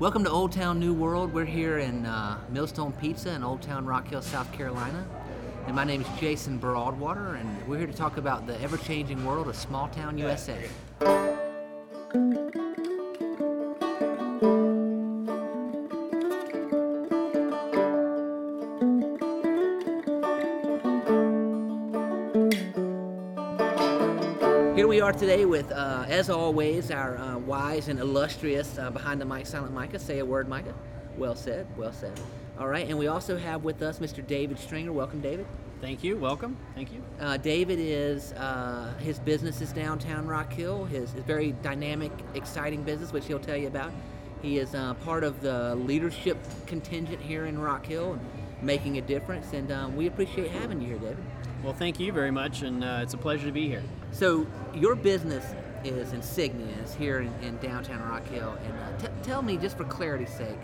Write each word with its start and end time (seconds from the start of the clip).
Welcome 0.00 0.24
to 0.24 0.30
Old 0.30 0.50
Town 0.50 0.80
New 0.80 0.92
World. 0.92 1.32
We're 1.32 1.44
here 1.44 1.78
in 1.78 2.04
uh, 2.04 2.36
Millstone 2.50 2.90
Pizza 2.94 3.30
in 3.30 3.44
Old 3.44 3.62
Town 3.62 3.86
Rock 3.86 4.08
Hill, 4.08 4.22
South 4.22 4.50
Carolina. 4.52 5.06
And 5.68 5.76
my 5.76 5.84
name 5.84 6.00
is 6.00 6.08
Jason 6.18 6.58
Broadwater, 6.58 7.36
and 7.36 7.68
we're 7.68 7.78
here 7.78 7.86
to 7.86 7.92
talk 7.92 8.16
about 8.16 8.44
the 8.44 8.60
ever 8.60 8.76
changing 8.76 9.24
world 9.24 9.46
of 9.46 9.54
small 9.54 9.86
town 9.86 10.18
USA. 10.18 10.58
Are 25.04 25.12
today 25.12 25.44
with, 25.44 25.70
uh, 25.70 26.06
as 26.08 26.30
always, 26.30 26.90
our 26.90 27.18
uh, 27.18 27.36
wise 27.36 27.88
and 27.88 28.00
illustrious 28.00 28.78
uh, 28.78 28.88
behind 28.88 29.20
the 29.20 29.24
mic, 29.26 29.44
Silent 29.44 29.74
Micah. 29.74 29.98
Say 29.98 30.20
a 30.20 30.24
word, 30.24 30.48
Micah. 30.48 30.72
Well 31.18 31.36
said, 31.36 31.66
well 31.76 31.92
said. 31.92 32.18
All 32.58 32.68
right, 32.68 32.88
and 32.88 32.96
we 32.96 33.06
also 33.06 33.36
have 33.36 33.64
with 33.64 33.82
us 33.82 33.98
Mr. 33.98 34.26
David 34.26 34.58
Stringer. 34.58 34.94
Welcome, 34.94 35.20
David. 35.20 35.44
Thank 35.82 36.02
you. 36.04 36.16
Welcome. 36.16 36.56
Thank 36.74 36.90
you. 36.90 37.02
Uh, 37.20 37.36
David 37.36 37.78
is 37.80 38.32
uh, 38.32 38.94
his 38.98 39.18
business 39.18 39.60
is 39.60 39.74
downtown 39.74 40.26
Rock 40.26 40.50
Hill. 40.50 40.86
His, 40.86 41.12
his 41.12 41.22
very 41.24 41.52
dynamic, 41.62 42.10
exciting 42.32 42.82
business, 42.82 43.12
which 43.12 43.26
he'll 43.26 43.38
tell 43.38 43.58
you 43.58 43.66
about. 43.66 43.92
He 44.40 44.56
is 44.56 44.74
uh, 44.74 44.94
part 44.94 45.22
of 45.22 45.42
the 45.42 45.74
leadership 45.74 46.38
contingent 46.66 47.20
here 47.20 47.44
in 47.44 47.58
Rock 47.58 47.84
Hill, 47.84 48.14
and 48.14 48.22
making 48.62 48.96
a 48.96 49.02
difference. 49.02 49.52
And 49.52 49.70
um, 49.70 49.96
we 49.96 50.06
appreciate 50.06 50.50
having 50.50 50.80
you 50.80 50.86
here, 50.86 50.98
David. 50.98 51.24
Well, 51.64 51.72
thank 51.72 51.98
you 51.98 52.12
very 52.12 52.30
much, 52.30 52.60
and 52.60 52.84
uh, 52.84 53.00
it's 53.00 53.14
a 53.14 53.16
pleasure 53.16 53.46
to 53.46 53.52
be 53.52 53.66
here. 53.66 53.82
So 54.12 54.46
your 54.74 54.94
business 54.94 55.46
is 55.82 56.12
Insignia, 56.12 56.76
is 56.84 56.92
here 56.92 57.20
in, 57.20 57.32
in 57.42 57.56
downtown 57.56 58.06
Rock 58.06 58.26
Hill. 58.28 58.58
And 58.66 58.74
uh, 58.78 58.98
t- 58.98 59.12
tell 59.22 59.40
me, 59.40 59.56
just 59.56 59.78
for 59.78 59.84
clarity's 59.84 60.28
sake, 60.28 60.60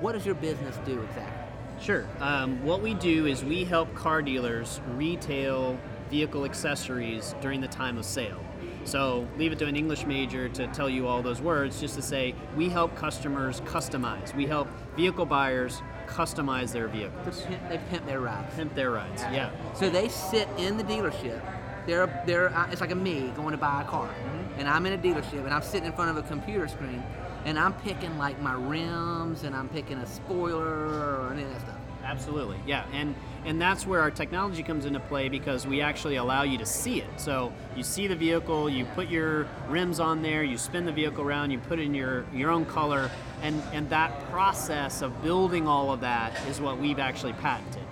what 0.00 0.12
does 0.12 0.26
your 0.26 0.34
business 0.34 0.76
do 0.84 1.00
exactly? 1.00 1.46
Sure. 1.80 2.06
Um, 2.20 2.62
what 2.66 2.82
we 2.82 2.92
do 2.92 3.24
is 3.24 3.42
we 3.42 3.64
help 3.64 3.94
car 3.94 4.20
dealers 4.20 4.82
retail 4.94 5.78
vehicle 6.10 6.44
accessories 6.44 7.34
during 7.40 7.62
the 7.62 7.68
time 7.68 7.96
of 7.96 8.04
sale. 8.04 8.44
So 8.84 9.26
leave 9.38 9.52
it 9.52 9.58
to 9.60 9.66
an 9.66 9.76
English 9.76 10.06
major 10.06 10.48
to 10.50 10.66
tell 10.68 10.88
you 10.88 11.06
all 11.06 11.22
those 11.22 11.40
words, 11.40 11.80
just 11.80 11.94
to 11.96 12.02
say 12.02 12.34
we 12.56 12.68
help 12.68 12.94
customers 12.96 13.60
customize. 13.62 14.34
We 14.34 14.46
help 14.46 14.68
vehicle 14.96 15.26
buyers 15.26 15.82
customize 16.06 16.72
their 16.72 16.88
vehicles, 16.88 17.42
Pimp- 17.42 17.68
They 17.68 17.78
pimp 17.90 18.06
their 18.06 18.20
rides. 18.20 18.54
pimp 18.54 18.74
their 18.74 18.90
rides. 18.90 19.22
Yeah. 19.32 19.50
So 19.74 19.88
they 19.88 20.08
sit 20.08 20.48
in 20.58 20.76
the 20.76 20.84
dealership. 20.84 21.40
They're 21.86 22.22
they're 22.26 22.52
it's 22.70 22.80
like 22.80 22.92
a 22.92 22.96
me 22.96 23.32
going 23.34 23.52
to 23.52 23.56
buy 23.56 23.82
a 23.82 23.84
car, 23.84 24.08
mm-hmm. 24.08 24.60
and 24.60 24.68
I'm 24.68 24.86
in 24.86 24.92
a 24.92 24.98
dealership 24.98 25.44
and 25.44 25.52
I'm 25.52 25.62
sitting 25.62 25.86
in 25.86 25.92
front 25.92 26.16
of 26.16 26.24
a 26.24 26.28
computer 26.28 26.68
screen, 26.68 27.02
and 27.44 27.58
I'm 27.58 27.72
picking 27.74 28.16
like 28.18 28.40
my 28.40 28.54
rims 28.54 29.42
and 29.42 29.54
I'm 29.54 29.68
picking 29.68 29.98
a 29.98 30.06
spoiler 30.06 30.66
or 30.66 31.30
any 31.32 31.42
of 31.42 31.50
that 31.50 31.60
stuff. 31.62 31.76
Absolutely, 32.04 32.58
yeah, 32.66 32.84
and 32.92 33.14
and 33.44 33.60
that's 33.60 33.86
where 33.86 34.00
our 34.00 34.10
technology 34.10 34.62
comes 34.62 34.84
into 34.86 35.00
play 35.00 35.28
because 35.28 35.66
we 35.66 35.80
actually 35.80 36.16
allow 36.16 36.42
you 36.42 36.58
to 36.58 36.66
see 36.66 37.00
it. 37.00 37.08
So 37.16 37.52
you 37.76 37.82
see 37.82 38.06
the 38.06 38.14
vehicle, 38.14 38.70
you 38.70 38.84
put 38.84 39.08
your 39.08 39.48
rims 39.68 39.98
on 39.98 40.22
there, 40.22 40.44
you 40.44 40.58
spin 40.58 40.84
the 40.84 40.92
vehicle 40.92 41.24
around, 41.24 41.50
you 41.50 41.58
put 41.58 41.78
in 41.78 41.94
your 41.94 42.24
your 42.32 42.50
own 42.50 42.64
color, 42.64 43.10
and 43.42 43.62
and 43.72 43.88
that 43.90 44.30
process 44.30 45.02
of 45.02 45.22
building 45.22 45.66
all 45.66 45.92
of 45.92 46.00
that 46.00 46.32
is 46.48 46.60
what 46.60 46.78
we've 46.78 46.98
actually 46.98 47.32
patented. 47.34 47.82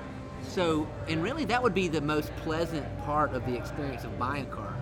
So 0.49 0.89
and 1.09 1.23
really 1.23 1.45
that 1.47 1.63
would 1.63 1.75
be 1.75 1.89
the 1.89 2.01
most 2.01 2.35
pleasant 2.37 2.87
part 3.05 3.33
of 3.35 3.47
the 3.47 3.57
experience 3.57 4.05
of 4.05 4.19
buying 4.19 4.47
a 4.47 4.55
car, 4.55 4.75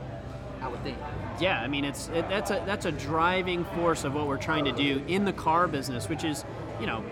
I 0.62 0.69
would 0.69 0.83
think. 0.83 0.99
Yeah, 1.41 1.61
I 1.61 1.69
mean 1.69 1.84
it's 1.84 2.09
it, 2.09 2.29
that's 2.29 2.51
a 2.51 2.62
that's 2.67 2.87
a 2.87 2.93
driving 2.93 3.65
force 3.77 4.05
of 4.05 4.15
what 4.15 4.27
we're 4.27 4.39
trying 4.39 4.65
to 4.65 4.73
do 4.73 5.03
in 5.06 5.25
the 5.25 5.33
car 5.33 5.69
business, 5.69 6.09
which 6.09 6.25
is 6.25 6.45
you 6.81 6.87
know 6.87 7.05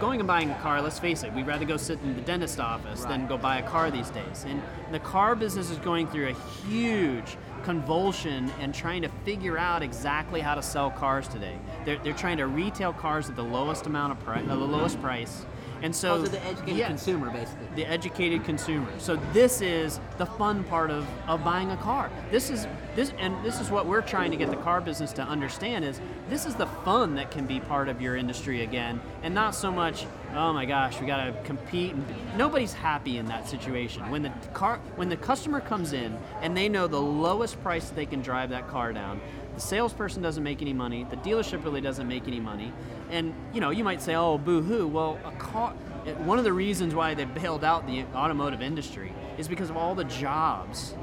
going 0.00 0.20
and 0.20 0.26
buying 0.26 0.50
a 0.50 0.58
car. 0.60 0.80
Let's 0.82 0.98
face 0.98 1.22
it, 1.22 1.32
we'd 1.32 1.46
rather 1.46 1.64
go 1.64 1.76
sit 1.76 2.00
in 2.02 2.14
the 2.14 2.20
dentist 2.22 2.60
office 2.60 3.04
than 3.04 3.26
go 3.26 3.36
buy 3.36 3.58
a 3.58 3.62
car 3.62 3.90
these 3.90 4.10
days. 4.10 4.44
And 4.46 4.62
the 4.92 5.00
car 5.00 5.34
business 5.34 5.70
is 5.70 5.78
going 5.78 6.06
through 6.08 6.28
a 6.28 6.66
huge 6.66 7.36
convulsion 7.62 8.50
and 8.60 8.74
trying 8.74 9.02
to 9.02 9.08
figure 9.24 9.58
out 9.58 9.82
exactly 9.82 10.40
how 10.40 10.54
to 10.54 10.62
sell 10.62 10.90
cars 10.90 11.28
today. 11.28 11.56
They're, 11.84 11.98
they're 11.98 12.12
trying 12.12 12.38
to 12.38 12.46
retail 12.46 12.92
cars 12.92 13.28
at 13.28 13.36
the 13.36 13.42
lowest 13.42 13.86
amount 13.86 14.12
of 14.12 14.20
price, 14.20 14.44
uh, 14.48 14.56
the 14.56 14.64
lowest 14.64 15.00
price. 15.00 15.44
And 15.82 15.94
so 15.94 16.16
Also 16.16 16.26
the 16.26 16.44
educated 16.44 16.76
yes 16.76 16.88
consumer, 16.88 17.30
basically. 17.30 17.66
the 17.76 17.86
educated 17.86 18.44
consumer. 18.44 18.88
So 18.98 19.16
this 19.32 19.60
is 19.60 20.00
the 20.18 20.26
fun 20.26 20.64
part 20.64 20.90
of, 20.90 21.06
of 21.26 21.44
buying 21.44 21.70
a 21.70 21.76
car. 21.76 22.10
This 22.30 22.50
is 22.50 22.66
this 22.96 23.12
and 23.18 23.44
this 23.44 23.60
is 23.60 23.70
what 23.70 23.86
we're 23.86 24.02
trying 24.02 24.30
to 24.30 24.36
get 24.36 24.50
the 24.50 24.56
car 24.56 24.80
business 24.80 25.12
to 25.14 25.22
understand 25.22 25.84
is 25.84 26.00
this 26.28 26.46
is 26.46 26.54
the 26.56 26.66
fun 26.66 27.14
that 27.14 27.30
can 27.30 27.46
be 27.46 27.60
part 27.60 27.88
of 27.88 28.00
your 28.00 28.16
industry 28.16 28.62
again 28.62 29.00
and 29.22 29.34
not 29.34 29.54
so 29.54 29.70
much 29.70 30.06
oh 30.34 30.52
my 30.52 30.64
gosh 30.64 31.00
we 31.00 31.06
got 31.06 31.24
to 31.24 31.32
compete 31.42 31.94
nobody's 32.36 32.72
happy 32.72 33.18
in 33.18 33.26
that 33.26 33.48
situation 33.48 34.08
when 34.10 34.22
the 34.22 34.32
car 34.52 34.78
when 34.96 35.08
the 35.08 35.16
customer 35.16 35.60
comes 35.60 35.92
in 35.92 36.16
and 36.42 36.56
they 36.56 36.68
know 36.68 36.86
the 36.86 37.00
lowest 37.00 37.60
price 37.62 37.90
they 37.90 38.06
can 38.06 38.20
drive 38.20 38.50
that 38.50 38.68
car 38.68 38.92
down 38.92 39.20
the 39.54 39.60
salesperson 39.60 40.22
doesn't 40.22 40.44
make 40.44 40.60
any 40.60 40.72
money 40.72 41.06
the 41.10 41.16
dealership 41.18 41.64
really 41.64 41.80
doesn't 41.80 42.08
make 42.08 42.26
any 42.26 42.40
money 42.40 42.72
and 43.10 43.34
you 43.52 43.60
know 43.60 43.70
you 43.70 43.84
might 43.84 44.02
say 44.02 44.14
oh 44.14 44.38
boo 44.38 44.62
hoo 44.62 44.86
well 44.86 45.18
a 45.24 45.32
car 45.32 45.72
one 46.18 46.38
of 46.38 46.44
the 46.44 46.52
reasons 46.52 46.94
why 46.94 47.14
they 47.14 47.24
bailed 47.24 47.64
out 47.64 47.86
the 47.86 48.04
automotive 48.14 48.62
industry 48.62 49.12
is 49.36 49.46
because 49.48 49.70
of 49.70 49.76
all 49.76 49.94
the 49.94 50.04
jobs 50.04 50.94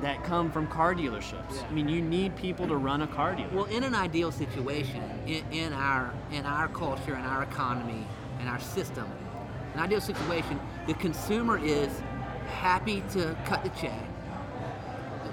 that 0.00 0.22
come 0.24 0.50
from 0.50 0.66
car 0.66 0.94
dealerships. 0.94 1.64
I 1.64 1.72
mean, 1.72 1.88
you 1.88 2.02
need 2.02 2.36
people 2.36 2.66
to 2.68 2.76
run 2.76 3.02
a 3.02 3.06
car 3.06 3.34
dealer. 3.34 3.48
Well, 3.52 3.64
in 3.66 3.84
an 3.84 3.94
ideal 3.94 4.32
situation, 4.32 5.02
in, 5.26 5.44
in 5.52 5.72
our 5.72 6.12
in 6.32 6.44
our 6.44 6.68
culture, 6.68 7.14
in 7.14 7.24
our 7.24 7.42
economy, 7.42 8.06
in 8.40 8.48
our 8.48 8.60
system, 8.60 9.06
an 9.74 9.80
ideal 9.80 10.00
situation, 10.00 10.58
the 10.86 10.94
consumer 10.94 11.58
is 11.58 11.88
happy 12.48 13.02
to 13.10 13.36
cut 13.44 13.62
the 13.62 13.70
check, 13.70 14.00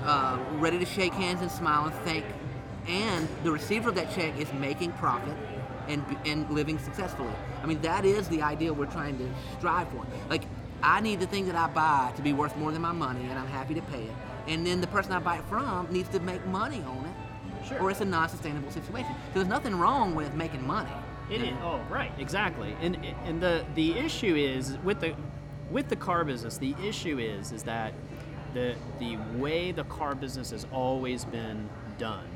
uh, 0.03 0.38
ready 0.53 0.80
to 0.80 0.86
shake 0.86 1.13
hands 1.13 1.42
and 1.42 1.52
smile 1.52 1.86
and 1.86 1.94
thank, 2.03 2.25
and 2.88 3.28
the 3.44 3.52
receiver 3.52 3.90
of 3.90 3.96
that 3.96 4.13
check 4.13 4.38
is 4.38 4.52
making 4.53 4.92
profit 4.94 5.36
and 5.88 6.03
and 6.25 6.50
living 6.50 6.78
successfully. 6.80 7.31
I 7.62 7.66
mean, 7.66 7.81
that 7.81 8.06
is 8.06 8.28
the 8.30 8.42
ideal 8.42 8.74
we're 8.74 8.86
trying 8.86 9.18
to 9.18 9.30
strive 9.58 9.88
for. 9.90 10.06
Like, 10.30 10.44
I 10.81 11.00
need 11.00 11.19
the 11.19 11.28
thing 11.28 11.46
that 11.47 11.56
I 11.56 11.68
buy 11.68 12.12
to 12.16 12.22
be 12.22 12.34
worth 12.34 12.58
more 12.58 12.72
than 12.72 12.81
my 12.81 12.92
money, 12.92 13.22
and 13.30 13.40
I'm 13.40 13.47
happy 13.47 13.74
to 13.75 13.81
pay 13.84 14.03
it. 14.03 14.16
And 14.47 14.68
then 14.68 14.81
the 14.81 14.88
person 14.88 15.13
I 15.13 15.19
buy 15.19 15.38
it 15.38 15.46
from 15.46 15.88
needs 15.92 16.09
to 16.09 16.19
make 16.19 16.46
money 16.47 16.81
on 16.81 17.06
it 17.06 17.68
Sure. 17.68 17.80
or 17.81 17.92
it's 17.92 18.02
a 18.02 18.06
non-sustainable 18.06 18.72
situation. 18.72 19.12
So 19.28 19.36
there's 19.36 19.47
nothing 19.47 19.75
wrong 19.75 20.16
with 20.16 20.34
making 20.34 20.68
money. 20.68 20.92
It 21.34 21.42
is. 21.42 21.54
Oh, 21.64 21.82
right, 21.90 22.12
exactly. 22.20 22.76
And 22.82 22.98
and 23.26 23.42
the 23.42 23.66
the 23.76 23.98
issue 23.98 24.36
is 24.36 24.78
with 24.84 25.00
the 25.00 25.16
with 25.72 25.90
the 25.90 25.96
car 25.96 26.24
business. 26.24 26.58
The 26.58 26.76
issue 26.84 27.18
is 27.18 27.52
is 27.52 27.64
that 27.64 27.94
the 28.54 28.76
the 29.00 29.18
way 29.36 29.72
the 29.72 29.86
car 29.86 30.14
business 30.14 30.52
has 30.52 30.68
always 30.72 31.26
been 31.26 31.70
done, 31.98 32.28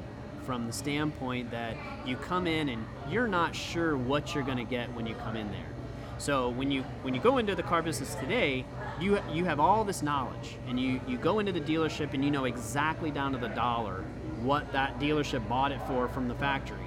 from 0.48 0.66
the 0.66 0.74
standpoint 0.74 1.52
that 1.52 1.76
you 2.06 2.16
come 2.16 2.48
in 2.48 2.70
and 2.70 2.86
you're 3.10 3.28
not 3.28 3.56
sure 3.56 3.98
what 3.98 4.34
you're 4.34 4.44
going 4.44 4.58
to 4.58 4.64
get 4.64 4.92
when 4.94 5.06
you 5.06 5.14
come 5.16 5.36
in 5.36 5.52
there. 5.52 5.70
So 6.18 6.50
when 6.50 6.72
you 6.72 6.82
when 7.04 7.14
you 7.14 7.22
go 7.22 7.38
into 7.38 7.54
the 7.54 7.62
car 7.62 7.84
business 7.84 8.16
today, 8.16 8.66
you 9.00 9.20
you 9.32 9.46
have 9.46 9.60
all 9.60 9.84
this 9.84 10.02
knowledge, 10.02 10.56
and 10.68 10.80
you 10.80 11.00
you 11.08 11.18
go 11.18 11.38
into 11.38 11.52
the 11.52 11.62
dealership 11.62 12.16
and 12.16 12.26
you 12.26 12.32
know 12.32 12.46
exactly 12.46 13.12
down 13.12 13.34
to 13.34 13.38
the 13.38 13.50
dollar 13.50 14.04
what 14.42 14.72
that 14.72 15.00
dealership 15.00 15.48
bought 15.48 15.72
it 15.72 15.82
for 15.88 16.08
from 16.08 16.28
the 16.28 16.36
factory 16.36 16.87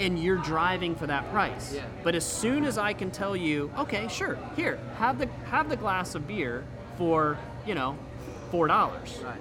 and 0.00 0.18
you're 0.18 0.38
driving 0.38 0.96
for 0.96 1.06
that 1.06 1.30
price. 1.30 1.74
Yeah. 1.74 1.84
But 2.02 2.14
as 2.14 2.24
soon 2.24 2.64
as 2.64 2.78
I 2.78 2.92
can 2.92 3.10
tell 3.10 3.36
you, 3.36 3.70
okay, 3.78 4.08
sure, 4.08 4.38
here, 4.56 4.80
have 4.96 5.18
the 5.18 5.26
have 5.50 5.68
the 5.68 5.76
glass 5.76 6.14
of 6.14 6.26
beer 6.26 6.64
for, 6.96 7.38
you 7.66 7.74
know, 7.74 7.96
four 8.50 8.66
dollars. 8.66 9.20
Right. 9.22 9.40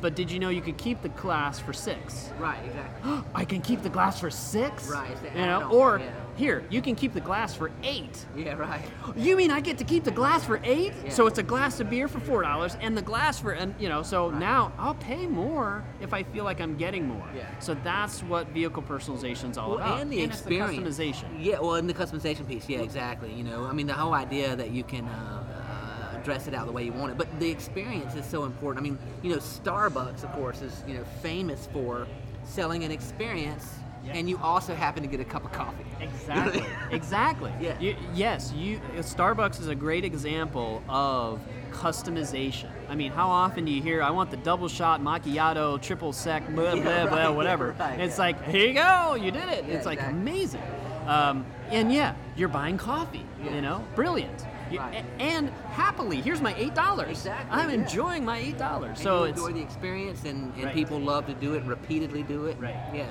But 0.00 0.14
did 0.14 0.30
you 0.30 0.38
know 0.38 0.50
you 0.50 0.60
could 0.60 0.76
keep 0.76 1.02
the 1.02 1.08
glass 1.08 1.58
for 1.58 1.72
six? 1.72 2.30
Right. 2.38 2.58
Exactly. 2.64 3.12
I 3.34 3.44
can 3.44 3.60
keep 3.60 3.82
the 3.82 3.88
glass 3.88 4.20
for 4.20 4.30
six? 4.30 4.88
Right, 4.88 5.16
You 5.34 5.46
know, 5.46 5.70
or 5.70 5.98
yeah. 5.98 6.10
Here, 6.36 6.64
you 6.70 6.82
can 6.82 6.94
keep 6.94 7.12
the 7.14 7.20
glass 7.20 7.54
for 7.54 7.70
eight. 7.82 8.26
yeah. 8.36 8.54
Right. 8.54 8.84
You 9.16 9.36
mean 9.36 9.50
I 9.50 9.60
get 9.60 9.78
to 9.78 9.84
keep 9.84 10.04
the 10.04 10.10
glass 10.10 10.44
for 10.44 10.60
eight? 10.64 10.92
Yeah. 11.04 11.10
So 11.10 11.26
it's 11.26 11.38
a 11.38 11.42
glass 11.42 11.80
of 11.80 11.88
beer 11.90 12.08
for 12.08 12.20
four 12.20 12.42
dollars, 12.42 12.76
and 12.80 12.96
the 12.96 13.02
glass 13.02 13.40
for 13.40 13.52
and 13.52 13.74
you 13.78 13.88
know. 13.88 14.02
So 14.02 14.28
Right. 14.30 14.38
now 14.40 14.72
I'll 14.78 14.94
pay 14.94 15.26
more 15.26 15.82
if 16.00 16.12
I 16.12 16.22
feel 16.24 16.44
like 16.44 16.60
I'm 16.60 16.76
getting 16.76 17.06
more. 17.08 17.26
Yeah. 17.34 17.46
So 17.58 17.74
that's 17.82 18.22
what 18.22 18.48
vehicle 18.48 18.82
personalization 18.82 19.50
is 19.50 19.58
all 19.58 19.70
Well, 19.70 19.78
about. 19.78 20.00
and 20.00 20.12
the 20.12 20.20
it's 20.20 20.36
experience. 20.40 20.96
the 20.96 21.04
customization. 21.12 21.24
Yeah. 21.38 21.58
Well, 21.60 21.74
and 21.76 21.88
the 21.88 21.94
customization 21.94 22.46
piece. 22.46 22.68
Yeah. 22.68 22.80
Exactly. 22.80 23.32
You 23.32 23.44
know, 23.44 23.64
I 23.64 23.72
mean, 23.72 23.86
the 23.86 23.94
whole 23.94 24.14
idea 24.14 24.54
that 24.56 24.70
you 24.70 24.84
can. 24.84 25.06
Uh, 25.06 25.42
uh, 25.42 26.22
dress 26.22 26.48
it 26.48 26.54
out 26.54 26.66
the 26.66 26.72
way 26.72 26.82
you 26.82 26.92
want 26.92 27.12
it, 27.12 27.16
but 27.16 27.28
the 27.38 27.48
experience 27.48 28.16
is 28.16 28.26
so 28.26 28.42
important. 28.44 28.84
I 28.84 28.88
mean, 28.88 28.98
you 29.22 29.30
know, 29.30 29.36
Starbucks, 29.36 30.24
of 30.24 30.32
course, 30.32 30.60
is 30.60 30.82
you 30.86 30.94
know 30.94 31.04
famous 31.22 31.68
for 31.72 32.08
selling 32.42 32.82
an 32.82 32.90
experience. 32.90 33.74
And 34.10 34.28
you 34.28 34.38
also 34.38 34.74
happen 34.74 35.02
to 35.02 35.08
get 35.08 35.20
a 35.20 35.24
cup 35.24 35.44
of 35.44 35.52
coffee. 35.52 35.84
Exactly. 36.00 36.64
exactly. 36.90 37.52
Yeah. 37.60 37.78
You, 37.80 37.96
yes, 38.14 38.52
you. 38.52 38.80
Starbucks 38.98 39.60
is 39.60 39.68
a 39.68 39.74
great 39.74 40.04
example 40.04 40.82
of 40.88 41.40
customization. 41.72 42.70
I 42.88 42.94
mean, 42.94 43.12
how 43.12 43.28
often 43.28 43.64
do 43.64 43.72
you 43.72 43.82
hear, 43.82 44.02
"I 44.02 44.10
want 44.10 44.30
the 44.30 44.36
double 44.38 44.68
shot 44.68 45.00
macchiato, 45.00 45.80
triple 45.80 46.12
sec, 46.12 46.46
blah 46.54 46.72
Yeah, 46.74 46.82
blah 46.82 47.06
blah, 47.06 47.32
whatever"? 47.32 47.74
right, 47.78 47.98
it's 48.00 48.16
yeah. 48.16 48.24
like, 48.24 48.44
here 48.44 48.66
you 48.68 48.74
go, 48.74 49.14
you 49.14 49.30
did 49.30 49.48
it. 49.48 49.64
Yeah, 49.66 49.74
it's 49.74 49.86
like 49.86 49.98
exactly. 49.98 50.20
amazing. 50.20 50.62
Um, 51.06 51.46
and 51.70 51.92
yeah, 51.92 52.14
you're 52.36 52.48
buying 52.48 52.78
coffee. 52.78 53.24
Yeah. 53.44 53.54
You 53.54 53.60
know, 53.62 53.84
brilliant. 53.94 54.40
You- 54.70 54.80
Right. 54.80 55.04
a- 55.18 55.22
and 55.22 55.48
happily, 55.70 56.20
here's 56.20 56.40
my 56.40 56.52
eight 56.56 56.74
dollars. 56.74 57.10
Exactly, 57.10 57.56
I'm 57.56 57.68
yeah. 57.70 57.76
enjoying 57.76 58.24
my 58.24 58.38
eight 58.38 58.58
dollars. 58.58 59.00
So 59.00 59.20
you 59.24 59.30
it's 59.30 59.38
enjoy 59.40 59.52
the 59.52 59.62
experience, 59.62 60.24
and, 60.24 60.52
and 60.54 60.64
Right. 60.64 60.74
people 60.74 60.98
love 60.98 61.26
to 61.26 61.34
do 61.34 61.54
it, 61.54 61.62
repeatedly 61.64 62.24
do 62.24 62.46
it. 62.46 62.56
Right. 62.58 62.74
Yeah. 62.92 63.06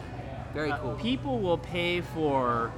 Very 0.55 0.71
uh, 0.71 0.77
cool. 0.79 0.95
people 0.95 1.39
will 1.39 1.57
pay 1.57 2.01
for, 2.01 2.71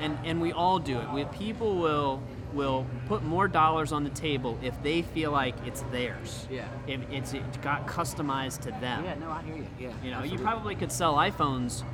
and 0.00 0.16
and 0.24 0.40
we 0.40 0.52
all 0.52 0.78
do 0.78 1.00
it. 1.00 1.10
We, 1.10 1.24
people 1.24 1.78
will 1.78 2.22
will 2.52 2.84
put 3.06 3.22
more 3.22 3.48
dollars 3.48 3.92
on 3.92 4.04
the 4.04 4.10
table 4.10 4.58
if 4.62 4.80
they 4.82 5.02
feel 5.02 5.30
like 5.30 5.54
it's 5.66 5.82
theirs. 5.92 6.46
Yeah. 6.50 6.68
If 6.86 7.00
it's 7.10 7.32
it 7.32 7.62
got 7.62 7.86
customized 7.86 8.60
to 8.62 8.70
them. 8.72 9.04
yeah. 9.04 9.14
No, 9.14 9.30
I 9.30 9.42
hear 9.42 9.56
you. 9.56 9.66
Yeah. 9.78 9.90
You 10.02 10.10
know, 10.10 10.18
absolutely. 10.18 10.30
you 10.30 10.38
probably 10.38 10.74
could 10.74 10.92
sell 10.92 11.14
iPhones 11.14 11.84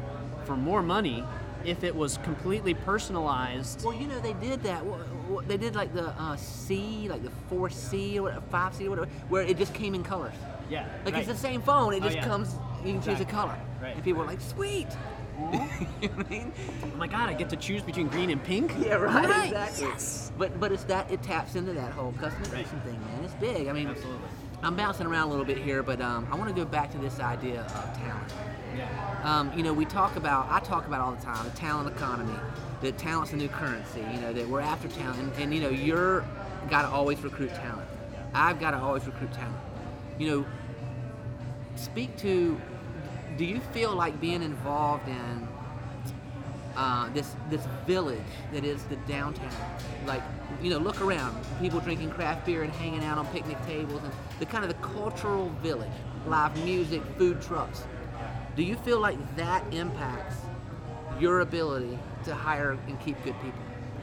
for 0.45 0.57
more 0.57 0.83
money 0.83 1.23
if 1.65 1.85
it 1.85 1.95
was 1.95 2.19
completely 2.19 2.75
personalized. 2.75 3.85
Well, 3.85 3.95
you 3.95 4.07
know, 4.07 4.21
they 4.21 4.35
did 4.35 4.63
that. 4.63 4.83
They 5.47 5.57
did 5.57 5.75
like 5.75 5.93
the 5.93 6.09
uh, 6.21 6.37
C, 6.37 7.09
like 7.09 7.23
the 7.23 7.33
4C 7.55 8.21
or 8.21 8.31
5C 8.53 8.87
or 8.87 8.91
whatever, 8.91 9.09
where 9.29 9.43
it 9.43 9.59
just 9.59 9.75
came 9.75 9.95
in 9.95 10.03
colors. 10.05 10.35
Yeah. 10.71 10.87
Like 11.05 11.15
right. 11.15 11.21
it's 11.21 11.29
the 11.29 11.37
same 11.37 11.63
phone, 11.63 11.93
it 11.95 12.03
Oh, 12.03 12.07
just 12.07 12.17
yeah. 12.17 12.25
comes, 12.25 12.55
you 12.85 12.93
can 12.95 13.03
choose 13.03 13.21
a 13.21 13.25
color. 13.25 13.59
Right. 13.83 13.95
And 13.95 14.05
people 14.05 14.23
are 14.23 14.27
like, 14.27 14.41
sweet. 14.41 14.87
you 15.39 15.45
know 16.09 16.15
what 16.15 16.27
I 16.27 16.31
mean? 16.31 16.53
Oh 16.83 16.97
my 16.97 17.07
god, 17.07 17.29
I 17.29 17.35
get 17.35 17.51
to 17.51 17.57
choose 17.57 17.83
between 17.83 18.09
green 18.09 18.31
and 18.31 18.43
pink? 18.43 18.73
Yeah, 18.81 18.95
right. 18.95 19.29
Right, 19.29 19.45
Exactly. 19.49 19.87
Yes. 19.87 20.33
But 20.39 20.59
but 20.59 20.73
it's 20.73 20.85
that 20.85 21.11
it 21.11 21.23
taps 21.23 21.57
into 21.57 21.73
that 21.75 21.93
whole 21.93 22.13
customization 22.13 22.55
Right. 22.55 22.67
thing, 22.85 23.01
man. 23.01 23.25
It's 23.25 23.35
big. 23.35 23.69
I 23.69 23.73
mean, 23.73 23.89
Absolutely. 23.89 24.27
I'm 24.63 24.75
bouncing 24.77 25.07
around 25.07 25.29
a 25.29 25.31
little 25.31 25.45
bit 25.45 25.59
here, 25.59 25.83
but 25.83 26.01
um, 26.01 26.27
I 26.33 26.37
want 26.37 26.49
to 26.49 26.57
go 26.57 26.65
back 26.65 26.91
to 26.93 26.99
this 26.99 27.21
idea 27.21 27.61
of 27.61 27.73
talent. 27.99 28.33
Yeah. 28.75 28.89
Um, 29.25 29.53
you 29.55 29.63
know, 29.63 29.75
we 29.75 29.85
talk 29.85 30.17
about, 30.17 30.47
I 30.51 30.61
talk 30.61 30.87
about 30.87 31.03
all 31.03 31.13
the 31.13 31.23
time, 31.23 31.45
the 31.45 31.51
talent 31.55 31.95
economy, 31.95 32.35
that 32.81 32.97
talent's 32.97 33.31
the 33.33 33.37
new 33.37 33.49
currency, 33.49 34.01
you 34.15 34.21
know, 34.21 34.33
that 34.33 34.49
we're 34.49 34.61
after 34.61 34.89
talent. 34.89 35.19
And, 35.21 35.33
and 35.35 35.55
you 35.55 35.61
know, 35.61 35.69
you're 35.69 36.25
got 36.71 36.83
to 36.83 36.89
always 36.89 37.21
recruit 37.23 37.51
talent. 37.55 37.87
I've 38.33 38.59
got 38.59 38.71
to 38.71 38.79
always 38.79 39.05
recruit 39.07 39.33
talent. 39.35 39.57
You 40.19 40.31
know, 40.31 40.47
speak 41.77 42.17
to, 42.19 42.61
do 43.37 43.45
you 43.45 43.61
feel 43.73 43.95
like 43.95 44.21
being 44.21 44.43
involved 44.43 45.09
in 45.09 45.49
uh, 46.77 47.09
this 47.15 47.35
this 47.49 47.67
village 47.87 48.21
that 48.53 48.65
is 48.65 48.83
the 48.85 48.97
downtown. 49.09 49.51
Like, 50.07 50.23
you 50.63 50.71
know, 50.71 50.79
look 50.79 51.01
around. 51.01 51.37
People 51.61 51.81
drinking 51.81 52.11
craft 52.11 52.47
beer 52.47 52.63
and 52.63 52.73
hanging 52.75 53.03
out 53.03 53.19
on 53.19 53.27
picnic 53.29 53.57
tables 53.67 54.03
and 54.03 54.13
the 54.39 54.47
kind 54.47 54.63
of 54.63 54.69
the 54.69 54.87
cultural 54.87 55.49
village, 55.63 55.91
live 56.27 56.55
music, 56.65 57.03
food 57.17 57.41
trucks. 57.41 57.85
Do 58.57 58.63
you 58.63 58.77
feel 58.77 59.01
like 59.01 59.19
that 59.37 59.65
impacts 59.73 60.37
your 61.19 61.41
ability 61.41 61.99
to 62.25 62.35
hire 62.35 62.79
and 62.87 63.01
keep 63.01 63.23
good 63.25 63.35
people? 63.41 63.61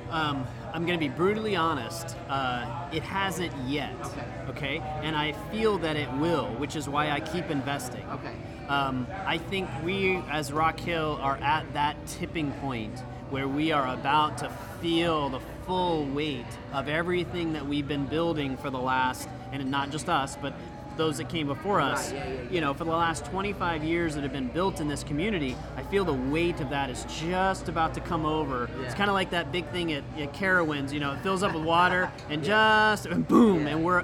Um, 0.09 0.45
I'm 0.73 0.87
going 0.87 0.99
to 0.99 1.05
be 1.05 1.13
brutally 1.13 1.55
honest. 1.55 2.17
Uh, 2.27 2.89
it 2.91 3.03
hasn't 3.03 3.55
yet. 3.67 3.93
Okay. 4.01 4.25
Okay. 4.49 4.77
And 5.03 5.15
I 5.15 5.33
feel 5.51 5.77
that 5.77 5.95
it 5.95 6.11
will, 6.13 6.47
which 6.55 6.75
is 6.75 6.89
why 6.89 7.11
I 7.11 7.19
keep 7.19 7.51
investing. 7.51 8.03
Okay. 8.09 8.33
Um, 8.67 9.05
I 9.27 9.37
think 9.37 9.69
we, 9.83 10.15
as 10.31 10.51
Rock 10.51 10.79
Hill, 10.79 11.19
are 11.21 11.37
at 11.37 11.71
that 11.73 11.95
tipping 12.07 12.51
point 12.53 12.99
where 13.29 13.47
we 13.47 13.71
are 13.71 13.93
about 13.93 14.39
to 14.39 14.49
feel 14.81 15.29
the 15.29 15.39
full 15.67 16.05
weight 16.05 16.45
of 16.73 16.89
everything 16.89 17.53
that 17.53 17.67
we've 17.67 17.87
been 17.87 18.05
building 18.05 18.57
for 18.57 18.71
the 18.71 18.79
last, 18.79 19.29
and 19.51 19.69
not 19.69 19.91
just 19.91 20.09
us, 20.09 20.37
but 20.41 20.53
those 20.97 21.17
that 21.17 21.29
came 21.29 21.47
before 21.47 21.79
us. 21.79 22.11
Right, 22.11 22.15
yeah, 22.15 22.27
yeah, 22.27 22.33
yeah. 22.33 22.49
You 22.49 22.61
know, 22.61 22.73
for 22.73 22.83
the 22.83 22.91
last 22.91 23.25
25 23.25 23.83
years 23.83 24.15
that 24.15 24.23
have 24.23 24.33
been 24.33 24.47
built 24.47 24.79
in 24.79 24.87
this 24.87 25.03
community, 25.03 25.55
I 25.75 25.83
feel 25.83 26.05
the 26.05 26.13
weight 26.13 26.59
of 26.59 26.69
that 26.69 26.89
is 26.89 27.05
just 27.09 27.69
about 27.69 27.93
to 27.95 28.01
come 28.01 28.25
over. 28.25 28.69
It's 28.83 28.93
kind 28.93 29.09
of 29.09 29.13
like 29.13 29.31
that 29.31 29.51
big 29.51 29.67
thing 29.69 29.93
at, 29.93 30.03
at 30.17 30.33
Carowinds. 30.33 30.91
You 30.91 30.99
know, 30.99 31.13
it 31.13 31.19
fills 31.19 31.43
up 31.43 31.53
with 31.53 31.63
water 31.63 32.11
and 32.29 32.43
just 32.43 33.05
and 33.05 33.27
boom, 33.27 33.67
and 33.67 33.83
we're 33.83 34.03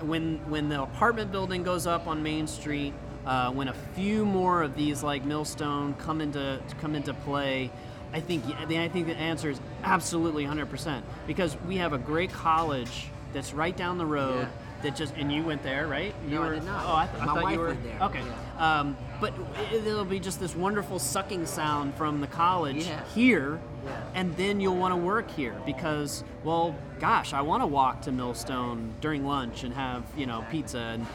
when 0.00 0.38
when 0.50 0.68
the 0.68 0.82
apartment 0.82 1.30
building 1.32 1.62
goes 1.62 1.86
up 1.86 2.06
on 2.06 2.22
Main 2.22 2.46
Street, 2.46 2.92
uh, 3.26 3.50
when 3.52 3.68
a 3.68 3.74
few 3.94 4.24
more 4.24 4.62
of 4.62 4.74
these 4.76 5.02
like 5.02 5.24
Millstone 5.24 5.94
come 5.94 6.20
into 6.20 6.60
come 6.80 6.94
into 6.94 7.14
play, 7.14 7.70
I 8.12 8.20
think 8.20 8.44
I 8.46 8.88
think 8.88 9.06
the 9.06 9.16
answer 9.16 9.50
is 9.50 9.60
absolutely 9.84 10.44
100% 10.44 11.02
because 11.26 11.56
we 11.66 11.76
have 11.76 11.92
a 11.92 11.98
great 11.98 12.30
college 12.30 13.06
that's 13.32 13.54
right 13.54 13.76
down 13.76 13.98
the 13.98 14.06
road. 14.06 14.48
That 14.82 14.96
just 14.96 15.14
and 15.16 15.32
you 15.32 15.44
went 15.44 15.62
there, 15.62 15.86
right? 15.86 16.12
You 16.24 16.34
No, 16.36 16.42
I 16.42 16.48
were, 16.48 16.54
did 16.54 16.64
not. 16.64 16.84
Oh, 16.84 16.96
I, 16.96 17.06
th- 17.06 17.22
I 17.22 17.26
thought 17.26 17.42
wife 17.44 17.52
you 17.54 17.60
were 17.60 17.74
there, 17.74 17.98
Okay, 18.02 18.20
yeah. 18.58 18.80
um, 18.80 18.96
but 19.20 19.32
it, 19.72 19.86
it'll 19.86 20.04
be 20.04 20.18
just 20.18 20.40
this 20.40 20.56
wonderful 20.56 20.98
sucking 20.98 21.46
sound 21.46 21.94
from 21.94 22.20
the 22.20 22.26
college 22.26 22.86
Yeah. 22.86 23.04
here, 23.14 23.60
Yeah. 23.84 23.92
and 24.14 24.36
then 24.36 24.60
you'll 24.60 24.76
want 24.76 24.92
to 24.92 24.96
work 24.96 25.30
here 25.30 25.54
because, 25.64 26.24
well, 26.42 26.74
gosh, 26.98 27.32
I 27.32 27.42
want 27.42 27.62
to 27.62 27.66
walk 27.68 28.02
to 28.02 28.12
Millstone 28.12 28.92
during 29.00 29.24
lunch 29.24 29.62
and 29.62 29.72
have 29.74 30.02
you 30.16 30.26
know 30.26 30.44
pizza, 30.50 30.78
and 30.78 31.06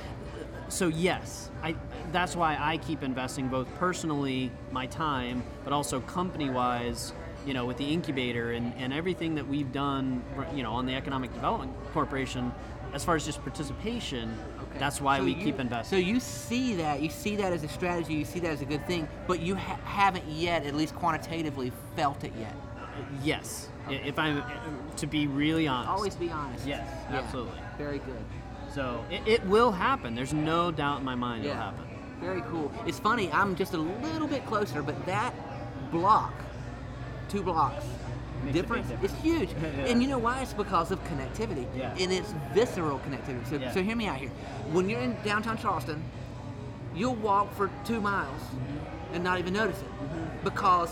so 0.70 0.88
yes, 0.88 1.50
I 1.62 1.76
that's 2.14 2.38
why 2.38 2.56
I 2.58 2.78
keep 2.78 3.04
investing 3.04 3.50
both 3.50 3.68
personally 3.76 4.50
my 4.72 4.86
time, 4.86 5.44
but 5.66 5.74
also 5.74 6.00
company-wise. 6.00 7.12
You 7.46 7.54
know, 7.54 7.66
with 7.66 7.78
the 7.78 7.94
incubator 7.94 8.52
and, 8.52 8.74
and 8.78 8.92
everything 8.92 9.36
that 9.36 9.48
we've 9.48 9.72
done, 9.72 10.22
you 10.54 10.64
know, 10.64 10.74
on 10.74 10.86
the 10.86 10.94
Economic 10.96 11.34
Development 11.34 11.72
Corporation, 11.94 12.52
as 12.94 13.04
far 13.04 13.16
as 13.16 13.26
just 13.26 13.42
participation, 13.44 14.38
Okay. 14.62 14.80
that's 14.80 15.00
why 15.02 15.18
So 15.20 15.26
we 15.26 15.34
you- 15.34 15.44
keep 15.44 15.60
investing. 15.60 15.98
So 15.98 16.04
you 16.04 16.20
see 16.20 16.76
that, 16.76 17.02
you 17.02 17.10
see 17.10 17.36
that 17.36 17.54
as 17.54 17.64
a 17.64 17.68
strategy, 17.68 18.14
you 18.14 18.26
see 18.26 18.40
that 18.40 18.52
as 18.52 18.62
a 18.62 18.66
good 18.66 18.86
thing, 18.88 19.08
but 19.28 19.40
you 19.40 19.56
ha- 19.56 19.78
haven't 19.86 20.26
yet, 20.28 20.66
at 20.66 20.76
least 20.76 20.96
quantitatively, 20.96 21.72
felt 21.96 22.24
it 22.24 22.34
yet. 22.40 22.56
Yes, 23.24 23.70
I 23.88 23.94
if 23.94 24.18
I'm 24.18 24.44
to 24.96 25.06
be 25.08 25.28
really 25.28 25.68
honest. 25.68 25.90
Always 25.92 26.16
be 26.16 26.32
honest. 26.32 26.66
Yes, 26.66 26.88
Yeah. 27.12 27.20
absolutely. 27.20 27.60
Very 27.78 28.00
good. 28.00 28.24
So 28.74 29.04
it, 29.12 29.22
it 29.28 29.46
will 29.46 29.72
happen. 29.72 30.16
There's 30.16 30.34
no 30.34 30.72
doubt 30.72 31.00
in 31.00 31.06
my 31.06 31.16
mind 31.16 31.46
it'll 31.46 31.58
happen. 31.58 31.86
Very 32.20 32.42
cool. 32.50 32.72
It's 32.88 32.98
funny, 33.00 33.32
I'm 33.32 33.56
just 33.56 33.74
a 33.76 33.78
little 33.78 34.28
bit 34.28 34.46
closer, 34.48 34.82
but 34.82 35.06
that 35.06 35.34
block, 35.92 36.34
two 37.30 37.44
blocks, 37.44 37.76
Makes 37.76 37.86
a 37.86 37.90
big 37.90 37.97
difference, 38.52 38.88
it's 39.04 39.14
huge. 39.22 39.50
Yeah. 39.62 39.86
And 39.92 40.02
you 40.02 40.08
know 40.08 40.18
why? 40.18 40.42
It's 40.42 40.54
because 40.54 40.92
of 40.92 41.04
connectivity. 41.06 41.66
Yeah. 41.76 41.94
And 42.00 42.12
it's 42.12 42.34
visceral 42.54 43.00
connectivity. 43.00 43.48
So, 43.50 43.56
Yeah. 43.58 43.72
so 43.74 43.82
hear 43.84 43.96
me 43.96 44.08
out 44.08 44.18
here. 44.18 44.30
When 44.72 44.90
you're 44.90 45.00
in 45.02 45.16
downtown 45.24 45.58
Charleston, 45.58 46.04
you'll 46.96 47.16
walk 47.16 47.54
for 47.56 47.70
two 47.86 48.02
miles 48.02 48.42
Mm-hmm. 48.42 49.16
and 49.16 49.24
not 49.24 49.40
even 49.40 49.54
notice 49.54 49.80
it 49.82 50.44
because 50.44 50.90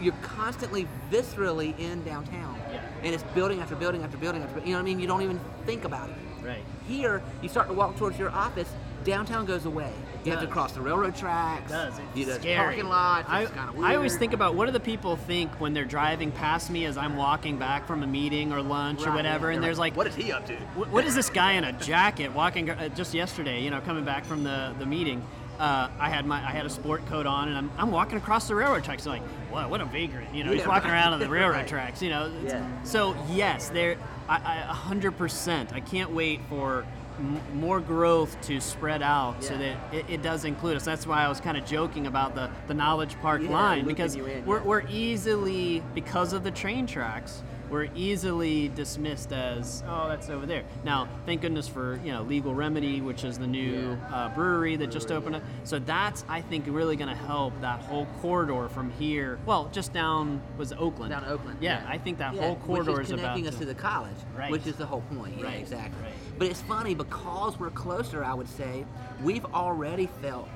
you're 0.00 0.14
constantly 0.22 0.86
viscerally 1.10 1.78
in 1.78 2.02
downtown. 2.04 2.56
Yeah. 2.72 2.80
And 3.02 3.14
it's 3.14 3.22
building 3.34 3.60
after 3.60 3.74
building 3.76 4.02
after 4.02 4.16
building 4.18 4.42
after, 4.42 4.60
you 4.60 4.66
know 4.66 4.72
what 4.74 4.78
I 4.80 4.82
mean? 4.82 5.00
You 5.00 5.06
don't 5.06 5.22
even 5.22 5.40
think 5.66 5.84
about 5.84 6.08
it. 6.10 6.16
Right. 6.44 6.62
Here, 6.86 7.22
you 7.42 7.48
start 7.48 7.68
to 7.68 7.74
walk 7.74 7.96
towards 7.96 8.18
your 8.18 8.30
office, 8.30 8.68
downtown 9.08 9.46
goes 9.46 9.64
away. 9.64 9.92
You 10.24 10.32
have 10.32 10.40
to 10.42 10.46
cross 10.46 10.72
the 10.72 10.80
railroad 10.82 11.16
tracks. 11.16 11.70
does. 11.70 11.94
It's 11.98 12.16
you 12.18 12.26
know, 12.26 12.34
scary. 12.34 12.56
parking 12.58 12.88
lots. 12.88 13.28
I, 13.30 13.42
It's 13.42 13.50
kind 13.52 13.70
of 13.70 13.82
I 13.82 13.94
always 13.96 14.16
think 14.18 14.34
about 14.34 14.54
what 14.54 14.66
do 14.66 14.72
the 14.72 14.80
people 14.80 15.16
think 15.16 15.50
when 15.60 15.72
they're 15.72 15.86
driving 15.86 16.30
past 16.30 16.70
me 16.70 16.84
as 16.84 16.98
I'm 16.98 17.16
walking 17.16 17.56
back 17.56 17.86
from 17.86 18.02
a 18.02 18.06
meeting 18.06 18.52
or 18.52 18.60
lunch 18.60 19.06
or 19.06 19.12
whatever, 19.12 19.50
and 19.50 19.62
They're 19.62 19.68
there's 19.70 19.78
like, 19.78 19.96
what 19.96 20.06
is 20.06 20.14
he 20.14 20.30
up 20.32 20.46
to? 20.46 20.54
What, 20.74 20.90
what 20.90 21.04
is 21.06 21.14
this 21.14 21.30
guy 21.30 21.52
in 21.52 21.64
a 21.64 21.72
jacket 21.72 22.32
walking 22.34 22.68
uh, 22.68 22.88
just 22.90 23.14
yesterday? 23.14 23.62
You 23.62 23.70
know, 23.70 23.80
coming 23.80 24.04
back 24.04 24.24
from 24.26 24.44
the, 24.44 24.74
the 24.78 24.84
meeting, 24.84 25.22
uh, 25.58 25.88
I 25.98 26.10
had 26.10 26.26
my 26.26 26.36
I 26.36 26.50
had 26.50 26.66
a 26.66 26.70
sport 26.70 27.06
coat 27.06 27.24
on, 27.26 27.48
and 27.48 27.56
I'm, 27.56 27.70
I'm 27.78 27.90
walking 27.90 28.18
across 28.18 28.48
the 28.48 28.54
railroad 28.54 28.84
tracks. 28.84 29.06
Like, 29.06 29.22
what 29.50 29.70
what 29.70 29.80
a 29.80 29.86
vagrant! 29.86 30.34
You 30.34 30.44
know, 30.44 30.52
he's 30.52 30.66
walking 30.66 30.90
right. 30.90 30.96
around 30.98 31.14
on 31.14 31.20
the 31.20 31.28
railroad 31.38 31.56
Right. 31.56 31.66
tracks. 31.68 32.02
You 32.02 32.10
know, 32.10 32.30
Yeah. 32.44 32.82
so 32.82 33.16
yes, 33.30 33.70
there, 33.70 33.96
I, 34.28 34.36
I 34.36 34.56
a 34.68 34.74
hundred 34.74 35.16
percent. 35.16 35.72
I 35.72 35.80
can't 35.80 36.10
wait 36.10 36.40
for 36.50 36.84
m- 37.18 37.40
more 37.54 37.80
growth 37.80 38.40
to 38.42 38.60
spread 38.60 39.02
out 39.02 39.42
so 39.42 39.56
that 39.58 39.76
it, 39.92 40.04
it 40.08 40.22
does 40.22 40.44
include 40.44 40.76
us. 40.76 40.84
That's 40.84 41.06
why 41.06 41.24
I 41.24 41.28
was 41.28 41.40
kind 41.40 41.56
of 41.56 41.64
joking 41.64 42.06
about 42.06 42.34
the 42.34 42.50
the 42.66 42.74
Knowledge 42.74 43.16
Park 43.20 43.42
Yeah, 43.42 43.50
line 43.50 43.84
because 43.86 44.14
in, 44.14 44.22
we're 44.46 44.58
yeah. 44.58 44.64
we're 44.64 44.86
easily 44.88 45.82
because 45.94 46.32
of 46.32 46.44
the 46.44 46.50
train 46.50 46.86
tracks 46.86 47.42
we're 47.70 47.88
easily 47.94 48.68
dismissed 48.68 49.32
as 49.32 49.82
oh 49.88 50.08
that's 50.08 50.30
over 50.30 50.46
there 50.46 50.64
now 50.84 51.08
thank 51.26 51.40
goodness 51.42 51.68
for 51.68 51.98
you 52.04 52.12
know 52.12 52.22
legal 52.22 52.54
remedy 52.54 53.00
which 53.00 53.24
is 53.24 53.38
the 53.38 53.46
new 53.46 53.96
Yeah. 54.10 54.14
uh, 54.14 54.28
brewery 54.34 54.76
that 54.76 54.90
just 54.90 55.08
Brewery, 55.08 55.18
opened 55.22 55.36
up 55.36 55.42
so 55.64 55.78
that's 55.78 56.24
i 56.28 56.40
think 56.40 56.64
really 56.68 56.96
going 56.96 57.08
to 57.10 57.14
help 57.14 57.52
that 57.60 57.80
whole 57.80 58.06
corridor 58.20 58.68
from 58.68 58.90
here 58.92 59.38
well 59.46 59.68
just 59.72 59.92
down 59.92 60.40
was 60.56 60.72
oakland 60.72 61.10
Down 61.10 61.24
Oakland. 61.24 61.58
yeah, 61.60 61.84
i 61.88 61.98
think 61.98 62.18
that 62.18 62.34
Yeah, 62.34 62.42
whole 62.42 62.56
corridor 62.56 62.92
which 62.92 63.02
is 63.02 63.06
is 63.08 63.12
about 63.12 63.34
connecting 63.34 63.48
us 63.48 63.56
to, 63.58 63.64
the 63.64 63.74
college, 63.74 64.16
Right. 64.36 64.50
which 64.50 64.66
is 64.66 64.76
the 64.76 64.86
whole 64.86 65.02
point. 65.16 65.34
Yeah, 65.38 65.44
Right, 65.46 65.60
exactly. 65.60 66.02
right. 66.02 66.12
But 66.38 66.48
it's 66.48 66.60
funny 66.62 66.94
because 66.94 67.58
we're 67.58 67.70
closer. 67.70 68.22
I 68.24 68.34
would 68.34 68.48
say 68.48 68.84
we've 69.22 69.44
already 69.46 70.08
felt 70.22 70.48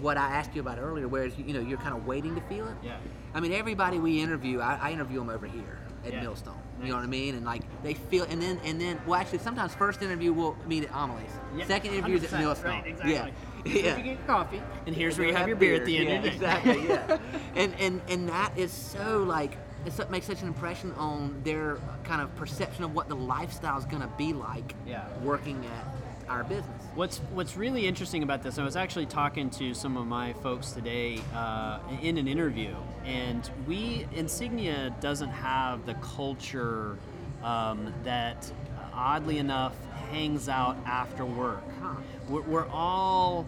what 0.00 0.16
I 0.16 0.28
asked 0.30 0.54
you 0.54 0.60
about 0.60 0.78
earlier, 0.78 1.08
whereas 1.08 1.32
you 1.38 1.52
know 1.52 1.60
you're 1.60 1.78
kind 1.78 1.94
of 1.96 2.06
waiting 2.06 2.34
to 2.34 2.40
feel 2.42 2.66
it. 2.68 2.74
Yeah. 2.82 2.96
I 3.34 3.40
mean, 3.40 3.52
everybody 3.52 3.98
we 3.98 4.20
interview, 4.22 4.60
I, 4.60 4.78
I 4.80 4.92
interview 4.92 5.18
them 5.18 5.28
over 5.30 5.46
here 5.46 5.78
at 6.04 6.12
Yeah. 6.12 6.22
Millstone. 6.22 6.54
You 6.82 6.88
know 6.88 6.94
what 6.96 7.04
I 7.04 7.08
mean? 7.08 7.34
And 7.34 7.44
like 7.44 7.62
they 7.82 7.94
feel, 7.94 8.24
and 8.24 8.40
then 8.40 8.58
and 8.64 8.80
then 8.80 8.98
well, 9.06 9.20
actually, 9.20 9.38
sometimes 9.40 9.74
first 9.74 10.02
interview 10.02 10.32
we'll 10.32 10.56
meet 10.66 10.84
at 10.84 10.90
Amelie's. 10.94 11.66
Second 11.66 11.92
interview 11.94 12.16
is 12.16 12.32
at 12.32 12.40
Millstone. 12.40 12.70
right, 12.70 12.86
exactly. 12.86 13.12
Yeah. 13.12 13.28
Yeah. 13.66 13.96
you 13.98 14.02
get 14.02 14.26
coffee 14.26 14.62
and 14.86 14.96
here's 14.96 15.18
where 15.18 15.26
you 15.26 15.34
Go 15.34 15.38
have 15.40 15.46
your 15.48 15.56
beer 15.58 15.74
at 15.74 15.84
the 15.84 15.98
end 15.98 16.08
yeah, 16.08 16.14
of 16.16 16.22
the 16.22 16.28
day 16.30 16.34
Exactly, 16.36 16.88
yeah. 16.88 17.18
and 17.56 17.74
and 17.78 18.00
and 18.08 18.26
that 18.30 18.56
is 18.56 18.72
so 18.72 19.22
like 19.24 19.58
it 19.84 20.10
makes 20.10 20.24
such 20.26 20.40
an 20.40 20.48
impression 20.48 20.92
on 20.92 21.38
their 21.44 21.76
kind 22.04 22.22
of 22.22 22.34
perception 22.36 22.84
of 22.84 22.94
what 22.94 23.08
the 23.10 23.14
lifestyle 23.14 23.76
is 23.78 23.84
going 23.84 24.00
to 24.00 24.08
be 24.16 24.32
like 24.32 24.74
Yeah. 24.86 25.04
working 25.22 25.62
at 25.66 25.86
our 26.30 26.44
business. 26.44 26.82
What's 26.94 27.18
What's 27.34 27.56
really 27.56 27.86
interesting 27.86 28.22
about 28.22 28.42
this, 28.42 28.58
I 28.58 28.64
was 28.64 28.76
actually 28.76 29.06
talking 29.06 29.50
to 29.50 29.74
some 29.74 29.96
of 29.96 30.06
my 30.06 30.32
folks 30.34 30.70
today 30.70 31.18
uh, 31.34 31.80
in 32.00 32.16
an 32.18 32.28
interview, 32.28 32.74
and 33.04 33.48
we 33.66 34.06
Insignia 34.14 34.94
doesn't 35.00 35.30
have 35.30 35.84
the 35.86 35.94
culture 35.94 36.96
um, 37.42 37.92
that, 38.04 38.50
oddly 38.94 39.38
enough, 39.38 39.74
hangs 40.10 40.48
out 40.48 40.76
after 40.86 41.24
work. 41.24 41.64
Huh. 41.82 41.94
We're, 42.28 42.42
we're 42.42 42.68
all, 42.68 43.44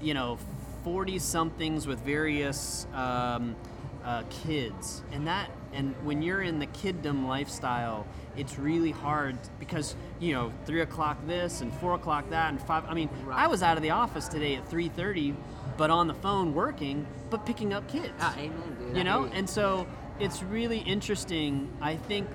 you 0.00 0.14
know, 0.14 0.38
forty 0.82 1.18
somethings 1.18 1.86
with 1.86 2.00
various 2.00 2.86
um, 2.94 3.54
uh, 4.02 4.22
kids, 4.46 5.02
and 5.12 5.26
that 5.26 5.50
and 5.74 5.94
when 6.04 6.22
you're 6.22 6.42
in 6.42 6.58
the 6.58 6.66
kiddom 6.68 7.26
lifestyle, 7.26 8.06
it's 8.36 8.58
really 8.58 8.90
hard 8.90 9.36
because 9.58 9.94
you 10.20 10.32
know 10.32 10.52
three 10.66 10.80
o'clock 10.80 11.18
this 11.26 11.60
and 11.60 11.72
four 11.74 11.94
o'clock 11.94 12.30
that 12.30 12.50
and 12.50 12.60
five. 12.60 12.84
I 12.88 12.94
mean, 12.94 13.08
Right. 13.24 13.38
I 13.44 13.46
was 13.46 13.62
out 13.62 13.76
of 13.76 13.82
the 13.82 13.90
office 13.90 14.28
today 14.28 14.56
at 14.56 14.68
three 14.68 14.88
thirty, 14.88 15.34
but 15.76 15.90
on 15.90 16.06
the 16.06 16.14
phone 16.14 16.54
working, 16.54 17.06
but 17.30 17.44
picking 17.46 17.72
up 17.72 17.86
kids 17.88 18.12
Ah, 18.20 18.34
amen, 18.38 18.76
dude. 18.78 18.96
You 18.96 19.04
know 19.04 19.24
and 19.32 19.48
so 19.48 19.86
it's 20.20 20.40
really 20.44 20.78
interesting 20.78 21.68
i 21.80 21.96
think 21.96 22.28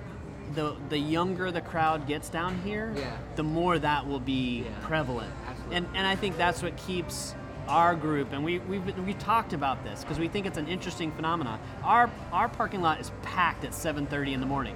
the 0.55 0.75
the 0.89 0.97
younger 0.97 1.49
the 1.51 1.61
crowd 1.61 2.05
gets 2.05 2.27
down 2.29 2.59
here 2.63 2.91
Yeah. 2.97 3.15
the 3.37 3.43
more 3.43 3.79
that 3.79 4.05
will 4.05 4.19
be 4.19 4.63
Yeah. 4.65 4.71
prevalent 4.81 5.31
Absolutely. 5.47 5.77
and 5.77 5.87
and 5.95 6.05
i 6.05 6.15
think 6.17 6.35
that's 6.35 6.61
what 6.61 6.75
keeps 6.75 7.35
our 7.69 7.95
group 7.95 8.33
and 8.33 8.43
we 8.43 8.59
we've, 8.59 8.97
we 9.05 9.13
talked 9.15 9.53
about 9.53 9.83
this 9.83 10.01
because 10.03 10.19
we 10.19 10.27
think 10.27 10.45
it's 10.45 10.57
an 10.57 10.67
interesting 10.67 11.11
phenomenon 11.11 11.59
our 11.83 12.09
our 12.33 12.49
parking 12.49 12.81
lot 12.81 12.99
is 12.99 13.11
packed 13.21 13.63
at 13.63 13.71
7.30 13.71 14.33
in 14.33 14.39
the 14.39 14.45
morning 14.45 14.75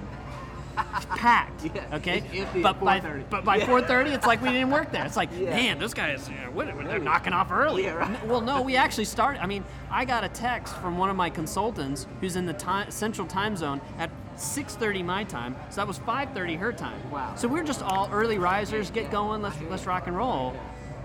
It's 0.96 1.06
packed 1.06 1.66
okay 1.92 2.22
it's 2.32 2.50
but 2.62 2.78
by 2.80 3.00
4:30. 3.00 3.24
but 3.30 3.44
by 3.44 3.56
Yeah. 3.56 3.66
4.30 3.66 4.14
it's 4.14 4.26
like 4.26 4.40
we 4.42 4.50
didn't 4.50 4.70
work 4.70 4.92
there 4.92 5.04
it's 5.04 5.16
like 5.16 5.30
Yeah. 5.36 5.50
man 5.50 5.78
those 5.78 5.92
guys 5.94 6.28
you 6.28 6.34
know, 6.36 6.50
what, 6.52 6.66
they're 6.66 6.98
knocking 6.98 7.32
off 7.32 7.50
early 7.50 7.84
Yeah, 7.84 7.94
right. 7.94 8.26
well, 8.26 8.40
no, 8.40 8.62
we 8.62 8.76
actually 8.76 9.04
started. 9.06 9.42
I 9.42 9.46
mean, 9.46 9.64
I 9.90 10.04
got 10.04 10.22
a 10.24 10.28
text 10.28 10.74
from 10.76 10.96
one 10.98 11.10
of 11.10 11.16
my 11.16 11.30
consultants 11.30 12.06
who's 12.20 12.36
in 12.36 12.46
the 12.46 12.52
time, 12.54 12.90
central 12.90 13.26
time 13.26 13.56
zone 13.56 13.80
at 13.98 14.10
6:30 14.36 15.04
my 15.04 15.24
time, 15.24 15.54
so 15.70 15.76
that 15.76 15.86
was 15.88 15.98
5:30 16.00 16.56
her 16.58 16.72
time. 16.72 16.98
Wow. 17.10 17.34
So 17.36 17.46
we're 17.48 17.62
just 17.64 17.82
all 17.82 18.08
early 18.12 18.38
risers. 18.38 18.90
Get 18.90 19.10
going. 19.10 19.42
Let's 19.42 19.56
let's 19.70 19.86
rock 19.86 20.06
and 20.08 20.16
roll. 20.16 20.54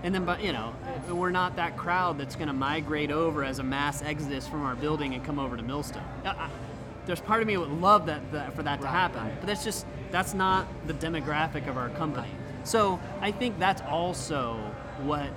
And 0.02 0.14
then, 0.14 0.24
but 0.24 0.42
you 0.42 0.52
know, 0.52 0.74
we're 1.10 1.30
not 1.30 1.56
that 1.56 1.76
crowd 1.76 2.18
that's 2.18 2.36
going 2.36 2.48
to 2.48 2.54
migrate 2.54 3.10
over 3.10 3.44
as 3.44 3.58
a 3.58 3.62
mass 3.62 4.02
exodus 4.02 4.46
from 4.46 4.62
our 4.64 4.74
building 4.74 5.14
and 5.14 5.24
come 5.24 5.38
over 5.38 5.56
to 5.56 5.62
Millstone. 5.62 6.04
I- 6.24 6.48
There's 7.06 7.20
part 7.20 7.40
of 7.42 7.46
me 7.48 7.56
would 7.56 7.70
love 7.70 8.06
that, 8.06 8.32
that 8.32 8.54
for 8.54 8.62
that 8.62 8.80
to 8.80 8.86
happen, 8.86 9.22
right. 9.22 9.34
but 9.40 9.46
that's 9.46 9.64
just 9.64 9.86
that's 10.10 10.34
not 10.34 10.66
the 10.86 10.94
demographic 10.94 11.68
of 11.68 11.76
our 11.76 11.88
company. 11.90 12.28
So 12.64 13.00
I 13.20 13.30
think 13.32 13.58
that's 13.58 13.82
also 13.82 14.56
what 15.02 15.28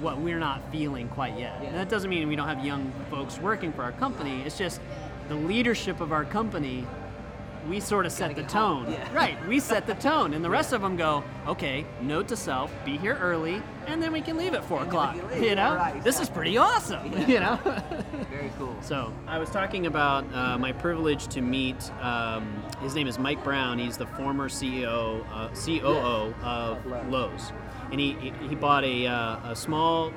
what 0.00 0.18
we're 0.18 0.38
not 0.38 0.60
feeling 0.72 1.08
quite 1.08 1.38
yet. 1.38 1.58
Yeah. 1.60 1.68
And 1.68 1.76
that 1.76 1.88
doesn't 1.88 2.10
mean 2.10 2.28
we 2.28 2.36
don't 2.36 2.48
have 2.48 2.64
young 2.64 2.92
folks 3.10 3.38
working 3.38 3.72
for 3.72 3.82
our 3.82 3.92
company. 3.92 4.42
It's 4.42 4.58
just 4.58 4.80
the 5.28 5.34
leadership 5.34 6.00
of 6.00 6.12
our 6.12 6.24
company. 6.24 6.86
We 7.68 7.80
sort 7.80 8.06
of 8.06 8.12
set 8.12 8.34
the 8.36 8.42
tone. 8.44 8.90
yeah. 8.90 9.12
Right, 9.12 9.36
we 9.48 9.58
set 9.60 9.86
the 9.86 9.94
tone, 9.94 10.34
and 10.34 10.44
the 10.44 10.50
rest 10.50 10.72
of 10.72 10.80
them 10.82 10.96
go, 10.96 11.24
okay, 11.46 11.84
note 12.00 12.28
to 12.28 12.36
self, 12.36 12.70
be 12.84 12.96
here 12.96 13.16
early, 13.20 13.60
and 13.86 14.02
then 14.02 14.12
we 14.12 14.20
can 14.20 14.36
leave 14.36 14.54
at 14.54 14.64
four 14.64 14.78
And 14.80 14.88
o'clock. 14.88 15.16
leave, 15.32 15.42
You 15.42 15.54
know, 15.56 15.74
right, 15.74 16.02
this 16.04 16.20
is 16.20 16.28
pretty 16.28 16.56
awesome. 16.58 17.12
Yeah. 17.12 17.26
You 17.26 17.40
know. 17.40 17.58
Very 18.30 18.50
cool. 18.58 18.76
So 18.82 19.12
I 19.26 19.38
was 19.38 19.50
talking 19.50 19.86
about 19.86 20.24
uh, 20.32 20.56
my 20.58 20.72
privilege 20.72 21.26
to 21.28 21.40
meet. 21.40 21.90
Um, 22.00 22.62
his 22.80 22.94
name 22.94 23.08
is 23.08 23.18
Mike 23.18 23.42
Brown. 23.44 23.78
He's 23.78 23.96
the 23.96 24.06
former 24.06 24.48
CEO, 24.48 25.24
uh, 25.32 25.48
COO 25.54 26.32
of 26.42 26.86
Lowe's. 27.10 27.52
And 27.90 28.00
he 28.00 28.12
he- 28.14 28.48
he 28.48 28.54
bought 28.54 28.84
a, 28.84 29.06
uh, 29.06 29.50
a 29.52 29.56
small. 29.56 30.12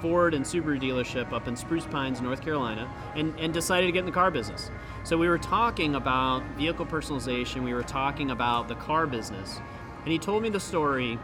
Ford 0.00 0.34
and 0.34 0.44
Subaru 0.44 0.80
dealership 0.80 1.32
up 1.32 1.48
in 1.48 1.56
Spruce 1.56 1.86
Pines, 1.86 2.20
North 2.20 2.42
Carolina, 2.42 2.92
and, 3.14 3.38
and 3.38 3.52
decided 3.52 3.86
to 3.86 3.92
get 3.92 4.00
in 4.00 4.06
the 4.06 4.12
car 4.12 4.30
business. 4.30 4.70
So 5.04 5.16
we 5.16 5.28
were 5.28 5.38
talking 5.38 5.94
about 5.94 6.42
vehicle 6.56 6.86
personalization, 6.86 7.62
we 7.62 7.74
were 7.74 7.82
talking 7.82 8.30
about 8.30 8.68
the 8.68 8.74
car 8.74 9.06
business, 9.06 9.60
and 10.04 10.12
he 10.12 10.18
told 10.18 10.42
me 10.42 10.48
the 10.48 10.60
story 10.60 11.18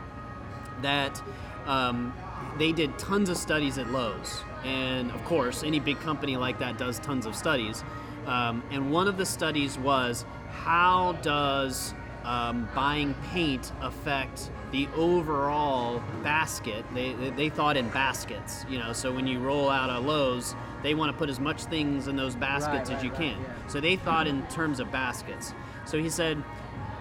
that 0.82 1.20
um, 1.66 2.12
they 2.58 2.72
did 2.72 2.98
tons 2.98 3.28
of 3.28 3.36
studies 3.36 3.78
at 3.78 3.90
Lowe's. 3.90 4.42
And 4.64 5.10
of 5.12 5.24
course, 5.24 5.62
any 5.62 5.80
big 5.80 6.00
company 6.00 6.36
like 6.36 6.58
that 6.58 6.78
does 6.78 6.98
tons 6.98 7.26
of 7.26 7.34
studies. 7.34 7.84
Um, 8.26 8.62
and 8.70 8.90
one 8.90 9.08
of 9.08 9.16
the 9.16 9.26
studies 9.26 9.78
was 9.78 10.24
how 10.50 11.12
does 11.22 11.94
um, 12.24 12.68
buying 12.74 13.14
paint 13.32 13.72
affect 13.80 14.50
the 14.72 14.88
overall 14.96 16.02
basket? 16.22 16.84
They, 16.94 17.12
they, 17.14 17.30
they 17.30 17.48
thought 17.48 17.76
in 17.76 17.88
baskets, 17.90 18.64
you 18.68 18.78
know, 18.78 18.92
so 18.92 19.12
when 19.12 19.26
you 19.26 19.38
roll 19.38 19.68
out 19.68 19.90
a 19.90 19.98
Lowe's, 19.98 20.54
they 20.82 20.94
want 20.94 21.12
to 21.12 21.18
put 21.18 21.28
as 21.28 21.40
much 21.40 21.64
things 21.64 22.08
in 22.08 22.16
those 22.16 22.34
baskets 22.36 22.90
Right, 22.90 22.98
as 22.98 23.04
you 23.04 23.10
right, 23.10 23.18
right, 23.20 23.32
can. 23.34 23.42
yeah. 23.42 23.68
So 23.68 23.80
they 23.80 23.96
thought 23.96 24.26
in 24.26 24.46
terms 24.48 24.80
of 24.80 24.90
baskets. 24.92 25.52
So 25.86 25.98
he 25.98 26.10
said, 26.10 26.42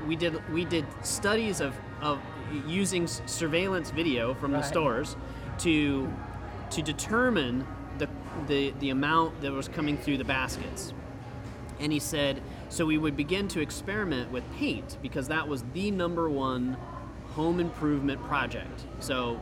we 0.05 0.15
did 0.15 0.41
we 0.53 0.63
did 0.63 0.85
studies 1.03 1.59
of, 1.59 1.75
of 2.01 2.19
using 2.65 3.07
surveillance 3.07 3.89
video 3.91 4.33
from 4.35 4.51
the 4.51 4.61
stores 4.61 5.17
to 5.59 6.11
to 6.71 6.81
determine 6.81 7.67
the, 7.97 8.07
the 8.47 8.73
the 8.79 8.89
amount 8.89 9.41
that 9.41 9.51
was 9.51 9.67
coming 9.67 9.97
through 9.97 10.17
the 10.17 10.23
baskets. 10.23 10.93
And 11.79 11.91
he 11.91 11.99
said, 11.99 12.41
so 12.69 12.85
we 12.85 12.97
would 12.97 13.15
begin 13.17 13.47
to 13.49 13.59
experiment 13.59 14.31
with 14.31 14.43
paint 14.57 14.97
because 15.01 15.27
that 15.27 15.47
was 15.47 15.63
the 15.73 15.91
number 15.91 16.29
one 16.29 16.77
home 17.37 17.59
improvement 17.59 18.21
project. 18.23 18.81
So 18.99 19.35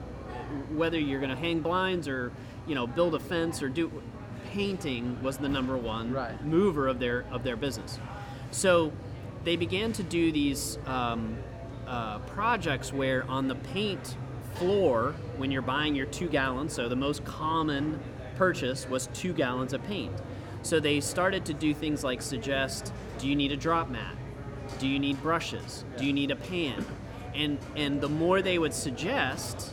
whether 0.76 1.00
you're 1.00 1.22
going 1.22 1.32
to 1.32 1.42
hang 1.48 1.62
blinds 1.62 2.08
or 2.10 2.32
you 2.68 2.76
know 2.76 2.86
build 2.86 3.16
a 3.16 3.20
fence 3.20 3.64
or 3.64 3.70
do 3.70 3.90
painting 4.52 5.18
was 5.24 5.38
the 5.38 5.48
number 5.50 5.78
one 5.78 6.12
Right. 6.12 6.46
mover 6.46 6.88
of 6.88 7.00
their 7.00 7.24
of 7.32 7.44
their 7.44 7.56
business. 7.56 7.98
So 8.52 8.92
they 9.46 9.56
began 9.56 9.94
to 9.94 10.04
do 10.04 10.32
these 10.32 10.78
um, 10.86 11.38
uh, 11.88 12.20
projects 12.20 12.92
where 12.92 13.24
on 13.30 13.48
the 13.48 13.56
paint 13.56 14.18
floor, 14.56 15.14
when 15.38 15.52
you're 15.52 15.62
buying 15.62 15.96
your 15.96 16.06
two 16.08 16.28
gallons, 16.28 16.74
so 16.74 16.90
the 16.90 16.96
most 16.96 17.24
common 17.24 18.00
purchase 18.36 18.90
was 18.90 19.08
two 19.14 19.34
gallons 19.34 19.72
of 19.74 19.84
paint. 19.84 20.12
So 20.64 20.80
they 20.80 21.00
started 21.00 21.46
to 21.46 21.54
do 21.54 21.74
things 21.74 22.04
like 22.04 22.22
suggest, 22.22 22.92
do 23.20 23.28
you 23.28 23.36
need 23.36 23.52
a 23.52 23.58
drop 23.58 23.90
mat? 23.90 24.16
Do 24.80 24.88
you 24.88 25.00
need 25.00 25.22
brushes? 25.22 25.86
Do 25.98 26.06
you 26.06 26.14
need 26.14 26.32
a 26.32 26.36
pan? 26.36 26.84
And 27.36 27.60
and 27.76 28.02
the 28.02 28.10
more 28.10 28.42
they 28.42 28.58
would 28.58 28.74
suggest, 28.74 29.72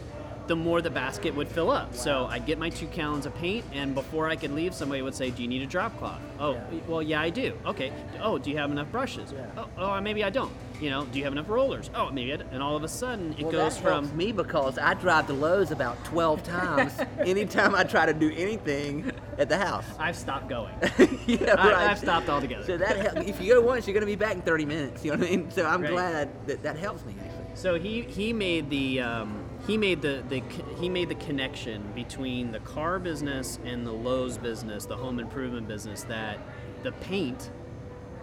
the 0.49 0.57
more 0.57 0.83
the 0.83 0.91
basket 0.91 1.35
would 1.37 1.47
fill 1.49 1.71
up. 1.71 1.95
So 1.95 2.27
I'd 2.29 2.45
get 2.47 2.59
my 2.59 2.69
two 2.69 2.87
gallons 2.87 3.27
of 3.27 3.35
paint, 3.37 3.65
and 3.73 3.95
before 3.95 4.29
I 4.29 4.35
could 4.37 4.51
leave, 4.53 4.75
somebody 4.75 5.01
would 5.01 5.15
say, 5.15 5.31
"Do 5.31 5.41
you 5.43 5.49
need 5.49 5.63
a 5.63 5.67
drop 5.67 5.97
cloth?" 5.99 6.21
Oh, 6.41 6.55
Yeah. 6.55 6.61
well, 6.89 7.01
yeah, 7.03 7.21
I 7.21 7.31
do. 7.31 7.57
Okay. 7.65 7.93
Oh, 8.21 8.39
do 8.39 8.51
you 8.51 8.57
have 8.59 8.71
enough 8.73 8.91
brushes? 8.91 9.33
Yeah. 9.33 9.47
Oh, 9.57 9.69
oh, 9.79 9.91
uh, 9.93 10.01
maybe 10.01 10.25
I 10.25 10.31
don't. 10.31 10.53
You 10.81 10.91
know, 10.91 11.05
do 11.05 11.19
you 11.19 11.25
have 11.25 11.33
enough 11.33 11.49
rollers? 11.49 11.91
Oh, 11.95 12.11
maybe 12.11 12.33
I 12.33 12.37
don't. 12.39 12.53
And 12.53 12.61
all 12.61 12.75
of 12.75 12.83
a 12.83 12.89
sudden, 12.89 13.35
it 13.39 13.43
well, 13.45 13.53
goes 13.53 13.79
from 13.79 14.05
helps 14.07 14.17
me 14.17 14.33
because 14.33 14.79
I 14.79 14.95
drive 14.95 15.29
to 15.29 15.33
Lowe's 15.33 15.71
about 15.71 16.05
12 16.05 16.43
times 16.59 16.93
anytime 17.21 17.77
I 17.77 17.85
try 17.85 18.05
to 18.05 18.13
do 18.13 18.33
anything 18.37 19.13
at 19.39 19.49
the 19.49 19.57
house. 19.59 19.85
I've 20.01 20.17
stopped 20.17 20.49
going. 20.49 20.75
yeah, 21.27 21.55
I- 21.57 21.71
right. 21.71 21.91
I've 21.91 21.99
stopped 22.01 22.29
altogether. 22.29 22.65
So 22.67 22.77
that 22.79 22.97
helps. 22.97 23.29
If 23.29 23.41
you 23.41 23.55
go 23.55 23.61
once, 23.61 23.87
you're 23.87 23.95
going 23.95 24.01
to 24.01 24.07
be 24.07 24.17
back 24.17 24.35
in 24.35 24.43
30 24.43 24.65
minutes. 24.67 25.05
You 25.05 25.13
know 25.13 25.19
what 25.19 25.29
I 25.29 25.31
mean? 25.31 25.51
So 25.53 25.65
I'm 25.67 25.83
Right. 25.83 25.91
glad 25.93 26.47
that 26.49 26.65
that 26.65 26.77
helps 26.77 27.05
me 27.05 27.15
actually. 27.21 27.42
So 27.55 27.79
he 27.79 28.03
he 28.03 28.33
made 28.33 28.71
the 28.71 29.01
um, 29.01 29.45
he 29.67 29.77
made 29.77 30.03
the, 30.03 30.25
the 30.29 30.43
he 30.81 30.89
made 30.89 31.09
the 31.09 31.15
connection 31.15 31.93
between 31.95 32.51
the 32.51 32.61
car 32.61 32.99
business 32.99 33.59
and 33.65 33.87
the 33.87 33.93
Lowe's 33.93 34.39
business, 34.39 34.87
the 34.87 34.97
home 34.97 35.19
improvement 35.21 35.69
business. 35.69 36.03
That 36.05 36.39
the 36.83 36.93
paint 36.93 37.51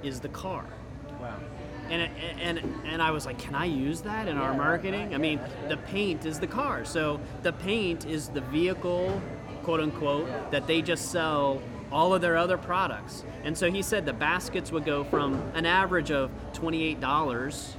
is 0.04 0.20
the 0.20 0.30
car. 0.30 0.66
Wow. 1.22 1.40
And, 1.90 2.10
and 2.42 2.60
and 2.86 3.02
I 3.02 3.12
was 3.12 3.26
like, 3.26 3.40
can 3.40 3.56
I 3.56 3.66
use 3.66 4.02
that 4.02 4.28
in 4.28 4.38
our 4.38 4.44
Yeah, 4.44 4.50
right, 4.50 4.58
marketing? 4.58 5.08
I 5.08 5.12
yeah, 5.12 5.18
mean, 5.18 5.40
the 5.70 5.78
paint 5.78 6.26
is 6.26 6.40
the 6.40 6.48
car, 6.48 6.86
so 6.86 7.20
the 7.42 7.52
paint 7.52 8.06
is 8.06 8.30
the 8.30 8.42
vehicle, 8.42 9.22
quote 9.64 9.80
unquote, 9.80 10.52
that 10.52 10.68
they 10.68 10.82
just 10.82 11.12
sell 11.12 11.62
all 11.92 12.14
of 12.14 12.22
their 12.22 12.38
other 12.38 12.58
products. 12.58 13.24
And 13.44 13.58
so 13.58 13.72
he 13.72 13.82
said 13.82 14.06
the 14.06 14.14
baskets 14.14 14.72
would 14.72 14.86
go 14.86 15.04
from 15.04 15.42
an 15.56 15.66
average 15.66 16.12
of 16.12 16.30
twenty-eight 16.54 17.00
dollars 17.00 17.76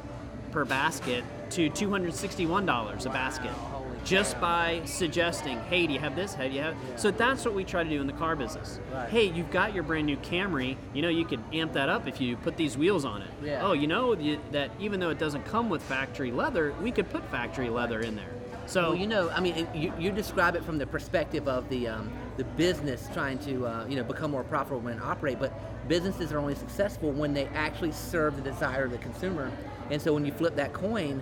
per 0.50 0.64
basket 0.64 1.22
to 1.50 1.68
two 1.70 1.90
hundred 1.90 2.14
sixty-one 2.14 2.66
dollars 2.66 3.06
a 3.06 3.10
basket, 3.10 3.50
holy 3.50 3.90
just 4.04 4.40
by 4.40 4.80
suggesting, 4.84 5.58
hey, 5.64 5.86
do 5.86 5.92
you 5.92 5.98
have 5.98 6.16
this? 6.16 6.34
Hey, 6.34 6.48
do 6.48 6.54
you 6.54 6.62
have? 6.62 6.76
So 6.96 7.10
that's 7.10 7.44
what 7.44 7.54
we 7.54 7.64
try 7.64 7.84
to 7.84 7.90
do 7.90 8.00
in 8.00 8.06
the 8.06 8.12
car 8.14 8.34
business. 8.36 8.80
Right. 8.92 9.08
Hey, 9.08 9.24
you've 9.24 9.50
got 9.50 9.74
your 9.74 9.82
brand 9.82 10.06
new 10.06 10.16
Camry. 10.18 10.76
You 10.94 11.02
know, 11.02 11.08
you 11.08 11.24
could 11.24 11.42
amp 11.52 11.72
that 11.74 11.88
up 11.88 12.06
if 12.06 12.20
you 12.20 12.36
put 12.36 12.56
these 12.56 12.78
wheels 12.78 13.04
on 13.04 13.22
it. 13.22 13.30
Yeah. 13.42 13.66
Oh, 13.66 13.72
you 13.72 13.86
know 13.86 14.14
you, 14.14 14.40
that 14.52 14.70
even 14.78 15.00
though 15.00 15.10
it 15.10 15.18
doesn't 15.18 15.44
come 15.44 15.68
with 15.68 15.82
factory 15.82 16.30
leather, 16.30 16.74
we 16.80 16.90
could 16.90 17.10
put 17.10 17.28
factory 17.30 17.68
leather 17.68 18.00
in 18.00 18.16
there. 18.16 18.30
So 18.66 18.90
Well, 18.90 18.94
you 18.94 19.06
know, 19.06 19.30
I 19.30 19.40
mean, 19.40 19.66
you, 19.74 19.92
you 19.98 20.12
describe 20.12 20.54
it 20.54 20.64
from 20.64 20.78
the 20.78 20.86
perspective 20.86 21.48
of 21.48 21.68
the 21.68 21.88
um, 21.88 22.10
the 22.36 22.44
business 22.44 23.08
trying 23.12 23.38
to 23.40 23.66
uh, 23.66 23.86
you 23.88 23.96
know 23.96 24.04
become 24.04 24.30
more 24.30 24.44
profitable 24.44 24.88
and 24.88 25.00
operate, 25.02 25.38
but 25.38 25.52
businesses 25.88 26.32
are 26.32 26.38
only 26.38 26.54
successful 26.54 27.10
when 27.10 27.34
they 27.34 27.46
actually 27.48 27.92
serve 27.92 28.36
the 28.36 28.42
desire 28.42 28.84
of 28.84 28.92
the 28.92 28.98
consumer. 28.98 29.50
And 29.90 30.00
so 30.00 30.14
when 30.14 30.24
you 30.24 30.30
flip 30.30 30.54
that 30.54 30.72
coin, 30.72 31.20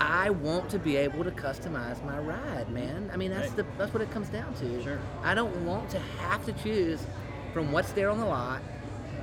I 0.00 0.30
want 0.30 0.70
to 0.70 0.78
be 0.78 0.96
able 0.96 1.24
to 1.24 1.30
customize 1.30 2.02
my 2.04 2.18
ride, 2.18 2.70
man. 2.70 3.10
I 3.12 3.16
mean, 3.16 3.30
that's 3.30 3.48
Right. 3.48 3.56
the 3.58 3.66
that's 3.78 3.92
what 3.92 4.02
it 4.02 4.10
comes 4.10 4.28
down 4.28 4.54
to. 4.54 4.82
Sure. 4.82 4.98
I 5.22 5.34
don't 5.34 5.54
want 5.66 5.90
to 5.90 5.98
have 5.98 6.44
to 6.46 6.52
choose 6.54 7.06
from 7.52 7.70
what's 7.72 7.92
there 7.92 8.08
on 8.10 8.18
the 8.18 8.24
lot, 8.24 8.62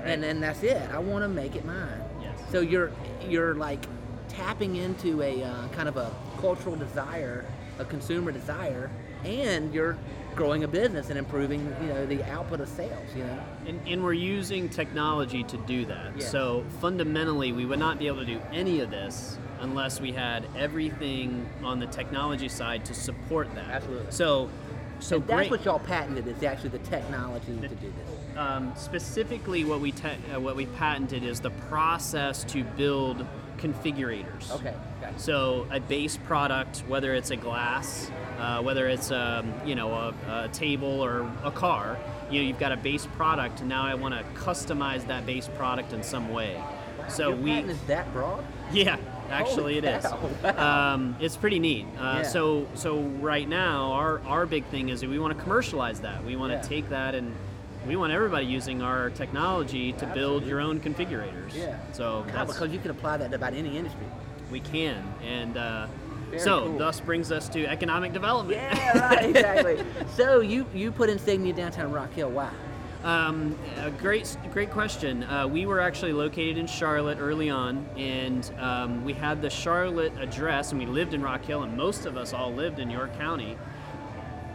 and 0.04 0.22
then 0.22 0.40
that's 0.40 0.62
it. 0.64 0.82
I 0.94 1.00
want 1.00 1.24
to 1.24 1.30
make 1.30 1.56
it 1.56 1.66
mine. 1.66 2.02
Yes. 2.22 2.38
So 2.52 2.60
you're 2.62 2.92
you're 3.28 3.56
like 3.56 3.86
tapping 4.30 4.76
into 4.76 5.22
a 5.24 5.44
uh, 5.44 5.68
kind 5.70 5.90
of 5.90 5.98
a 5.98 6.12
cultural 6.40 6.76
desire, 6.76 7.44
a 7.80 7.86
consumer 7.86 8.32
desire, 8.32 8.92
and 9.26 9.74
you're 9.74 9.98
growing 10.36 10.64
a 10.64 10.68
business 10.68 11.10
and 11.10 11.18
improving 11.18 11.76
you 11.82 11.88
know 11.88 12.06
the 12.06 12.24
output 12.26 12.60
of 12.60 12.70
sales. 12.70 13.16
You 13.16 13.24
know. 13.24 13.40
And, 13.66 13.82
and 13.88 14.04
we're 14.04 14.14
using 14.14 14.70
technology 14.70 15.44
to 15.46 15.58
do 15.58 15.86
that. 15.86 16.18
Yeah. 16.18 16.28
So 16.28 16.64
fundamentally, 16.82 17.52
we 17.52 17.66
would 17.66 17.80
not 17.80 17.98
be 17.98 18.06
able 18.06 18.20
to 18.20 18.26
do 18.26 18.40
any 18.54 18.80
of 18.82 18.92
this 18.92 19.40
unless 19.62 20.00
we 20.02 20.12
had 20.12 20.46
everything 20.58 21.48
on 21.64 21.80
the 21.80 21.88
technology 21.88 22.50
side 22.50 22.86
to 22.86 22.94
support 22.94 23.54
that. 23.56 23.70
Absolutely. 23.70 24.12
So, 24.12 24.50
so 25.00 25.18
And 25.18 25.28
that's 25.28 25.38
great. 25.38 25.52
what 25.52 25.66
y'all 25.66 25.80
patented 25.80 26.28
is 26.28 26.42
actually 26.44 26.70
the 26.70 26.80
technology 26.80 27.56
to 27.62 27.68
do 27.68 27.76
this. 27.78 28.38
um, 28.38 28.74
specifically, 28.76 29.64
what 29.64 29.80
we 29.80 29.92
te- 29.92 30.10
uh, 30.34 30.40
what 30.40 30.56
we 30.56 30.66
patented 30.66 31.24
is 31.24 31.40
the 31.40 31.52
process 31.70 32.44
to 32.46 32.64
build 32.64 33.26
configurators. 33.60 34.52
Okay, 34.52 34.74
gotcha. 35.02 35.20
So 35.20 35.68
a 35.72 35.80
base 35.80 36.18
product, 36.18 36.80
whether 36.88 37.14
it's 37.16 37.32
a 37.32 37.36
glass, 37.36 38.12
uh, 38.40 38.62
whether 38.62 38.88
it's 38.88 39.12
um, 39.12 39.54
you 39.66 39.76
know 39.76 39.92
a, 39.94 40.44
a 40.46 40.48
table 40.50 41.02
or 41.02 41.30
a 41.44 41.52
car, 41.52 41.98
you 42.32 42.42
know 42.42 42.48
you've 42.48 42.60
got 42.60 42.72
a 42.72 42.78
base 42.78 43.06
product. 43.18 43.60
And 43.62 43.70
now 43.70 43.84
I 43.84 43.96
want 43.96 44.14
to 44.16 44.24
customize 44.40 45.06
that 45.08 45.26
base 45.26 45.48
product 45.58 45.94
in 45.94 46.04
some 46.04 46.30
way. 46.32 46.62
So 47.10 47.30
Your 47.30 47.38
we 47.38 47.52
patent 47.52 47.72
is 47.72 47.82
that 47.84 48.12
broad? 48.14 48.44
yeah, 48.72 48.98
actually 49.30 49.76
Holy 49.76 49.78
it 49.78 49.86
is. 49.86 50.04
wow. 50.44 50.94
Um, 50.94 51.16
it's 51.20 51.38
pretty 51.38 51.60
neat. 51.60 51.86
Uh, 51.98 52.02
Yeah. 52.18 52.22
So 52.24 52.68
so 52.76 53.00
right 53.22 53.48
now 53.48 53.92
our 53.94 54.22
our 54.26 54.46
big 54.46 54.66
thing 54.66 54.90
is 54.90 55.02
that 55.02 55.10
we 55.10 55.20
want 55.20 55.36
to 55.38 55.42
commercialize 55.44 56.00
that. 56.02 56.24
We 56.24 56.36
want 56.36 56.52
to 56.52 56.58
Yeah. 56.58 56.62
take 56.64 56.90
that 56.90 57.16
and 57.16 57.34
we 57.88 57.96
want 57.96 58.12
everybody 58.12 58.46
using 58.46 58.82
our 58.82 59.10
technology 59.12 59.94
to 59.94 60.06
build 60.08 60.46
your 60.46 60.60
own 60.60 60.80
configurators. 60.80 61.54
Yeah. 61.56 61.78
So 61.94 62.26
God, 62.34 62.48
because 62.48 62.72
you 62.72 62.80
can 62.80 62.92
apply 62.92 63.18
that 63.18 63.30
to 63.30 63.36
about 63.36 63.54
any 63.54 63.78
industry. 63.78 64.06
we 64.52 64.60
can 64.60 65.04
and. 65.24 65.58
Uh, 65.58 65.88
so, 66.38 66.66
cool. 66.66 66.78
thus 66.78 67.00
brings 67.00 67.32
us 67.32 67.48
to 67.48 67.66
economic 67.66 68.12
development. 68.12 68.60
Yeah, 68.60 69.00
right, 69.00 69.30
exactly. 69.30 69.82
so 70.18 70.42
you 70.42 70.66
you 70.74 70.92
put 70.92 71.10
Insignia 71.10 71.54
downtown 71.54 71.90
Rock 71.90 72.12
Hill. 72.12 72.30
Why? 72.30 72.50
Um, 73.04 73.58
a 73.78 73.92
great, 73.92 74.36
great 74.52 74.72
question. 74.72 75.24
Uh, 75.24 75.48
we 75.48 75.66
were 75.66 75.80
actually 75.80 76.14
located 76.14 76.58
in 76.58 76.66
Charlotte 76.66 77.20
early 77.20 77.50
on, 77.50 77.88
and 77.96 78.52
um, 78.58 79.06
we 79.06 79.14
had 79.14 79.42
the 79.42 79.50
Charlotte 79.50 80.14
address, 80.20 80.72
and 80.72 80.80
we 80.80 80.88
lived 80.88 81.14
in 81.14 81.22
Rock 81.22 81.46
Hill, 81.46 81.64
and 81.64 81.78
most 81.78 82.06
of 82.06 82.18
us 82.18 82.34
all 82.34 82.52
lived 82.52 82.80
in 82.80 82.90
York 82.90 83.16
County. 83.18 83.56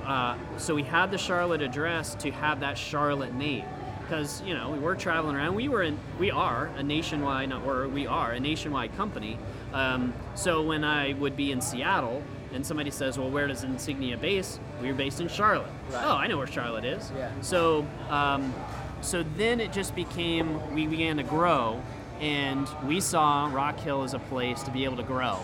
Uh, 0.05 0.37
so 0.59 0.75
we 0.75 0.83
had 0.83 1.13
the 1.13 1.19
Charlotte 1.19 1.63
address 1.63 2.17
to 2.17 2.33
have 2.33 2.61
that 2.61 2.77
Charlotte 2.77 3.33
name, 3.33 3.65
because 4.03 4.43
you 4.43 4.55
know 4.55 4.71
we 4.71 4.81
were 4.81 4.97
traveling 4.97 5.37
around. 5.37 5.55
We 5.55 5.69
were 5.69 5.83
in, 5.83 5.99
we 6.19 6.33
are 6.33 6.67
a 6.77 6.83
nationwide, 6.83 7.53
were, 7.65 7.87
we 7.89 8.09
are 8.09 8.33
a 8.33 8.41
nationwide 8.41 8.97
company. 8.97 9.39
Um, 9.73 10.13
so 10.35 10.63
when 10.63 10.83
I 10.83 11.13
would 11.15 11.37
be 11.37 11.53
in 11.53 11.61
Seattle. 11.61 12.23
And 12.53 12.67
somebody 12.67 12.91
says, 12.91 13.19
"Well, 13.19 13.31
where 13.31 13.47
does 13.47 13.65
Insignia 13.65 14.17
base?" 14.17 14.61
We're 14.81 14.95
based 14.95 15.21
in 15.21 15.29
Charlotte. 15.29 15.71
Right. 15.91 16.03
Oh, 16.05 16.17
I 16.17 16.27
know 16.27 16.37
where 16.39 16.47
Charlotte 16.47 16.85
is. 16.85 17.11
Yeah. 17.17 17.31
So, 17.41 17.87
um, 18.11 18.53
so 19.01 19.25
then 19.37 19.61
it 19.61 19.73
just 19.73 19.95
became 19.95 20.75
we 20.75 20.87
began 20.87 21.17
to 21.17 21.23
grow, 21.23 21.81
and 22.21 22.69
we 22.87 23.01
saw 23.01 23.51
Rock 23.53 23.79
Hill 23.81 24.03
as 24.03 24.15
a 24.15 24.19
place 24.19 24.63
to 24.65 24.71
be 24.71 24.85
able 24.85 24.97
to 24.99 25.03
grow. 25.03 25.39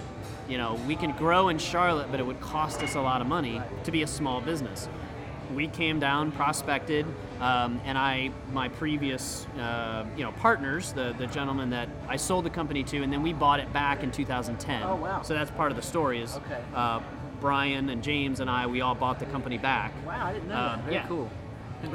You 0.48 0.58
know, 0.58 0.78
we 0.86 0.96
can 0.96 1.12
grow 1.12 1.48
in 1.48 1.58
Charlotte, 1.58 2.08
but 2.10 2.20
it 2.20 2.26
would 2.26 2.40
cost 2.40 2.82
us 2.82 2.94
a 2.94 3.00
lot 3.00 3.20
of 3.20 3.26
money 3.26 3.60
to 3.84 3.90
be 3.90 4.02
a 4.02 4.06
small 4.06 4.40
business. 4.40 4.88
We 5.54 5.68
came 5.68 5.98
down, 5.98 6.32
prospected, 6.32 7.06
um, 7.40 7.80
and 7.84 7.96
I, 7.96 8.30
my 8.52 8.68
previous, 8.68 9.46
uh, 9.58 10.04
you 10.16 10.22
know, 10.24 10.32
partners, 10.32 10.92
the 10.92 11.14
the 11.18 11.26
gentleman 11.26 11.70
that 11.70 11.88
I 12.08 12.16
sold 12.16 12.44
the 12.44 12.50
company 12.50 12.82
to, 12.84 13.02
and 13.02 13.12
then 13.12 13.22
we 13.22 13.32
bought 13.32 13.60
it 13.60 13.72
back 13.72 14.02
in 14.02 14.10
2010. 14.10 14.82
Oh, 14.82 14.96
wow. 14.96 15.22
So 15.22 15.34
that's 15.34 15.50
part 15.52 15.70
of 15.70 15.76
the 15.76 15.82
story. 15.82 16.20
Is 16.22 16.36
Okay. 16.36 16.60
uh, 16.74 17.00
Brian 17.40 17.88
and 17.88 18.02
James 18.02 18.40
and 18.40 18.50
I, 18.50 18.66
we 18.66 18.80
all 18.80 18.94
bought 18.94 19.18
the 19.20 19.26
company 19.26 19.58
back. 19.58 19.92
Wow, 20.06 20.26
I 20.26 20.32
didn't 20.32 20.48
know 20.48 20.54
Um, 20.56 20.62
that. 20.66 20.82
Very 20.84 20.94
yeah. 20.96 21.06
cool. 21.06 21.30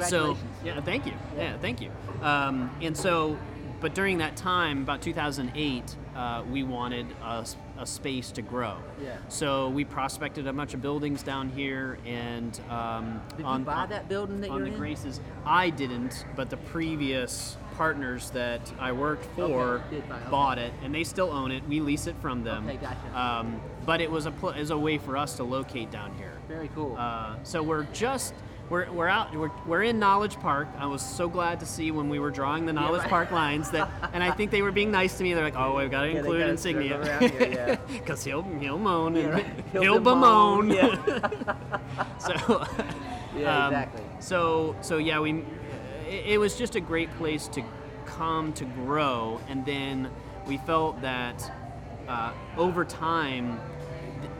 So 0.08 0.36
yeah, 0.64 0.80
thank 0.80 1.04
you. 1.06 1.12
Yeah, 1.36 1.56
thank 1.58 1.80
you. 1.82 1.90
Um, 2.22 2.70
and 2.80 2.96
so, 2.96 3.38
but 3.80 3.94
during 3.94 4.18
that 4.18 4.36
time, 4.36 4.82
about 4.82 5.02
2008, 5.02 5.96
uh, 6.16 6.42
we 6.50 6.62
wanted 6.62 7.06
a, 7.22 7.46
a 7.78 7.86
space 7.86 8.30
to 8.32 8.42
grow. 8.42 8.76
Yeah. 9.02 9.16
So 9.28 9.68
we 9.70 9.84
prospected 9.84 10.46
a 10.46 10.52
bunch 10.52 10.74
of 10.74 10.82
buildings 10.82 11.22
down 11.22 11.50
here, 11.50 11.98
and 12.06 12.58
um, 12.70 13.20
Did 13.36 13.44
on 13.46 13.60
you 13.60 13.66
buy 13.66 13.72
on- 13.74 13.88
that 13.90 14.08
building 14.08 14.40
that 14.42 14.50
on 14.50 14.58
you're 14.58 14.66
the 14.68 14.72
in? 14.74 14.78
Graces. 14.78 15.20
I 15.44 15.70
didn't, 15.70 16.24
but 16.36 16.50
the 16.50 16.56
previous 16.56 17.56
partners 17.76 18.30
that 18.30 18.72
I 18.78 18.92
worked 18.92 19.24
for 19.34 19.82
Okay, 19.88 20.00
buy, 20.08 20.16
okay. 20.16 20.30
bought 20.30 20.58
it, 20.58 20.72
and 20.84 20.94
they 20.94 21.02
still 21.02 21.30
own 21.30 21.50
it. 21.50 21.66
We 21.68 21.80
lease 21.80 22.06
it 22.06 22.14
from 22.22 22.44
them. 22.44 22.68
Okay, 22.68 22.76
gotcha. 22.76 23.18
Um, 23.20 23.60
but 23.84 24.00
it 24.00 24.10
was 24.10 24.26
a 24.26 24.30
pl- 24.30 24.50
it 24.50 24.60
was 24.60 24.70
a 24.70 24.78
way 24.78 24.98
for 24.98 25.16
us 25.16 25.36
to 25.38 25.44
locate 25.44 25.90
down 25.90 26.14
here. 26.16 26.33
Very 26.48 26.68
cool. 26.74 26.96
Uh, 26.98 27.36
so 27.42 27.62
we're 27.62 27.84
just 27.92 28.34
we're, 28.70 28.90
we're 28.92 29.08
out 29.08 29.34
we're, 29.34 29.50
we're 29.66 29.82
in 29.82 29.98
Knowledge 29.98 30.36
Park. 30.40 30.68
I 30.78 30.86
was 30.86 31.02
so 31.02 31.28
glad 31.28 31.60
to 31.60 31.66
see 31.66 31.90
when 31.90 32.08
we 32.08 32.18
were 32.18 32.30
drawing 32.30 32.64
the 32.66 32.72
Knowledge 32.72 33.02
right. 33.02 33.10
Park 33.10 33.30
lines 33.30 33.70
that, 33.70 33.90
and 34.12 34.22
I 34.22 34.30
think 34.30 34.50
they 34.50 34.62
were 34.62 34.72
being 34.72 34.90
nice 34.90 35.18
to 35.18 35.22
me. 35.22 35.34
They're 35.34 35.44
like, 35.44 35.56
"Oh, 35.56 35.76
we've 35.76 35.90
got 35.90 36.02
to 36.02 36.10
Yeah, 36.10 36.18
include 36.18 36.48
insignia 36.48 37.28
here, 37.28 37.50
yeah. 37.52 37.74
because 37.92 38.24
he'll 38.24 38.42
he'll 38.42 38.78
moan 38.78 39.16
and 39.16 39.32
right. 39.34 39.46
he'll, 39.72 39.82
He'll 39.82 40.00
bemoan." 40.00 40.68
bemoan, 40.68 40.98
so 42.18 42.66
Yeah, 43.36 43.66
um, 43.66 43.72
exactly. 43.72 44.02
So 44.20 44.76
so 44.80 44.98
yeah, 44.98 45.20
we 45.20 45.44
it, 46.08 46.26
it 46.26 46.38
was 46.38 46.56
just 46.56 46.74
a 46.74 46.80
great 46.80 47.14
place 47.16 47.48
to 47.48 47.62
come 48.06 48.52
to 48.54 48.64
grow, 48.64 49.40
and 49.48 49.64
then 49.66 50.10
we 50.46 50.56
felt 50.58 51.00
that 51.02 51.50
uh, 52.08 52.32
over 52.56 52.84
time, 52.84 53.60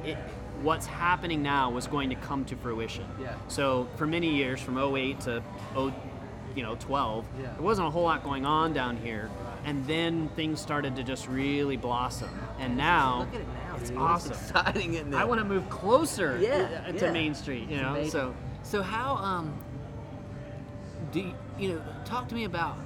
it, 0.04 0.16
what's 0.64 0.86
happening 0.86 1.42
now 1.42 1.70
was 1.70 1.86
going 1.86 2.08
to 2.10 2.16
come 2.16 2.44
to 2.46 2.56
fruition. 2.56 3.04
Yeah. 3.20 3.34
So 3.48 3.86
for 3.96 4.06
many 4.06 4.34
years, 4.34 4.60
from 4.60 4.78
08 4.78 5.20
to 5.20 5.42
0, 5.74 5.94
you 6.56 6.62
know 6.62 6.74
12, 6.76 7.24
Yeah. 7.40 7.52
there 7.52 7.62
wasn't 7.62 7.88
a 7.88 7.90
whole 7.90 8.04
lot 8.04 8.24
going 8.24 8.46
on 8.46 8.72
down 8.72 8.96
here, 8.96 9.30
and 9.64 9.86
then 9.86 10.28
things 10.36 10.60
started 10.60 10.96
to 10.96 11.02
just 11.02 11.28
really 11.28 11.76
blossom. 11.76 12.30
And 12.58 12.76
now 12.76 13.20
Look 13.20 13.34
at 13.34 13.40
it 13.42 13.46
now. 13.48 13.76
it's 13.76 13.90
dude. 13.90 13.98
awesome. 13.98 14.32
exciting, 14.32 14.94
isn't? 14.94 15.14
I 15.14 15.24
want 15.24 15.40
to 15.40 15.44
move 15.44 15.68
closer 15.68 16.38
Yeah, 16.40 16.90
to 16.92 17.04
yeah. 17.06 17.12
Main 17.12 17.34
Street. 17.34 17.68
You 17.68 17.76
It's 17.76 17.82
know, 17.82 18.08
so 18.08 18.34
so 18.62 18.82
how 18.82 19.16
um 19.16 19.52
do 21.12 21.20
you, 21.20 21.34
you 21.58 21.68
know 21.74 21.82
talk 22.04 22.28
to 22.28 22.34
me 22.34 22.44
about 22.44 22.76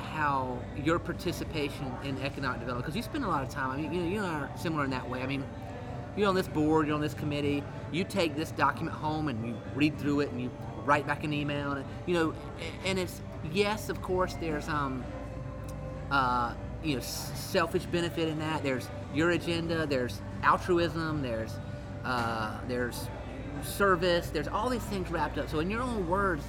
how 0.00 0.58
your 0.82 0.98
participation 0.98 1.92
in 2.04 2.16
economic 2.22 2.60
development 2.60 2.84
because 2.84 2.96
you 2.96 3.02
spend 3.02 3.24
a 3.24 3.28
lot 3.28 3.42
of 3.42 3.48
time. 3.50 3.70
I 3.70 3.76
mean, 3.76 3.92
you 3.92 4.00
know, 4.02 4.08
you 4.08 4.20
are 4.22 4.48
similar 4.56 4.84
in 4.84 4.90
that 4.90 5.08
way. 5.08 5.22
I 5.22 5.26
mean, 5.26 5.44
you're 6.18 6.28
on 6.28 6.34
this 6.34 6.48
board, 6.48 6.86
you're 6.86 6.94
on 6.94 7.00
this 7.00 7.14
committee. 7.14 7.62
You 7.92 8.04
take 8.04 8.36
this 8.36 8.50
document 8.50 8.96
home 8.96 9.28
and 9.28 9.46
you 9.46 9.56
read 9.74 9.98
through 9.98 10.20
it 10.20 10.30
and 10.30 10.40
you 10.40 10.50
write 10.84 11.06
back 11.06 11.24
an 11.24 11.32
email 11.32 11.72
and 11.72 11.84
you 12.06 12.14
know, 12.14 12.34
and 12.84 12.98
it's 12.98 13.20
yes, 13.52 13.88
of 13.88 14.02
course, 14.02 14.34
there's 14.34 14.68
um 14.68 15.04
uh, 16.10 16.54
you 16.82 16.96
know, 16.96 17.02
selfish 17.02 17.84
benefit 17.86 18.28
in 18.28 18.38
that. 18.38 18.62
There's 18.62 18.88
your 19.14 19.30
agenda. 19.30 19.86
There's 19.86 20.20
altruism. 20.42 21.22
There's 21.22 21.54
uh, 22.04 22.58
there's 22.68 23.08
service. 23.62 24.30
There's 24.30 24.48
all 24.48 24.68
these 24.68 24.82
things 24.82 25.10
wrapped 25.10 25.38
up. 25.38 25.48
So, 25.48 25.60
in 25.60 25.70
your 25.70 25.82
own 25.82 26.08
words, 26.08 26.44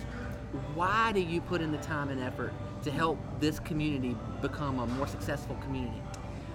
why 0.73 1.11
do 1.11 1.19
you 1.19 1.41
put 1.41 1.61
in 1.61 1.71
the 1.71 1.77
time 1.79 2.09
and 2.09 2.21
effort 2.21 2.53
to 2.83 2.91
help 2.91 3.19
this 3.39 3.59
community 3.59 4.15
become 4.41 4.79
a 4.79 4.87
more 4.87 5.07
successful 5.07 5.55
community? 5.57 6.01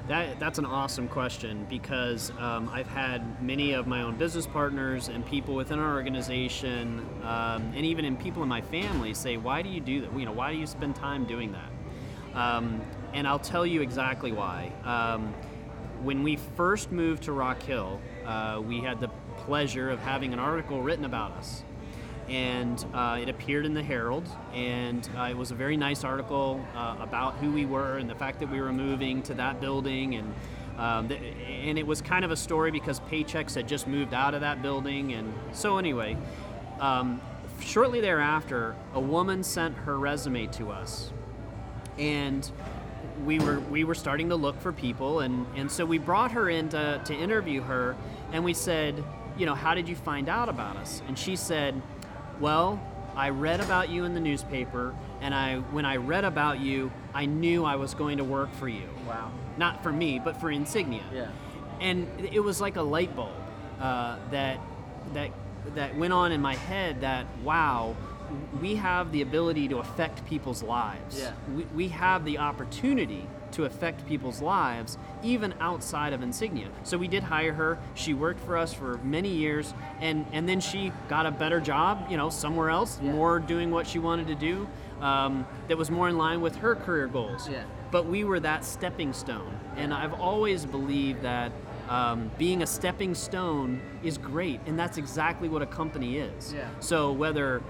That, 0.06 0.38
that's 0.38 0.58
an 0.58 0.66
awesome 0.66 1.08
question 1.08 1.66
because 1.70 2.30
um, 2.38 2.68
I've 2.70 2.86
had 2.86 3.42
many 3.42 3.72
of 3.72 3.86
my 3.86 4.02
own 4.02 4.16
business 4.16 4.46
partners 4.46 5.08
and 5.08 5.24
people 5.24 5.54
within 5.54 5.78
our 5.78 5.94
organization, 5.94 7.08
um, 7.22 7.72
and 7.74 7.86
even 7.86 8.04
in 8.04 8.14
people 8.18 8.42
in 8.42 8.48
my 8.48 8.60
family, 8.60 9.14
say, 9.14 9.38
"Why 9.38 9.62
do 9.62 9.70
you 9.70 9.80
do 9.80 10.02
that? 10.02 10.18
You 10.18 10.26
know, 10.26 10.32
why 10.32 10.52
do 10.52 10.58
you 10.58 10.66
spend 10.66 10.94
time 10.96 11.24
doing 11.24 11.52
that?" 11.52 12.38
Um, 12.38 12.82
and 13.14 13.26
I'll 13.26 13.38
tell 13.38 13.64
you 13.64 13.80
exactly 13.80 14.30
why. 14.30 14.72
Um, 14.84 15.32
when 16.02 16.22
we 16.22 16.36
first 16.36 16.92
moved 16.92 17.22
to 17.22 17.32
Rock 17.32 17.62
Hill, 17.62 17.98
uh, 18.26 18.60
we 18.62 18.80
had 18.80 19.00
the 19.00 19.08
pleasure 19.38 19.88
of 19.90 20.00
having 20.00 20.34
an 20.34 20.38
article 20.38 20.82
written 20.82 21.06
about 21.06 21.32
us 21.32 21.62
and 22.28 22.84
uh, 22.94 23.18
it 23.20 23.28
appeared 23.28 23.66
in 23.66 23.74
the 23.74 23.82
Herald, 23.82 24.28
and 24.52 25.08
uh, 25.16 25.22
it 25.30 25.37
was 25.37 25.50
a 25.50 25.54
very 25.54 25.76
nice 25.76 26.04
article 26.04 26.64
uh, 26.74 26.96
about 27.00 27.34
who 27.34 27.50
we 27.52 27.66
were 27.66 27.98
and 27.98 28.08
the 28.08 28.14
fact 28.14 28.40
that 28.40 28.50
we 28.50 28.60
were 28.60 28.72
moving 28.72 29.22
to 29.22 29.34
that 29.34 29.60
building, 29.60 30.14
and 30.14 30.34
Um, 30.76 31.06
th- 31.08 31.22
and 31.68 31.78
it 31.78 31.87
was 31.87 32.02
kind 32.02 32.24
of 32.24 32.32
a 32.32 32.37
story 32.37 32.72
because 32.72 33.00
Paychex 33.08 33.54
had 33.54 33.68
just 33.68 33.87
moved 33.87 34.12
out 34.12 34.34
of 34.34 34.40
that 34.40 34.60
building. 34.60 35.14
And 35.14 35.32
so, 35.52 35.78
anyway, 35.78 36.16
um, 36.80 37.20
shortly 37.60 38.00
thereafter, 38.00 38.74
a 38.92 38.98
woman 38.98 39.44
sent 39.44 39.76
her 39.87 39.96
resume 39.96 40.48
to 40.58 40.72
us. 40.72 41.12
And 41.96 42.50
we 43.24 43.38
were 43.38 43.60
we 43.70 43.84
were 43.84 43.94
starting 43.94 44.30
to 44.30 44.37
look 44.37 44.60
for 44.60 44.72
people 44.72 45.20
and, 45.20 45.46
and 45.56 45.70
so 45.70 45.87
we 45.87 45.98
brought 45.98 46.32
her 46.32 46.50
in 46.50 46.68
to, 46.70 47.00
to 47.04 47.14
interview 47.14 47.62
her 47.62 47.94
and 48.32 48.44
we 48.44 48.52
said, 48.52 48.94
you 49.38 49.46
know, 49.46 49.54
how 49.54 49.74
did 49.74 49.88
you 49.88 49.94
find 49.94 50.28
out 50.28 50.48
about 50.48 50.76
us? 50.76 51.02
And 51.06 51.16
she 51.16 51.37
said, 51.37 51.80
Well, 52.40 52.81
I 53.16 53.31
read 53.31 53.61
about 53.61 53.88
you 53.90 54.05
in 54.05 54.14
the 54.14 54.20
newspaper 54.20 54.94
and 55.20 55.35
I 55.35 55.57
when 55.57 55.85
I 55.85 55.97
read 55.97 56.25
about 56.25 56.61
you, 56.61 56.92
I 57.14 57.27
knew 57.27 57.64
I 57.64 57.77
was 57.77 57.94
going 57.94 58.18
to 58.18 58.25
work 58.25 58.53
for 58.55 58.68
you. 58.68 58.88
Wow. 59.07 59.31
Not 59.57 59.83
for 59.83 59.92
me, 59.92 60.18
but 60.18 60.40
for 60.40 60.51
Insignia. 60.51 61.05
Yeah. 61.12 61.29
And 61.81 62.07
it 62.18 62.40
was 62.40 62.61
like 62.61 62.77
a 62.77 62.83
light 62.83 63.14
bulb 63.14 63.33
uh, 63.81 64.18
that 64.31 64.61
that 65.12 65.31
that 65.75 65.97
went 65.97 66.12
on 66.12 66.33
in 66.33 66.42
my 66.42 66.57
head 66.57 67.01
that 67.01 67.27
wow, 67.42 67.97
we 68.61 68.75
have 68.77 69.12
the 69.12 69.23
ability 69.23 69.68
to 69.68 69.79
affect 69.79 70.27
people's 70.27 70.62
lives. 70.62 71.20
Yeah. 71.20 71.33
We, 71.55 71.64
we 71.75 71.88
have 71.88 72.25
the 72.25 72.38
opportunity 72.38 73.27
to 73.53 73.64
affect 73.64 74.05
people's 74.07 74.42
lives 74.42 74.99
even 75.23 75.55
outside 75.61 76.12
of 76.12 76.23
Insignia. 76.23 76.68
So 76.83 76.99
we 76.99 77.07
did 77.07 77.23
hire 77.23 77.53
her. 77.53 77.79
She 77.94 78.12
worked 78.12 78.40
for 78.40 78.57
us 78.57 78.75
for 78.75 78.99
many 78.99 79.29
years 79.29 79.73
and 80.00 80.26
and 80.33 80.48
then 80.48 80.61
she 80.61 80.92
got 81.09 81.26
a 81.26 81.30
better 81.30 81.61
job, 81.61 82.07
you 82.11 82.16
know, 82.16 82.30
somewhere 82.30 82.70
else, 82.70 82.98
Yeah. 83.02 83.12
more 83.12 83.38
doing 83.38 83.70
what 83.70 83.87
she 83.87 83.98
wanted 83.98 84.26
to 84.28 84.35
do. 84.35 84.66
Um, 85.00 85.46
that 85.68 85.76
was 85.76 85.90
more 85.90 86.09
in 86.09 86.16
line 86.16 86.40
with 86.40 86.57
her 86.57 86.74
career 86.76 87.09
goals 87.09 87.48
Yeah. 87.48 87.64
but 87.90 88.07
we 88.07 88.24
were 88.24 88.40
that 88.40 88.64
stepping 88.64 89.12
stone. 89.12 89.52
And 89.76 89.92
I've 89.92 90.14
always 90.20 90.64
believed 90.64 91.22
that 91.22 91.50
um, 91.88 92.30
being 92.38 92.62
a 92.62 92.66
stepping 92.66 93.14
stone 93.14 93.80
is 94.02 94.16
great, 94.16 94.61
and 94.66 94.78
that's 94.78 94.96
exactly 94.96 95.48
what 95.48 95.61
a 95.62 95.66
company 95.66 96.16
is. 96.16 96.54
Yeah. 96.54 96.68
So 96.80 97.12
whether 97.12 97.61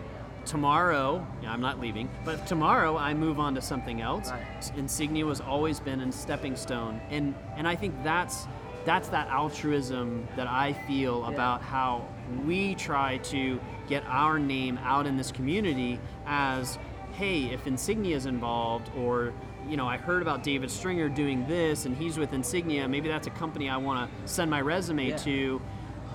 tomorrow, 0.44 1.26
yeah, 1.42 1.50
I'm 1.52 1.60
not 1.60 1.80
leaving, 1.80 2.08
but 2.24 2.46
tomorrow 2.46 2.96
I 2.96 3.14
move 3.14 3.40
on 3.40 3.54
to 3.54 3.62
something 3.62 4.00
else, 4.02 4.30
Right. 4.30 4.72
Insignia 4.76 5.26
has 5.26 5.40
always 5.40 5.80
been 5.80 6.00
a 6.00 6.12
stepping 6.12 6.54
stone, 6.56 7.00
and 7.10 7.34
and 7.56 7.66
I 7.66 7.74
think 7.74 7.94
that's 8.04 8.46
that's 8.84 9.08
that 9.08 9.28
altruism 9.28 10.28
that 10.36 10.46
I 10.46 10.74
feel 10.86 11.22
Yeah. 11.26 11.32
about 11.34 11.62
how 11.62 12.02
we 12.46 12.74
try 12.74 13.18
to 13.18 13.60
get 13.88 14.02
our 14.06 14.38
name 14.38 14.78
out 14.82 15.06
in 15.06 15.16
this 15.16 15.30
community 15.32 15.98
as 16.26 16.78
hey 17.14 17.44
if 17.52 17.66
insignia 17.66 18.16
is 18.16 18.26
involved 18.26 18.90
or 18.96 19.32
you 19.68 19.76
know 19.76 19.86
i 19.86 19.96
heard 19.96 20.22
about 20.22 20.42
david 20.42 20.70
stringer 20.70 21.08
doing 21.08 21.46
this 21.46 21.84
and 21.86 21.96
he's 21.96 22.18
with 22.18 22.32
insignia 22.32 22.88
maybe 22.88 23.08
that's 23.08 23.26
a 23.26 23.30
company 23.30 23.68
i 23.68 23.76
want 23.76 24.10
to 24.10 24.28
send 24.28 24.50
my 24.50 24.60
resume 24.60 25.08
Yeah. 25.10 25.16
to 25.18 25.62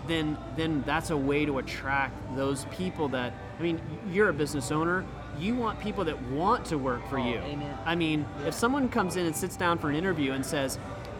then 0.08 0.38
then 0.58 0.84
that's 0.86 1.12
a 1.12 1.17
way 1.17 1.45
to 1.45 1.60
attract 1.60 2.13
those 2.36 2.65
people 2.65 3.08
that 3.10 3.34
i 3.60 3.62
mean 3.62 3.80
you're 4.12 4.30
a 4.30 4.34
business 4.34 4.72
owner 4.72 5.06
you 5.38 5.56
want 5.56 5.80
people 5.80 6.04
that 6.06 6.22
want 6.32 6.65
to 6.65 6.78
work 6.78 7.08
for 7.08 7.19
Oh, 7.19 7.26
you 7.26 7.36
amen. 7.38 7.78
i 7.86 7.95
mean 7.95 8.26
Yeah. 8.41 8.48
if 8.48 8.54
someone 8.56 8.89
comes 8.89 9.15
in 9.15 9.26
and 9.26 9.36
sits 9.36 9.56
down 9.56 9.78
for 9.78 9.89
an 9.89 9.95
interview 9.95 10.34
and 10.34 10.45
says 10.45 10.80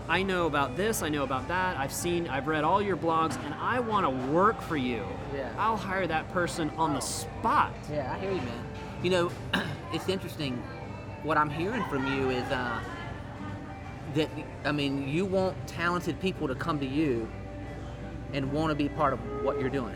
i 0.10 0.22
know 0.24 0.46
about 0.48 0.76
this 0.76 1.02
i 1.04 1.08
know 1.10 1.24
about 1.24 1.48
that 1.48 1.78
i've 1.78 1.94
seen 1.94 2.28
i've 2.28 2.48
read 2.48 2.64
all 2.64 2.82
your 2.82 2.98
blogs 2.98 3.42
and 3.46 3.54
i 3.56 3.80
want 3.80 4.06
to 4.06 4.10
work 4.32 4.60
for 4.62 4.76
you 4.78 5.06
Yeah. 5.34 5.52
i'll 5.58 5.78
hire 5.78 6.08
that 6.08 6.30
person 6.32 6.70
on 6.78 6.94
the 6.94 7.00
spot 7.00 7.72
Yeah, 7.92 8.12
I 8.14 8.20
hear 8.20 8.32
you, 8.32 8.42
man. 8.42 8.64
You 9.04 9.10
know, 9.12 9.32
it's 9.94 10.10
interesting. 10.10 10.62
What 11.24 11.38
I'm 11.38 11.50
hearing 11.50 11.84
from 11.86 12.06
you 12.14 12.30
is 12.32 12.44
uh, 12.52 12.80
that 14.16 14.30
I 14.66 14.72
mean, 14.74 15.08
you 15.08 15.26
want 15.26 15.56
talented 15.68 16.20
people 16.20 16.48
to 16.50 16.56
come 16.56 16.80
to 16.80 16.86
you 16.86 17.30
and 18.34 18.52
want 18.52 18.72
to 18.72 18.76
be 18.76 18.90
part 18.90 19.14
of 19.14 19.20
what 19.44 19.60
you're 19.60 19.70
doing. 19.70 19.96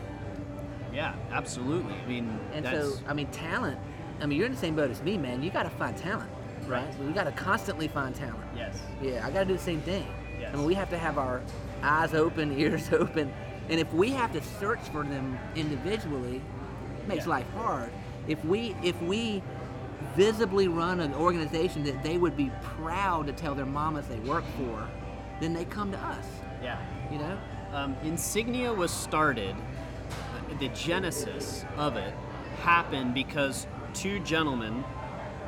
yeah 0.92 1.14
absolutely 1.32 1.94
i 1.94 2.06
mean 2.06 2.38
And 2.54 2.64
that's 2.64 2.94
so, 2.94 3.00
I 3.06 3.12
mean, 3.14 3.26
talent. 3.28 3.78
I 4.20 4.26
mean, 4.26 4.38
you're 4.38 4.46
in 4.46 4.52
the 4.52 4.58
same 4.58 4.76
boat 4.76 4.90
as 4.90 5.02
me, 5.02 5.18
man. 5.18 5.42
You 5.42 5.50
got 5.50 5.64
to 5.64 5.70
find 5.70 5.96
talent, 5.96 6.30
right? 6.66 6.92
So 6.96 7.02
you 7.04 7.10
got 7.12 7.24
to 7.24 7.32
constantly 7.32 7.88
find 7.88 8.14
talent. 8.14 8.38
yes 8.56 8.78
Yeah, 9.02 9.24
I 9.26 9.30
got 9.30 9.40
to 9.40 9.44
do 9.46 9.52
the 9.54 9.58
same 9.58 9.80
thing. 9.82 10.06
Yes. 10.40 10.50
I 10.52 10.56
mean, 10.56 10.66
we 10.66 10.74
have 10.74 10.90
to 10.90 10.98
have 10.98 11.18
our 11.18 11.40
eyes 11.82 12.14
open, 12.14 12.58
ears 12.58 12.92
open, 12.92 13.32
and 13.68 13.80
if 13.80 13.92
we 13.92 14.10
have 14.10 14.32
to 14.32 14.42
search 14.42 14.80
for 14.92 15.04
them 15.04 15.38
individually, 15.56 16.42
it 16.98 17.08
makes 17.08 17.24
Yeah. 17.24 17.30
life 17.30 17.46
hard. 17.54 17.90
If 18.28 18.44
we 18.44 18.74
if 18.82 19.00
we 19.02 19.42
visibly 20.16 20.68
run 20.68 21.00
an 21.00 21.14
organization 21.14 21.82
that 21.84 22.02
they 22.02 22.18
would 22.18 22.36
be 22.36 22.50
proud 22.62 23.26
to 23.26 23.32
tell 23.32 23.54
their 23.54 23.66
mamas 23.66 24.06
they 24.06 24.18
work 24.20 24.44
for, 24.58 24.86
then 25.40 25.52
they 25.54 25.64
come 25.64 25.90
to 25.92 25.98
us. 25.98 26.26
yeah 26.62 26.78
You 27.10 27.18
know? 27.18 27.38
um, 27.72 27.96
Insignia 28.04 28.72
was 28.72 28.90
started, 28.90 29.54
uh, 29.56 30.58
the 30.58 30.68
genesis 30.68 31.64
of 31.76 31.96
it 31.96 32.14
happened 32.62 33.14
because 33.14 33.66
two 33.94 34.20
gentlemen 34.20 34.84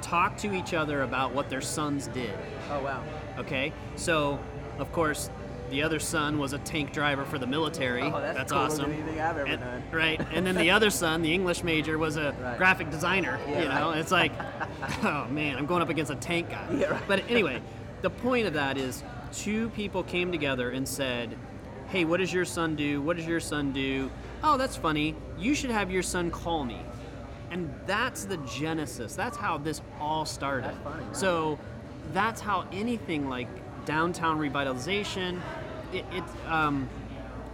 talked 0.03 0.39
to 0.41 0.55
each 0.55 0.75
other 0.75 1.03
about 1.03 1.33
what 1.35 1.49
their 1.51 1.61
sons 1.61 2.07
did. 2.09 2.33
Oh 2.71 2.83
wow. 2.83 3.03
Okay? 3.39 3.73
So, 3.97 4.39
of 4.79 4.91
course, 4.93 5.31
the 5.71 5.83
other 5.83 5.99
son 5.99 6.39
was 6.39 6.53
a 6.53 6.59
tank 6.59 6.93
driver 6.93 7.25
for 7.25 7.39
the 7.39 7.47
military. 7.47 8.03
Oh, 8.03 8.21
that's 8.21 8.53
than 8.53 8.59
awesome. 8.61 8.93
anything 8.93 9.21
I've 9.21 9.37
ever 9.37 9.47
And- 9.51 9.61
done. 9.61 9.83
Right. 9.91 10.21
And 10.33 10.47
then 10.47 10.55
the 10.55 10.71
other 10.71 10.91
son, 10.91 11.23
the 11.23 11.35
English 11.35 11.65
major, 11.65 11.99
was 11.99 12.17
a 12.17 12.33
Right. 12.41 12.57
graphic 12.57 12.91
designer. 12.91 13.39
Yeah, 13.49 13.63
you 13.63 13.69
know, 13.69 13.91
right. 13.91 13.99
it's 13.99 14.13
like, 14.13 14.33
oh 15.03 15.27
man, 15.29 15.57
I'm 15.59 15.67
going 15.67 15.83
up 15.83 15.89
against 15.89 16.13
a 16.13 16.17
tank 16.17 16.51
guy. 16.51 16.67
Yeah, 16.79 16.87
right. 16.91 17.03
But 17.09 17.25
anyway, 17.29 17.61
the 18.03 18.11
point 18.11 18.47
of 18.47 18.55
that 18.55 18.79
is 18.79 19.03
two 19.33 19.69
people 19.71 20.05
came 20.05 20.31
together 20.31 20.71
and 20.71 20.87
said, 20.89 21.37
hey, 21.89 22.05
what 22.05 22.19
does 22.21 22.33
your 22.33 22.45
son 22.45 22.77
do? 22.77 23.03
What 23.03 23.17
does 23.17 23.27
your 23.27 23.41
son 23.41 23.73
do? 23.73 24.11
Oh, 24.45 24.57
that's 24.57 24.77
funny. 24.77 25.15
You 25.39 25.55
should 25.55 25.71
have 25.71 25.91
your 25.91 26.03
son 26.03 26.31
call 26.31 26.65
me. 26.65 26.81
And 27.51 27.73
that's 27.87 28.25
the 28.25 28.37
genesis. 28.39 29.15
That's 29.15 29.37
how 29.37 29.59
this 29.59 29.81
all 30.01 30.25
started. 30.25 30.71
That's 30.71 30.79
funny, 30.85 31.05
right. 31.05 31.17
So 31.17 31.59
that's 32.13 32.41
how 32.41 32.67
anything 32.73 33.29
like 33.29 33.49
downtown 33.85 34.39
revitalization, 34.39 35.41
it, 35.93 36.05
it 36.13 36.25
um, 36.49 36.89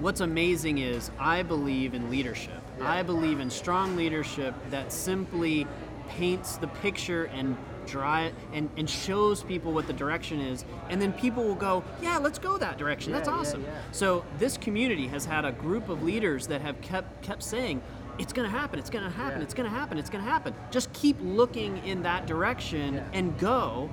what's 0.00 0.20
amazing 0.20 0.78
is 0.78 1.10
I 1.18 1.42
believe 1.42 1.94
in 1.94 2.10
leadership. 2.10 2.60
I 2.80 3.02
believe 3.02 3.38
in 3.38 3.50
strong 3.50 3.96
leadership 3.96 4.54
that 4.70 4.92
simply 4.92 5.66
paints 6.08 6.56
the 6.56 6.66
picture 6.66 7.24
and 7.26 7.56
drive 7.86 8.32
and, 8.52 8.70
and 8.76 8.88
shows 8.88 9.42
people 9.42 9.72
what 9.72 9.86
the 9.86 9.92
direction 9.92 10.40
is 10.40 10.64
and 10.88 11.02
then 11.02 11.12
people 11.12 11.42
will 11.42 11.54
go 11.54 11.82
yeah 12.00 12.16
let's 12.16 12.38
go 12.38 12.56
that 12.56 12.78
direction 12.78 13.12
that's 13.12 13.26
Yeah, 13.28 13.34
yeah, 13.34 13.40
awesome 13.40 13.62
yeah. 13.64 13.80
so 13.90 14.24
this 14.38 14.56
community 14.56 15.08
has 15.08 15.24
had 15.24 15.44
a 15.44 15.50
group 15.50 15.88
of 15.88 16.02
leaders 16.02 16.46
that 16.46 16.60
have 16.60 16.80
kept 16.80 17.22
kept 17.22 17.42
saying 17.42 17.82
it's 18.22 18.32
going 18.32 18.48
to 18.50 18.56
happen 18.56 18.78
it's 18.78 18.88
going 18.88 19.04
to 19.04 19.10
happen 19.10 19.38
Yeah. 19.38 19.44
it's 19.44 19.52
going 19.54 19.68
to 19.68 19.76
happen 19.76 19.98
it's 19.98 20.08
going 20.08 20.24
to 20.24 20.30
happen 20.30 20.54
just 20.70 20.92
keep 20.92 21.16
looking 21.20 21.78
in 21.84 22.02
that 22.02 22.26
direction 22.26 22.94
Yeah. 22.94 23.04
and 23.12 23.36
go 23.38 23.90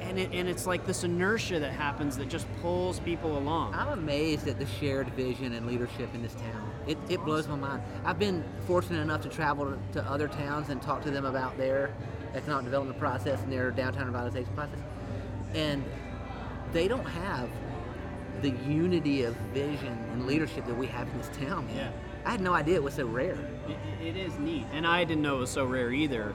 and, 0.00 0.18
it, 0.18 0.30
and 0.32 0.48
it's 0.48 0.66
like 0.66 0.86
this 0.86 1.04
inertia 1.04 1.60
that 1.60 1.72
happens 1.72 2.16
that 2.16 2.28
just 2.28 2.46
pulls 2.62 2.98
people 3.00 3.36
along 3.36 3.74
I'm 3.74 3.88
amazed 3.88 4.48
at 4.48 4.58
the 4.58 4.64
shared 4.66 5.08
vision 5.10 5.52
and 5.52 5.66
leadership 5.66 6.08
in 6.14 6.22
this 6.22 6.34
town. 6.34 6.70
It, 6.86 6.96
it 7.10 7.22
blows 7.24 7.46
my 7.48 7.56
mind. 7.56 7.82
I've 8.04 8.18
been 8.18 8.42
fortunate 8.66 9.00
enough 9.00 9.20
to 9.22 9.28
travel 9.28 9.76
to, 9.92 10.02
other 10.04 10.28
towns 10.28 10.70
and 10.70 10.80
talk 10.80 11.02
to 11.02 11.10
them 11.10 11.26
about 11.26 11.58
their 11.58 11.92
economic 12.34 12.64
development 12.64 12.98
process 12.98 13.42
and 13.42 13.52
their 13.52 13.70
downtown 13.70 14.10
revitalization 14.10 14.54
process. 14.54 14.78
And 15.54 15.84
they 16.72 16.88
don't 16.88 17.04
have 17.04 17.50
the 18.40 18.50
unity 18.66 19.24
of 19.24 19.34
vision 19.52 19.98
and 20.12 20.26
leadership 20.26 20.64
that 20.66 20.78
we 20.78 20.86
have 20.86 21.08
in 21.08 21.18
this 21.18 21.28
town, 21.36 21.66
man. 21.66 21.76
Yeah. 21.76 21.90
I 22.28 22.32
had 22.32 22.42
no 22.42 22.52
idea 22.52 22.74
it 22.74 22.82
was 22.82 22.92
so 22.92 23.06
rare. 23.06 23.38
It- 23.66 24.06
it 24.06 24.16
is 24.18 24.38
neat, 24.38 24.66
and 24.74 24.86
I 24.86 25.02
didn't 25.04 25.22
know 25.22 25.36
it 25.36 25.40
was 25.40 25.50
so 25.50 25.64
rare 25.64 25.90
either. 25.90 26.34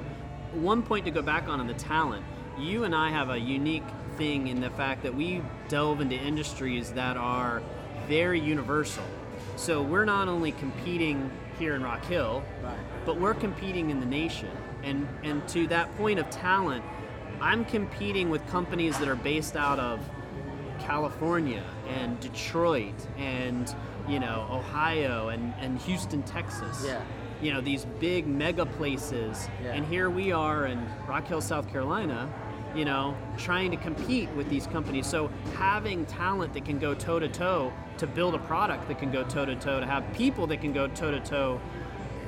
One 0.51 0.81
point 0.81 1.05
to 1.05 1.11
go 1.11 1.21
back 1.21 1.47
on 1.47 1.61
in 1.61 1.67
the 1.67 1.75
talent, 1.75 2.25
you 2.57 2.83
and 2.83 2.95
I 2.95 3.11
have 3.11 3.29
a 3.29 3.37
unique 3.37 3.83
thing 4.17 4.47
in 4.47 4.59
the 4.59 4.71
fact 4.71 5.03
that 5.03 5.13
we 5.13 5.43
delve 5.67 6.01
into 6.01 6.15
industries 6.15 6.93
that 6.93 7.15
are 7.15 7.61
very 8.07 8.39
universal. 8.39 9.03
So 9.55 9.83
we're 9.83 10.05
not 10.05 10.27
only 10.27 10.53
competing 10.53 11.29
here 11.59 11.75
in 11.75 11.83
Rock 11.83 12.03
Hill, 12.05 12.41
Right. 12.63 12.73
but 13.05 13.17
we're 13.19 13.35
competing 13.35 13.91
in 13.91 13.99
the 13.99 14.07
nation. 14.07 14.49
And 14.83 15.07
and 15.23 15.47
to 15.49 15.67
that 15.67 15.95
point 15.95 16.17
of 16.17 16.27
talent, 16.31 16.83
I'm 17.39 17.65
competing 17.65 18.31
with 18.31 18.41
companies 18.49 18.97
that 18.97 19.07
are 19.07 19.15
based 19.15 19.55
out 19.55 19.77
of 19.77 19.99
California 20.79 21.63
and 21.87 22.19
Detroit 22.19 22.95
and 23.15 23.73
you 24.07 24.19
know 24.19 24.47
Ohio 24.51 25.29
and, 25.29 25.53
and 25.59 25.79
Houston, 25.79 26.23
Texas. 26.23 26.83
Yeah. 26.85 27.01
You 27.41 27.53
know 27.53 27.61
these 27.61 27.85
big 27.99 28.25
mega 28.27 28.65
places, 28.65 29.49
Yeah. 29.61 29.73
and 29.73 29.85
here 29.85 30.09
we 30.09 30.31
are 30.31 30.65
in 30.65 30.85
Rock 31.07 31.27
Hill, 31.27 31.41
South 31.41 31.69
Carolina. 31.69 32.31
You 32.75 32.85
know, 32.85 33.15
trying 33.37 33.69
to 33.69 33.77
compete 33.77 34.29
with 34.31 34.49
these 34.49 34.65
companies. 34.65 35.05
So 35.05 35.29
having 35.57 36.07
talent 36.07 36.53
that 36.53 36.65
can 36.65 36.79
go 36.79 36.95
toe 36.95 37.19
to 37.19 37.27
toe 37.27 37.71
to 37.99 38.07
build 38.07 38.33
a 38.33 38.39
product 38.39 38.87
that 38.87 38.97
can 38.97 39.11
go 39.11 39.23
toe 39.23 39.45
to 39.45 39.55
toe, 39.55 39.79
to 39.79 39.85
have 39.85 40.03
people 40.13 40.47
that 40.47 40.59
can 40.59 40.73
go 40.73 40.87
toe 40.87 41.11
to 41.11 41.19
toe, 41.19 41.61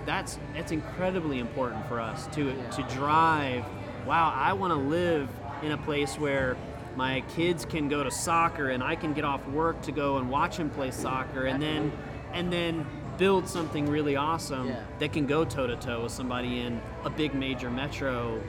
that's 0.06 0.38
that's 0.54 0.72
incredibly 0.72 1.40
important 1.40 1.88
for 1.88 2.00
us 2.00 2.28
to 2.36 2.54
to 2.72 2.84
drive. 2.94 3.66
Wow, 4.06 4.32
I 4.36 4.54
want 4.54 4.72
to 4.72 4.78
live 4.80 5.30
in 5.64 5.72
a 5.72 5.78
place 5.78 6.20
where 6.20 6.56
my 6.96 7.22
kids 7.36 7.66
can 7.66 7.90
go 7.90 8.04
to 8.04 8.12
soccer 8.12 8.70
and 8.70 8.84
I 8.84 8.96
can 8.96 9.14
get 9.14 9.26
off 9.26 9.46
work 9.50 9.82
to 9.84 9.92
go 9.92 10.18
and 10.18 10.30
watch 10.30 10.58
him 10.58 10.70
play 10.70 10.92
soccer 10.92 11.46
and 11.46 11.62
then 11.62 11.92
and 12.34 12.52
then 12.52 12.86
build 13.18 13.48
something 13.48 13.88
really 13.90 14.16
awesome 14.16 14.68
Yeah. 14.68 14.80
that 15.00 15.14
can 15.14 15.26
go 15.26 15.46
toe 15.46 15.68
to 15.68 15.76
toe 15.78 16.04
with 16.04 16.12
somebody 16.12 16.60
in 16.62 16.82
a 17.06 17.10
big 17.10 17.34
major 17.34 17.70
metro 17.70 18.42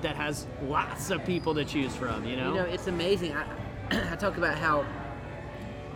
that 0.00 0.16
has 0.16 0.46
lots 0.62 1.10
of 1.10 1.24
people 1.24 1.54
to 1.54 1.64
choose 1.64 1.94
from, 1.94 2.24
you 2.24 2.36
know? 2.36 2.48
You 2.54 2.60
know, 2.60 2.64
it's 2.64 2.86
amazing. 2.86 3.34
I, 3.36 3.44
I 4.12 4.16
talk 4.16 4.36
about 4.38 4.56
how 4.56 4.86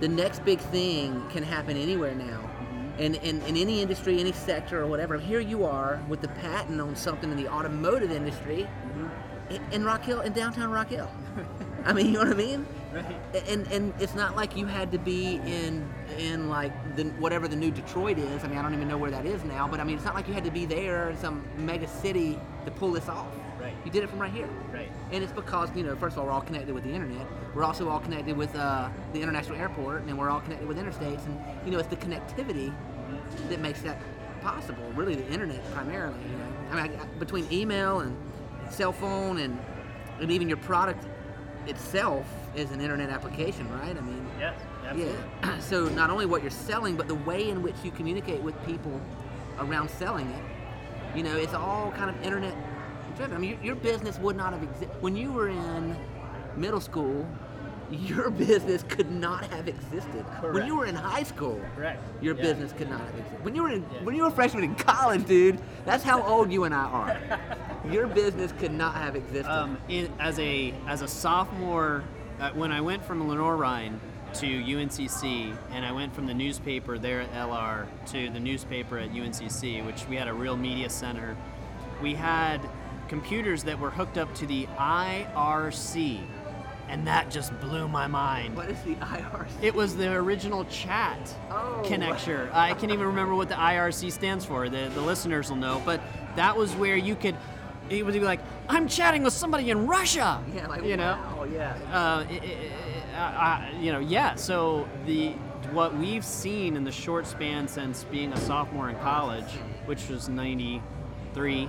the 0.01 0.09
next 0.09 0.45
big 0.45 0.59
thing 0.59 1.25
can 1.31 1.43
happen 1.43 1.77
anywhere 1.77 2.15
now. 2.15 2.51
In, 2.99 3.15
in, 3.15 3.41
in 3.43 3.57
any 3.57 3.81
industry, 3.81 4.21
any 4.21 4.33
sector, 4.33 4.83
or 4.83 4.87
whatever. 4.87 5.17
Here 5.19 5.41
you 5.41 5.65
are 5.65 5.99
with 6.09 6.21
the 6.21 6.29
patent 6.29 6.79
on 6.79 6.95
something 6.95 7.31
in 7.31 7.39
the 7.39 7.49
automotive 7.49 8.11
industry 8.13 8.69
in, 8.95 9.11
in 9.71 9.85
Rock 9.85 10.03
Hill, 10.03 10.21
in 10.21 10.33
downtown 10.33 10.71
Rock 10.71 10.89
Hill. 10.89 11.11
I 11.85 11.93
mean, 11.93 12.07
you 12.07 12.13
know 12.13 12.21
what 12.21 12.29
I 12.29 12.35
mean? 12.35 12.67
Right. 12.93 13.07
And 13.49 13.67
and 13.73 13.95
it's 13.99 14.15
not 14.15 14.37
like 14.37 14.57
you 14.57 14.67
had 14.67 14.93
to 14.93 14.99
be 14.99 15.37
in 15.47 15.89
in 16.19 16.49
like 16.49 16.73
the 16.97 17.05
whatever 17.19 17.49
the 17.49 17.57
new 17.57 17.71
Detroit 17.71 18.19
is. 18.19 18.45
I 18.45 18.49
mean, 18.49 18.59
I 18.59 18.63
don't 18.63 18.75
even 18.75 18.87
know 18.87 18.99
where 18.99 19.11
that 19.11 19.27
is 19.27 19.43
now. 19.45 19.67
But 19.67 19.81
I 19.81 19.85
mean, 19.85 19.97
it's 19.97 20.05
not 20.05 20.15
like 20.15 20.29
you 20.29 20.35
had 20.35 20.45
to 20.45 20.51
be 20.51 20.67
there 20.67 21.11
in 21.11 21.17
some 21.17 21.43
mega 21.57 21.89
city 21.89 22.39
to 22.65 22.71
pull 22.71 22.93
this 22.93 23.09
off. 23.09 23.27
Right. 23.61 23.75
You 23.85 23.91
did 23.91 24.03
it 24.03 24.11
from 24.11 24.19
right 24.19 24.33
here. 24.33 24.49
Right. 24.73 24.91
And 25.13 25.23
it's 25.23 25.33
because, 25.33 25.75
you 25.77 25.85
know, 25.85 25.95
first 25.97 26.17
of 26.17 26.21
all, 26.21 26.27
we're 26.27 26.33
all 26.33 26.41
connected 26.41 26.75
with 26.75 26.85
the 26.85 26.91
internet. 26.91 27.27
We're 27.55 27.65
also 27.65 27.89
all 27.89 28.01
connected 28.01 28.37
with 28.37 28.55
uh, 28.57 28.89
the 29.13 29.23
international 29.23 29.57
airport, 29.57 30.03
and 30.03 30.19
we're 30.19 30.31
all 30.31 30.41
connected 30.41 30.67
with 30.67 30.79
interstates. 30.79 31.25
And, 31.27 31.41
you 31.65 31.71
know, 31.71 31.79
it's 31.79 31.89
the 31.89 31.97
connectivity 31.97 32.75
that 33.49 33.61
makes 33.61 33.81
that 33.83 34.01
possible. 34.41 34.85
Really, 34.97 35.15
the 35.15 35.29
internet 35.29 35.65
primarily. 35.73 36.19
You 36.31 36.37
know, 36.37 36.47
I 36.73 36.89
mean, 36.89 37.01
I, 37.01 37.05
between 37.19 37.47
email 37.53 38.01
and 38.01 38.17
cell 38.73 38.93
phone 38.93 39.39
and, 39.39 39.59
and 40.21 40.31
even 40.31 40.49
your 40.49 40.57
product 40.59 41.05
itself 41.67 42.27
is 42.57 42.71
an 42.71 42.81
internet 42.81 43.11
application, 43.11 43.71
right? 43.81 43.97
I 43.97 44.01
mean, 44.01 44.27
Yes, 44.39 44.55
yeah. 44.97 45.59
so 45.61 45.87
not 45.91 46.11
only 46.11 46.27
what 46.27 46.43
you're 46.43 46.51
selling, 46.51 46.97
but 46.97 47.07
the 47.09 47.15
way 47.15 47.49
in 47.51 47.63
which 47.63 47.77
you 47.85 47.91
communicate 47.91 48.41
with 48.43 48.55
people 48.67 49.01
around 49.59 49.89
selling 49.91 50.29
it. 50.29 50.43
You 51.17 51.23
know, 51.23 51.37
it's 51.37 51.55
all 51.55 51.93
kind 51.93 52.11
of 52.11 52.21
internet 52.23 52.55
driven. 53.17 53.37
I 53.37 53.39
mean, 53.39 53.51
your, 53.51 53.63
your 53.63 53.75
business 53.77 54.19
would 54.19 54.37
not 54.37 54.53
have 54.53 54.63
existed 54.63 54.91
when 55.01 55.15
you 55.15 55.33
were 55.33 55.49
in 55.51 55.97
middle 56.57 56.81
school. 56.81 57.29
Your 57.93 58.31
business 58.31 58.83
could 58.89 59.11
not 59.11 59.45
have 59.53 59.69
existed 59.69 60.25
when 60.41 60.67
you 60.67 60.77
were 60.79 60.87
in 60.87 60.95
high 60.95 61.25
school. 61.25 61.61
Correct. 61.77 62.03
Your 62.23 62.35
Yeah. 62.35 62.43
business 62.43 62.73
could 62.73 62.89
not 62.89 63.01
have 63.01 63.15
existed 63.19 63.45
when 63.45 63.55
you 63.55 63.63
were 63.65 63.69
in, 63.69 63.83
Yeah. 63.83 64.05
when 64.05 64.15
you 64.15 64.23
were 64.23 64.29
a 64.29 64.33
freshman 64.33 64.65
in 64.65 64.75
college, 64.77 65.27
dude. 65.27 65.59
That's 65.85 66.03
how 66.03 66.23
old 66.23 66.51
you 66.51 66.65
and 66.65 66.75
I 66.75 66.85
are. 66.85 67.21
Your 67.91 68.07
business 68.07 68.53
could 68.53 68.73
not 68.73 68.95
have 68.95 69.17
existed. 69.17 69.51
um, 69.51 69.79
in, 69.89 70.13
as 70.21 70.39
a 70.39 70.73
as 70.87 71.03
a 71.03 71.09
sophomore, 71.09 72.05
uh, 72.41 72.51
when 72.51 72.71
I 72.73 72.81
went 72.81 73.05
from 73.05 73.29
Lenoir-Rhyne 73.29 74.01
to 74.35 74.47
UNCC, 74.47 75.55
and 75.73 75.85
I 75.85 75.93
went 75.93 76.15
from 76.15 76.27
the 76.27 76.33
newspaper 76.35 76.97
there 76.99 77.21
at 77.21 77.33
LR 77.35 77.87
to 78.13 78.31
the 78.31 78.41
newspaper 78.41 78.99
at 78.99 79.11
UNCC, 79.11 79.85
which 79.85 80.07
we 80.09 80.17
had 80.17 80.29
a 80.29 80.33
real 80.33 80.57
media 80.57 80.89
center. 80.89 81.37
We 82.01 82.15
had 82.15 82.61
computers 83.09 83.65
that 83.65 83.79
were 83.79 83.91
hooked 83.91 84.17
up 84.17 84.35
to 84.37 84.47
the 84.47 84.67
IRC, 84.79 86.21
and 86.89 87.07
that 87.07 87.31
just 87.31 87.59
blew 87.61 87.89
my 87.89 88.07
mind. 88.07 88.57
what 88.57 88.71
is 88.71 88.81
the 88.83 88.95
IRC? 88.95 89.47
It 89.61 89.75
was 89.75 89.97
the 89.97 90.13
original 90.13 90.65
chat 90.67 91.19
Oh. 91.51 91.83
connector. 91.85 92.51
I 92.55 92.73
can't 92.75 92.93
even 92.93 93.07
remember 93.07 93.35
what 93.35 93.49
the 93.51 93.55
IRC 93.57 94.11
stands 94.13 94.45
for. 94.47 94.69
The, 94.71 94.91
the 94.95 95.03
listeners 95.03 95.51
will 95.51 95.59
know, 95.59 95.83
but 95.85 96.01
that 96.37 96.57
was 96.57 96.73
where 96.75 96.97
you 96.97 97.17
could. 97.17 97.37
It 97.93 98.05
would 98.05 98.15
be 98.15 98.21
like, 98.21 98.41
I'm 98.69 98.89
chatting 98.89 99.23
with 99.23 99.33
somebody 99.35 99.71
in 99.71 99.87
Russia. 99.87 100.43
Yeah, 100.55 100.67
like 100.67 100.85
you 100.85 100.97
know, 100.97 101.13
wow, 101.37 101.45
yeah. 101.53 101.77
uh, 101.93 102.25
i- 102.29 102.41
i- 102.43 103.17
i- 103.17 103.21
I- 103.21 103.73
you 103.81 103.93
know, 103.93 103.99
yeah. 103.99 104.35
So 104.37 104.89
the 105.07 105.33
what 105.73 105.95
we've 105.97 106.25
seen 106.25 106.77
in 106.77 106.85
the 106.85 106.93
short 106.93 107.27
span 107.27 107.69
since 107.69 108.05
being 108.05 108.33
a 108.33 108.37
sophomore 108.37 108.89
in 108.89 108.97
college, 108.97 109.51
which 109.87 110.09
was 110.09 110.29
'93, 110.29 111.69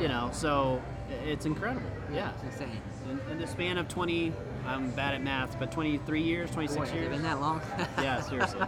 you 0.00 0.08
know, 0.08 0.30
so 0.32 0.80
it's 1.26 1.44
incredible. 1.46 1.86
Yeah, 2.12 2.30
It's 2.34 2.60
insane. 2.60 2.80
in, 3.10 3.20
in 3.32 3.38
the 3.40 3.46
span 3.46 3.76
of 3.78 3.88
20, 3.88 4.32
I'm 4.66 4.90
bad 4.92 5.14
at 5.14 5.22
math, 5.22 5.58
but 5.58 5.70
23 5.72 6.22
years, 6.22 6.50
26 6.52 6.76
Boy, 6.78 6.84
it 6.84 6.94
years. 6.94 7.08
been 7.10 7.22
that 7.22 7.40
long? 7.40 7.60
Yeah, 7.98 8.20
seriously. 8.20 8.60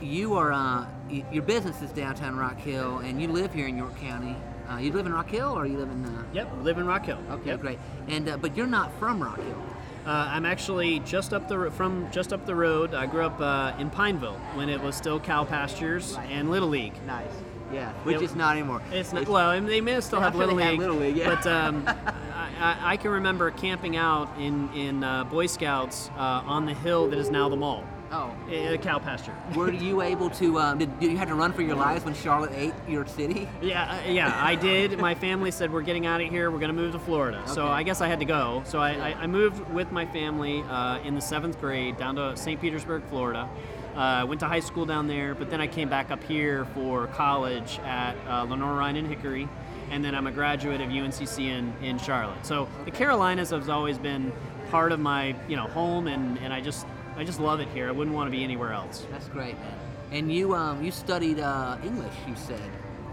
you 0.00 0.34
are 0.34 0.52
uh, 0.52 0.86
your 1.30 1.42
business 1.42 1.80
is 1.82 1.90
downtown 1.90 2.36
Rock 2.36 2.58
Hill, 2.58 2.98
and 2.98 3.20
you 3.20 3.28
live 3.28 3.52
here 3.52 3.66
in 3.68 3.76
York 3.76 3.96
County. 4.00 4.34
Uh, 4.70 4.76
you 4.78 4.92
live 4.92 5.06
in 5.06 5.12
Rock 5.12 5.28
Hill, 5.30 5.48
or 5.58 5.66
you 5.66 5.78
live 5.78 5.90
in? 5.90 6.04
Uh, 6.04 6.22
Yep, 6.32 6.48
live 6.62 6.78
in 6.78 6.86
Rock 6.86 7.06
Hill. 7.06 7.18
okay, 7.30 7.50
Yep. 7.50 7.60
great. 7.60 7.78
And 8.08 8.28
uh, 8.28 8.36
but 8.36 8.56
you're 8.56 8.66
not 8.68 8.92
from 8.98 9.20
Rock 9.22 9.36
Hill. 9.38 9.62
Uh, 10.06 10.10
I'm 10.30 10.46
actually 10.46 11.00
just 11.00 11.34
up 11.34 11.48
the 11.48 11.70
from 11.72 12.08
just 12.12 12.32
up 12.32 12.46
the 12.46 12.54
road. 12.54 12.94
I 12.94 13.06
grew 13.06 13.24
up 13.24 13.40
uh, 13.40 13.72
in 13.78 13.90
Pineville 13.90 14.38
when 14.54 14.68
it 14.68 14.80
was 14.80 14.94
still 14.96 15.18
cow 15.20 15.44
pastures 15.44 16.16
and 16.30 16.50
Little 16.50 16.68
League. 16.68 16.94
Nice. 17.06 17.26
Yeah, 17.72 17.92
which 18.04 18.16
It- 18.16 18.22
is 18.22 18.34
not 18.34 18.56
anymore. 18.56 18.80
It's 18.92 19.12
not 19.12 19.28
well. 19.28 19.50
and 19.50 19.68
They 19.68 19.80
may 19.80 20.00
still 20.00 20.20
have 20.20 20.34
Little 20.34 20.54
League, 20.56 20.78
Little 20.78 20.96
League, 20.96 21.16
yeah. 21.16 21.34
but 21.34 21.46
um, 21.46 21.84
I, 21.86 22.48
I, 22.60 22.76
I 22.92 22.96
can 22.96 23.10
remember 23.12 23.50
camping 23.50 23.96
out 23.96 24.28
in 24.38 24.68
in 24.74 25.04
uh, 25.04 25.24
Boy 25.24 25.46
Scouts 25.46 26.10
uh, 26.16 26.42
on 26.46 26.64
the 26.66 26.74
hill 26.74 27.08
that 27.10 27.18
is 27.18 27.30
now 27.30 27.48
the 27.48 27.56
mall, 27.56 27.84
Oh, 28.12 28.34
a 28.50 28.76
cow 28.78 28.98
pasture. 28.98 29.34
were 29.54 29.70
you 29.70 30.02
able 30.02 30.30
to? 30.30 30.58
Um, 30.58 30.78
did, 30.78 30.98
did 30.98 31.12
you 31.12 31.18
have 31.18 31.28
to 31.28 31.34
run 31.34 31.52
for 31.52 31.62
your 31.62 31.76
lives 31.76 32.04
when 32.04 32.14
Charlotte 32.14 32.50
ate 32.54 32.74
your 32.88 33.06
city? 33.06 33.48
Yeah, 33.62 34.02
uh, 34.04 34.10
yeah, 34.10 34.36
I 34.44 34.56
did. 34.56 34.98
My 34.98 35.14
family 35.14 35.50
said 35.52 35.72
we're 35.72 35.82
getting 35.82 36.06
out 36.06 36.20
of 36.20 36.28
here. 36.28 36.50
We're 36.50 36.58
going 36.58 36.74
to 36.74 36.80
move 36.80 36.92
to 36.92 36.98
Florida. 36.98 37.42
So 37.46 37.68
I 37.68 37.82
guess 37.84 38.00
I 38.00 38.08
had 38.08 38.18
to 38.18 38.24
go. 38.24 38.62
So 38.66 38.80
I, 38.80 39.10
I, 39.10 39.14
I 39.20 39.26
moved 39.26 39.60
with 39.72 39.92
my 39.92 40.06
family 40.06 40.62
uh, 40.62 40.98
in 41.00 41.14
the 41.14 41.20
seventh 41.20 41.60
grade 41.60 41.96
down 41.98 42.16
to 42.16 42.36
St. 42.36 42.60
Petersburg, 42.60 43.04
Florida. 43.08 43.48
Uh, 43.94 44.24
went 44.26 44.40
to 44.40 44.46
high 44.46 44.60
school 44.60 44.86
down 44.86 45.06
there, 45.06 45.34
but 45.34 45.50
then 45.50 45.60
I 45.60 45.66
came 45.66 45.88
back 45.88 46.10
up 46.10 46.22
here 46.24 46.64
for 46.74 47.08
college 47.08 47.80
at 47.80 48.16
uh, 48.28 48.44
Lenoir-Rhyne 48.44 48.96
and 48.96 49.08
Hickory, 49.08 49.48
and 49.90 50.04
then 50.04 50.14
I'm 50.14 50.28
a 50.28 50.32
graduate 50.32 50.80
of 50.80 50.88
UNCC 50.88 51.46
in, 51.46 51.74
in 51.82 51.98
Charlotte. 51.98 52.46
So 52.46 52.68
the 52.84 52.92
Carolinas 52.92 53.50
has 53.50 53.68
always 53.68 53.98
been 53.98 54.32
part 54.70 54.92
of 54.92 55.00
my 55.00 55.34
you 55.48 55.56
know 55.56 55.66
home, 55.66 56.06
and, 56.06 56.38
and 56.38 56.52
I 56.52 56.60
just 56.60 56.86
I 57.20 57.24
just 57.24 57.38
love 57.38 57.60
it 57.60 57.68
here. 57.74 57.86
I 57.86 57.90
wouldn't 57.90 58.16
want 58.16 58.28
to 58.28 58.30
be 58.30 58.42
anywhere 58.42 58.72
else. 58.72 59.06
That's 59.10 59.28
great, 59.28 59.54
man. 59.58 59.74
And 60.10 60.32
you 60.32 60.54
um, 60.54 60.82
you 60.82 60.90
studied 60.90 61.38
uh, 61.38 61.76
English, 61.84 62.14
you 62.26 62.34
said. 62.34 62.58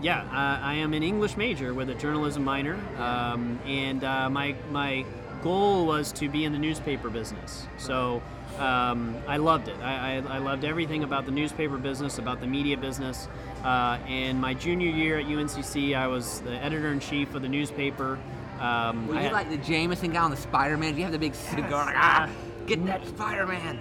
Yeah, 0.02 0.22
uh, 0.22 0.63
I 0.65 0.76
am 0.76 0.93
an 0.93 1.04
English 1.04 1.36
major 1.36 1.74
with 1.74 1.89
a 1.89 1.93
journalism 1.93 2.46
minor, 2.46 2.80
um, 2.98 3.60
and 3.65 4.06
uh, 4.06 4.30
my 4.30 4.56
my 4.72 5.04
goal 5.43 5.86
was 5.86 6.13
to 6.13 6.30
be 6.30 6.46
in 6.46 6.54
the 6.54 6.58
newspaper 6.58 7.10
business. 7.10 7.67
So 7.78 8.22
um, 8.60 9.17
I 9.28 9.38
loved 9.38 9.67
it. 9.67 9.76
I, 9.82 10.20
I, 10.20 10.36
I 10.36 10.38
loved 10.38 10.63
everything 10.63 11.04
about 11.04 11.26
the 11.26 11.32
newspaper 11.32 11.78
business, 11.78 12.17
about 12.17 12.39
the 12.39 12.48
media 12.48 12.78
business. 12.78 13.28
Uh, 13.62 14.00
and 14.08 14.39
my 14.39 14.54
junior 14.54 14.89
year 14.89 15.20
at 15.20 15.26
UNCC, 15.26 15.98
I 15.98 16.08
was 16.08 16.39
the 16.41 16.52
editor 16.63 16.93
in 16.93 17.02
chief 17.02 17.36
of 17.36 17.41
the 17.41 17.50
newspaper. 17.50 18.17
Um, 18.62 19.08
Were 19.08 19.15
you 19.15 19.20
had- 19.20 19.34
like 19.34 19.50
the 19.50 19.58
Jameson 19.58 20.13
guy 20.13 20.22
on 20.22 20.32
the 20.32 20.38
Spider-Man? 20.38 20.93
Do 20.93 20.98
you 20.98 21.04
have 21.04 21.12
the 21.12 21.20
big 21.20 21.36
cigar? 21.36 21.86
Like, 21.88 21.96
ah, 21.98 22.30
get 22.68 22.86
that 22.86 23.08
Spider-Man. 23.08 23.80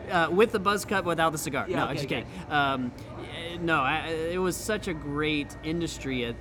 uh, 0.10 0.28
with 0.30 0.52
the 0.52 0.58
buzz 0.58 0.84
cut, 0.84 1.04
without 1.04 1.32
the 1.32 1.38
cigar. 1.38 1.66
Yeah, 1.68 1.76
no, 1.76 1.82
okay, 1.84 1.90
I'm 1.90 1.96
just 1.96 2.06
okay. 2.06 2.24
kidding. 2.24 2.52
Um, 2.52 2.92
no, 3.60 3.80
I, 3.80 4.08
it 4.08 4.38
was 4.38 4.56
such 4.56 4.88
a 4.88 4.94
great 4.94 5.56
industry. 5.62 6.24
At, 6.26 6.36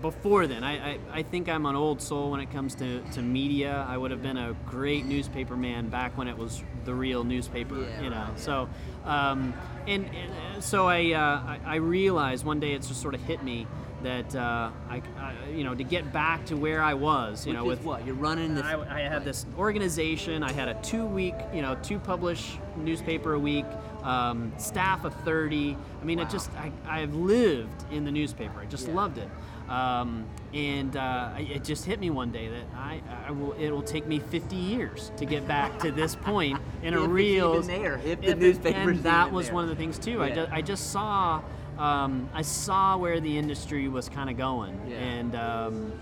before 0.00 0.46
then, 0.46 0.64
I, 0.64 0.92
I, 0.94 0.98
I 1.12 1.22
think 1.22 1.48
I'm 1.48 1.64
an 1.66 1.76
old 1.76 2.02
soul 2.02 2.30
when 2.30 2.40
it 2.40 2.50
comes 2.50 2.74
to, 2.76 3.00
to 3.12 3.22
media. 3.22 3.86
I 3.88 3.96
would 3.96 4.10
have 4.10 4.22
been 4.22 4.36
a 4.36 4.54
great 4.66 5.04
newspaper 5.04 5.56
man 5.56 5.88
back 5.88 6.18
when 6.18 6.28
it 6.28 6.36
was 6.36 6.62
the 6.84 6.94
real 6.94 7.22
newspaper, 7.24 7.80
Yeah, 7.80 8.02
you 8.02 8.10
know. 8.10 8.26
right. 8.28 8.38
So, 8.38 8.68
um, 9.04 9.54
and, 9.86 10.06
and 10.06 10.32
uh, 10.56 10.60
so 10.60 10.86
I, 10.88 11.12
uh, 11.12 11.18
I 11.20 11.60
I 11.64 11.74
realized 11.76 12.44
one 12.44 12.60
day 12.60 12.72
it 12.72 12.82
just 12.82 13.00
sort 13.00 13.14
of 13.14 13.22
hit 13.22 13.42
me 13.42 13.66
that 14.02 14.34
uh, 14.34 14.70
I, 14.90 15.02
I, 15.18 15.34
you 15.54 15.64
know, 15.64 15.74
to 15.74 15.84
get 15.84 16.12
back 16.12 16.44
to 16.46 16.56
where 16.56 16.82
I 16.82 16.94
was, 16.94 17.46
you 17.46 17.52
Which 17.52 17.58
know, 17.58 17.64
with 17.64 17.84
what 17.84 18.04
you're 18.04 18.14
running 18.14 18.54
this. 18.54 18.64
I, 18.64 18.80
I 18.80 19.00
had 19.00 19.24
this 19.24 19.46
organization. 19.56 20.42
I 20.42 20.52
had 20.52 20.68
a 20.68 20.74
two-week, 20.82 21.34
you 21.54 21.62
know, 21.62 21.76
two 21.82 21.98
publish 21.98 22.58
newspaper 22.76 23.34
a 23.34 23.38
week, 23.38 23.64
um, 24.02 24.52
staff 24.58 25.04
of 25.04 25.14
30. 25.24 25.76
I 26.00 26.04
mean, 26.04 26.18
it 26.18 26.28
just 26.30 26.50
I, 26.54 26.72
I've 26.86 27.14
lived 27.14 27.84
in 27.92 28.04
the 28.04 28.10
newspaper. 28.12 28.60
I 28.60 28.66
just 28.66 28.88
Yeah. 28.88 28.94
loved 28.94 29.18
it. 29.18 29.28
Um, 29.68 30.26
and 30.52 30.96
uh, 30.96 31.30
it 31.38 31.64
just 31.64 31.84
hit 31.86 31.98
me 31.98 32.10
one 32.10 32.30
day 32.30 32.48
that 32.48 32.64
I, 32.76 33.00
I 33.26 33.30
will. 33.30 33.52
It 33.52 33.70
will 33.70 33.80
take 33.82 34.06
me 34.06 34.18
50 34.18 34.54
years 34.56 35.12
to 35.16 35.24
get 35.24 35.46
back 35.48 35.78
to 35.78 35.90
this 35.92 36.14
point 36.14 36.58
in 36.82 36.92
If 36.94 37.00
a 37.00 37.08
real. 37.08 37.62
there, 37.62 37.98
if 38.04 38.20
the 38.20 38.30
it- 38.32 38.38
newspaper's 38.38 38.96
and 38.96 39.04
that 39.04 39.32
was 39.32 39.46
there. 39.46 39.54
one 39.54 39.64
of 39.64 39.70
the 39.70 39.76
things 39.76 39.98
too. 39.98 40.22
I 40.22 40.30
just 40.30 40.52
I 40.52 40.60
just 40.60 40.90
saw. 40.90 41.40
Um, 41.78 42.28
I 42.34 42.42
saw 42.42 42.96
where 42.96 43.18
the 43.20 43.38
industry 43.38 43.88
was 43.88 44.08
kind 44.08 44.28
of 44.30 44.36
going, 44.36 44.78
Yeah. 44.86 44.96
and 44.98 45.34
um, 45.34 45.92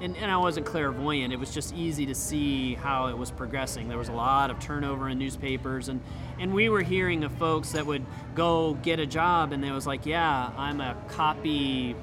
and, 0.00 0.16
and 0.16 0.30
I 0.30 0.36
wasn't 0.36 0.64
clairvoyant. 0.64 1.32
It 1.32 1.38
was 1.40 1.50
just 1.52 1.74
easy 1.74 2.06
to 2.06 2.14
see 2.14 2.74
how 2.74 3.08
it 3.08 3.18
was 3.18 3.30
progressing. 3.32 3.88
There 3.88 3.98
was 3.98 4.08
a 4.08 4.12
lot 4.12 4.50
of 4.50 4.58
turnover 4.60 5.08
in 5.08 5.18
newspapers, 5.18 5.88
and, 5.88 6.00
and 6.38 6.54
we 6.54 6.68
were 6.68 6.82
hearing 6.82 7.24
of 7.24 7.32
folks 7.32 7.72
that 7.72 7.84
would 7.84 8.04
go 8.36 8.74
get 8.82 9.00
a 9.00 9.06
job, 9.06 9.52
and 9.52 9.62
they 9.62 9.70
was 9.72 9.86
like, 9.86 10.06
"Yeah, 10.06 10.50
I'm 10.56 10.80
a 10.80 10.96
copy 11.08 11.94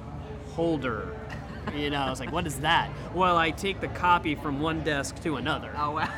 holder," 0.55 1.07
You 1.75 1.89
know, 1.89 1.97
I 2.01 2.11
was 2.11 2.19
like, 2.19 2.31
what 2.31 2.45
is 2.45 2.59
that? 2.59 2.91
Well, 3.15 3.37
I 3.37 3.49
take 3.49 3.81
the 3.81 3.87
copy 3.87 4.35
from 4.35 4.59
one 4.61 4.83
desk 4.83 5.19
to 5.23 5.37
another. 5.37 5.71
Oh 5.75 5.91
wow. 5.91 6.09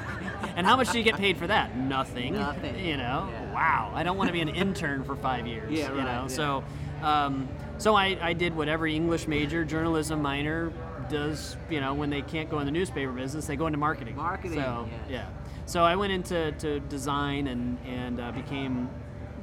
And 0.57 0.67
how 0.67 0.75
much 0.75 0.91
do 0.91 0.97
you 0.97 1.05
get 1.05 1.15
paid 1.15 1.37
for 1.37 1.47
that? 1.47 1.77
Nothing. 1.77 2.33
Nothing. 2.33 2.83
You 2.83 2.97
know. 2.97 3.29
Yeah. 3.31 3.53
Wow. 3.53 3.91
I 3.95 4.03
don't 4.03 4.17
want 4.17 4.27
to 4.27 4.33
be 4.33 4.41
an 4.41 4.49
intern 4.49 5.03
for 5.05 5.15
five 5.15 5.47
years. 5.47 5.71
Yeah, 5.71 5.89
You 5.91 5.95
right, 5.99 6.03
know. 6.03 6.21
yeah. 6.23 6.27
So, 6.27 6.63
um, 7.01 7.47
so 7.77 7.95
I, 7.95 8.17
I 8.21 8.33
did 8.33 8.55
what 8.55 8.67
every 8.67 8.95
English 8.95 9.27
major, 9.27 9.63
journalism 9.63 10.21
minor 10.21 10.71
does. 11.09 11.55
You 11.69 11.79
know, 11.81 11.93
when 11.93 12.09
they 12.09 12.21
can't 12.21 12.49
go 12.49 12.59
in 12.59 12.65
the 12.65 12.71
newspaper 12.71 13.11
business, 13.11 13.45
they 13.47 13.55
go 13.55 13.67
into 13.67 13.77
marketing. 13.77 14.15
Marketing, 14.15 14.59
So 14.59 14.87
yes. 14.89 15.01
yeah. 15.09 15.25
So 15.65 15.83
I 15.83 15.95
went 15.95 16.13
into 16.13 16.51
to 16.53 16.79
design 16.81 17.47
and 17.47 17.77
and 17.85 18.19
uh, 18.19 18.31
became 18.31 18.89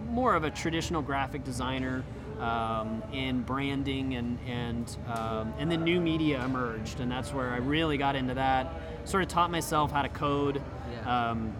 more 0.06 0.34
of 0.34 0.44
a 0.44 0.50
traditional 0.50 1.02
graphic 1.02 1.44
designer 1.44 2.04
um, 2.40 3.02
in 3.12 3.42
branding 3.42 4.14
and 4.14 4.38
and 4.46 4.96
um, 5.14 5.54
and 5.58 5.70
then 5.70 5.84
new 5.84 6.00
media 6.00 6.44
emerged 6.44 7.00
and 7.00 7.10
that's 7.10 7.32
where 7.32 7.50
I 7.50 7.58
really 7.58 7.98
got 7.98 8.16
into 8.16 8.34
that. 8.34 8.72
Sort 9.04 9.22
of 9.22 9.28
taught 9.28 9.50
myself 9.50 9.92
how 9.92 10.02
to 10.02 10.08
code. 10.08 10.62
Yeah. 10.92 11.30
Um, 11.30 11.54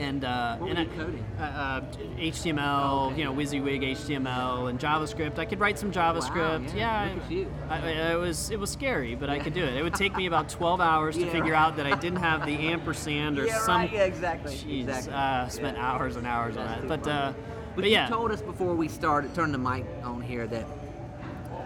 and 0.00 0.24
uh, 0.24 0.56
What 0.56 0.70
and 0.70 0.78
I- 0.78 0.84
coding? 0.96 1.24
Uh, 1.38 1.42
uh, 1.42 1.80
HTML, 2.18 3.06
Okay. 3.08 3.18
you 3.18 3.24
know, 3.24 3.32
WYSIWYG 3.34 3.92
HTML 3.96 4.70
and 4.70 4.78
JavaScript. 4.80 5.38
I 5.38 5.44
could 5.44 5.60
write 5.60 5.78
some 5.78 5.92
JavaScript. 5.92 6.74
yeah. 6.74 7.06
yeah 7.14 7.28
you. 7.28 7.52
I, 7.68 7.76
I- 7.78 8.12
it 8.12 8.18
was 8.18 8.50
it 8.50 8.58
was 8.58 8.70
scary, 8.70 9.14
but 9.14 9.28
I 9.30 9.38
could 9.38 9.54
do 9.54 9.62
it. 9.62 9.74
It 9.76 9.82
would 9.82 9.94
take 9.94 10.16
me 10.16 10.26
about 10.26 10.48
12 10.48 10.80
hours 10.90 11.16
to 11.16 11.24
Yeah, 11.26 11.30
figure 11.32 11.52
right. 11.52 11.60
out 11.60 11.76
that 11.76 11.86
I 11.86 11.96
didn't 11.96 12.20
have 12.20 12.46
the 12.46 12.54
ampersand 12.72 13.38
or 13.38 13.46
yeah, 13.46 13.58
some. 13.60 13.82
right. 13.82 13.92
Yeah, 13.92 14.04
exactly. 14.04 14.54
Jeez, 14.54 14.82
exactly. 14.88 15.12
uh, 15.12 15.48
spent 15.48 15.76
Yeah. 15.76 15.86
hours 15.92 16.16
and 16.16 16.26
hours 16.26 16.56
on 16.56 16.66
That's 16.66 16.80
that. 16.80 16.88
But 16.88 17.08
uh, 17.10 17.32
But, 17.76 17.82
but 17.82 17.90
you 17.90 17.98
told 18.08 18.30
us 18.32 18.42
before 18.42 18.74
we 18.74 18.88
started, 18.88 19.34
turned 19.34 19.54
the 19.54 19.58
mic 19.58 19.84
on 20.02 20.20
here, 20.22 20.46
that 20.48 20.66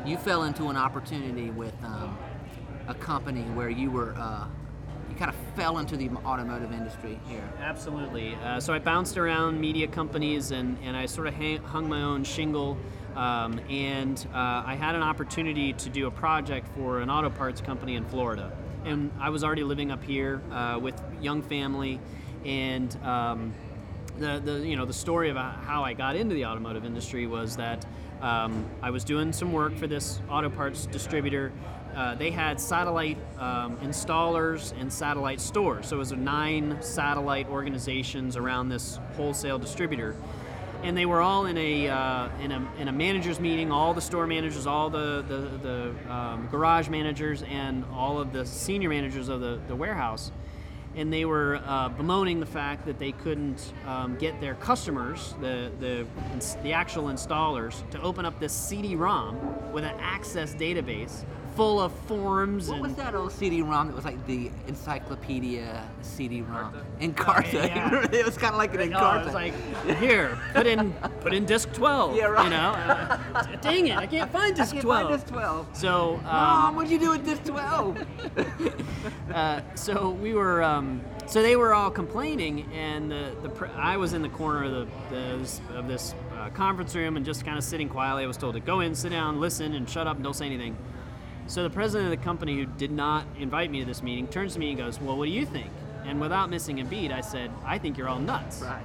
you 0.05 0.17
fell 0.19 0.43
into 0.43 0.69
an 0.69 0.77
opportunity 0.77 1.51
with 1.51 1.73
um, 1.83 2.19
a 2.89 2.95
company 2.95 3.43
where 3.55 3.71
you 3.71 3.91
were, 3.91 4.15
uh, 4.19 4.45
you 5.09 5.17
kind 5.17 5.31
of 5.31 5.37
fell 5.55 5.79
into 5.79 5.97
the 5.97 6.11
automotive 6.25 6.73
industry 6.73 7.19
here. 7.29 7.49
Absolutely. 7.61 8.35
Uh, 8.37 8.61
so 8.61 8.73
I 8.73 8.79
bounced 8.79 9.17
around 9.17 9.61
media 9.61 9.87
companies 9.87 10.51
and, 10.51 10.77
and 10.83 10.97
I 10.97 11.07
sort 11.07 11.27
of 11.27 11.35
hang, 11.35 11.63
hung 11.63 11.89
my 11.89 12.03
own 12.03 12.25
shingle. 12.25 12.77
Um, 13.17 13.61
and 13.71 14.27
uh, 14.35 14.65
I 14.67 14.75
had 14.75 14.97
an 14.97 15.03
opportunity 15.03 15.73
to 15.75 15.89
do 15.89 16.07
a 16.07 16.11
project 16.11 16.69
for 16.75 17.01
an 17.01 17.11
auto 17.11 17.31
parts 17.31 17.61
company 17.61 17.95
in 17.95 18.05
Florida. 18.05 18.51
And 18.85 19.13
I 19.21 19.31
was 19.31 19.45
already 19.45 19.63
living 19.63 19.91
up 19.91 20.03
here 20.03 20.43
uh, 20.51 20.79
with 20.81 21.01
young 21.21 21.43
family. 21.43 22.01
And 22.45 22.95
um, 23.05 23.55
the, 24.19 24.41
the 24.45 24.67
you 24.67 24.77
know 24.77 24.85
the 24.85 24.93
story 24.93 25.31
about 25.31 25.57
how 25.65 25.83
I 25.83 25.93
got 25.93 26.17
into 26.17 26.35
the 26.35 26.47
automotive 26.47 26.85
industry 26.85 27.27
was 27.27 27.57
that 27.57 27.85
um, 28.21 28.65
I 28.83 28.91
was 28.91 29.05
doing 29.05 29.33
some 29.33 29.53
work 29.53 29.77
for 29.77 29.87
this 29.87 30.21
auto 30.29 30.51
parts 30.51 30.87
distributor. 30.87 31.53
Uh, 31.95 32.15
they 32.15 32.31
had 32.31 32.61
satellite 32.61 33.19
um, 33.39 33.77
installers 33.79 34.79
and 34.81 34.93
satellite 34.93 35.41
stores, 35.41 35.87
so 35.87 35.97
it 35.97 35.99
was 35.99 36.13
nine 36.13 36.77
satellite 36.81 37.49
organizations 37.49 38.37
around 38.37 38.69
this 38.69 38.99
wholesale 39.17 39.59
distributor, 39.59 40.17
and 40.83 40.97
they 40.97 41.07
were 41.07 41.21
all 41.21 41.47
in 41.47 41.57
a 41.57 41.89
uh, 41.89 42.29
in 42.41 42.51
a 42.51 42.69
in 42.79 42.89
a 42.89 42.93
managers 42.93 43.39
meeting. 43.39 43.71
All 43.71 43.95
the 43.95 44.01
store 44.01 44.27
managers, 44.27 44.67
all 44.67 44.91
the 44.91 45.25
the, 45.29 45.59
the 45.63 46.13
um, 46.13 46.49
garage 46.51 46.89
managers, 46.89 47.45
and 47.45 47.85
all 47.93 48.19
of 48.19 48.33
the 48.33 48.45
senior 48.45 48.89
managers 48.89 49.29
of 49.29 49.41
the, 49.41 49.61
the 49.69 49.77
warehouse 49.77 50.33
and 50.97 51.13
they 51.13 51.25
were 51.25 51.61
uh, 51.67 51.89
bemoaning 51.89 52.41
the 52.41 52.47
fact 52.47 52.87
that 52.87 52.99
they 52.99 53.13
couldn't 53.13 53.73
um, 53.87 54.17
get 54.17 54.41
their 54.41 54.55
customers, 54.55 55.35
the, 55.41 55.71
the, 55.81 56.07
the 56.63 56.73
actual 56.73 57.05
installers, 57.05 57.89
to 57.91 58.01
open 58.01 58.25
up 58.25 58.39
this 58.39 58.53
CD-ROM 58.53 59.73
with 59.73 59.85
an 59.85 59.99
access 59.99 60.55
database 60.55 61.25
full 61.55 61.81
of 61.81 61.93
forms 62.07 62.69
What 62.69 62.75
and 62.77 62.83
was 62.83 62.95
that 62.95 63.15
old 63.15 63.31
CD-ROM 63.33 63.87
that 63.89 63.95
was 63.97 64.05
like 64.05 64.25
the 64.27 64.51
encyclopedia 64.67 65.89
CD-ROM? 66.03 66.75
Encarta. 67.01 67.53
yeah. 67.53 68.07
it 68.13 68.25
was 68.25 68.37
kind 68.37 68.53
of 68.53 68.59
like 68.59 68.75
an 68.75 68.81
Oh, 68.81 68.99
Encarta. 68.99 69.21
it 69.21 69.25
was 69.27 69.35
like, 69.35 69.97
here, 69.99 70.39
put 70.55 70.67
in 70.67 70.93
put 71.21 71.33
in 71.33 71.45
disc 71.45 71.73
12. 71.73 72.17
Yeah, 72.17 72.25
right. 72.27 72.45
You 72.45 72.51
know, 72.51 72.57
uh, 73.37 73.57
dang 73.63 73.87
it, 73.89 73.97
I 73.97 74.07
can't 74.07 74.31
find 74.31 74.55
I 74.55 74.57
disc 74.57 74.73
can't 74.73 74.83
12. 74.85 75.09
find 75.09 75.15
this 75.21 75.31
12. 75.31 75.77
So, 75.77 76.15
um, 76.17 76.23
Mom, 76.25 76.77
what'd 76.77 76.91
you 76.91 76.99
do 76.99 77.11
with 77.11 77.25
this 77.25 77.39
12? 77.41 78.05
uh, 79.35 79.61
so 79.75 80.11
we 80.11 80.35
were 80.35 80.63
um, 80.63 81.01
so 81.27 81.41
they 81.43 81.57
were 81.57 81.73
all 81.73 81.91
complaining 81.91 82.69
and 82.73 83.11
the, 83.11 83.35
the 83.43 83.49
pr- 83.49 83.67
I 83.77 83.97
was 83.97 84.13
in 84.13 84.23
the 84.23 84.29
corner 84.29 84.65
of 84.65 84.89
the, 85.11 85.15
the 85.71 85.79
of 85.79 85.89
this 85.89 86.15
uh, 86.37 86.51
conference 86.51 86.95
room 86.95 87.17
and 87.17 87.25
just 87.25 87.45
kind 87.45 87.57
of 87.57 87.65
sitting 87.65 87.89
quietly 87.89 88.25
I 88.25 88.27
was 88.27 88.37
told 88.37 88.55
to 88.55 88.61
go 88.61 88.81
in 88.81 88.95
sit 88.95 89.11
down 89.11 89.41
listen 89.41 89.75
and 89.75 89.89
shut 89.89 90.07
up 90.07 90.17
and 90.17 90.25
don't 90.25 90.35
say 90.35 90.47
anything 90.47 90.77
so 91.47 91.63
the 91.63 91.71
president 91.71 92.13
of 92.13 92.19
the 92.19 92.25
company 92.25 92.57
who 92.57 92.67
did 92.67 92.91
not 92.91 93.27
invite 93.39 93.71
me 93.71 93.81
to 93.81 93.85
this 93.85 94.03
meeting 94.03 94.27
turns 94.29 94.55
to 94.55 94.59
me 94.59 94.71
and 94.71 94.79
goes 94.79 95.01
well 95.01 95.17
what 95.17 95.27
do 95.27 95.31
you 95.31 95.47
think 95.47 95.71
and 96.05 96.21
without 96.21 96.51
missing 96.51 96.81
a 96.81 96.85
beat 96.85 97.13
I 97.13 97.21
said 97.21 97.51
I 97.65 97.79
think 97.79 97.97
you're 97.99 98.09
all 98.09 98.19
nuts 98.19 98.61
right. 98.61 98.85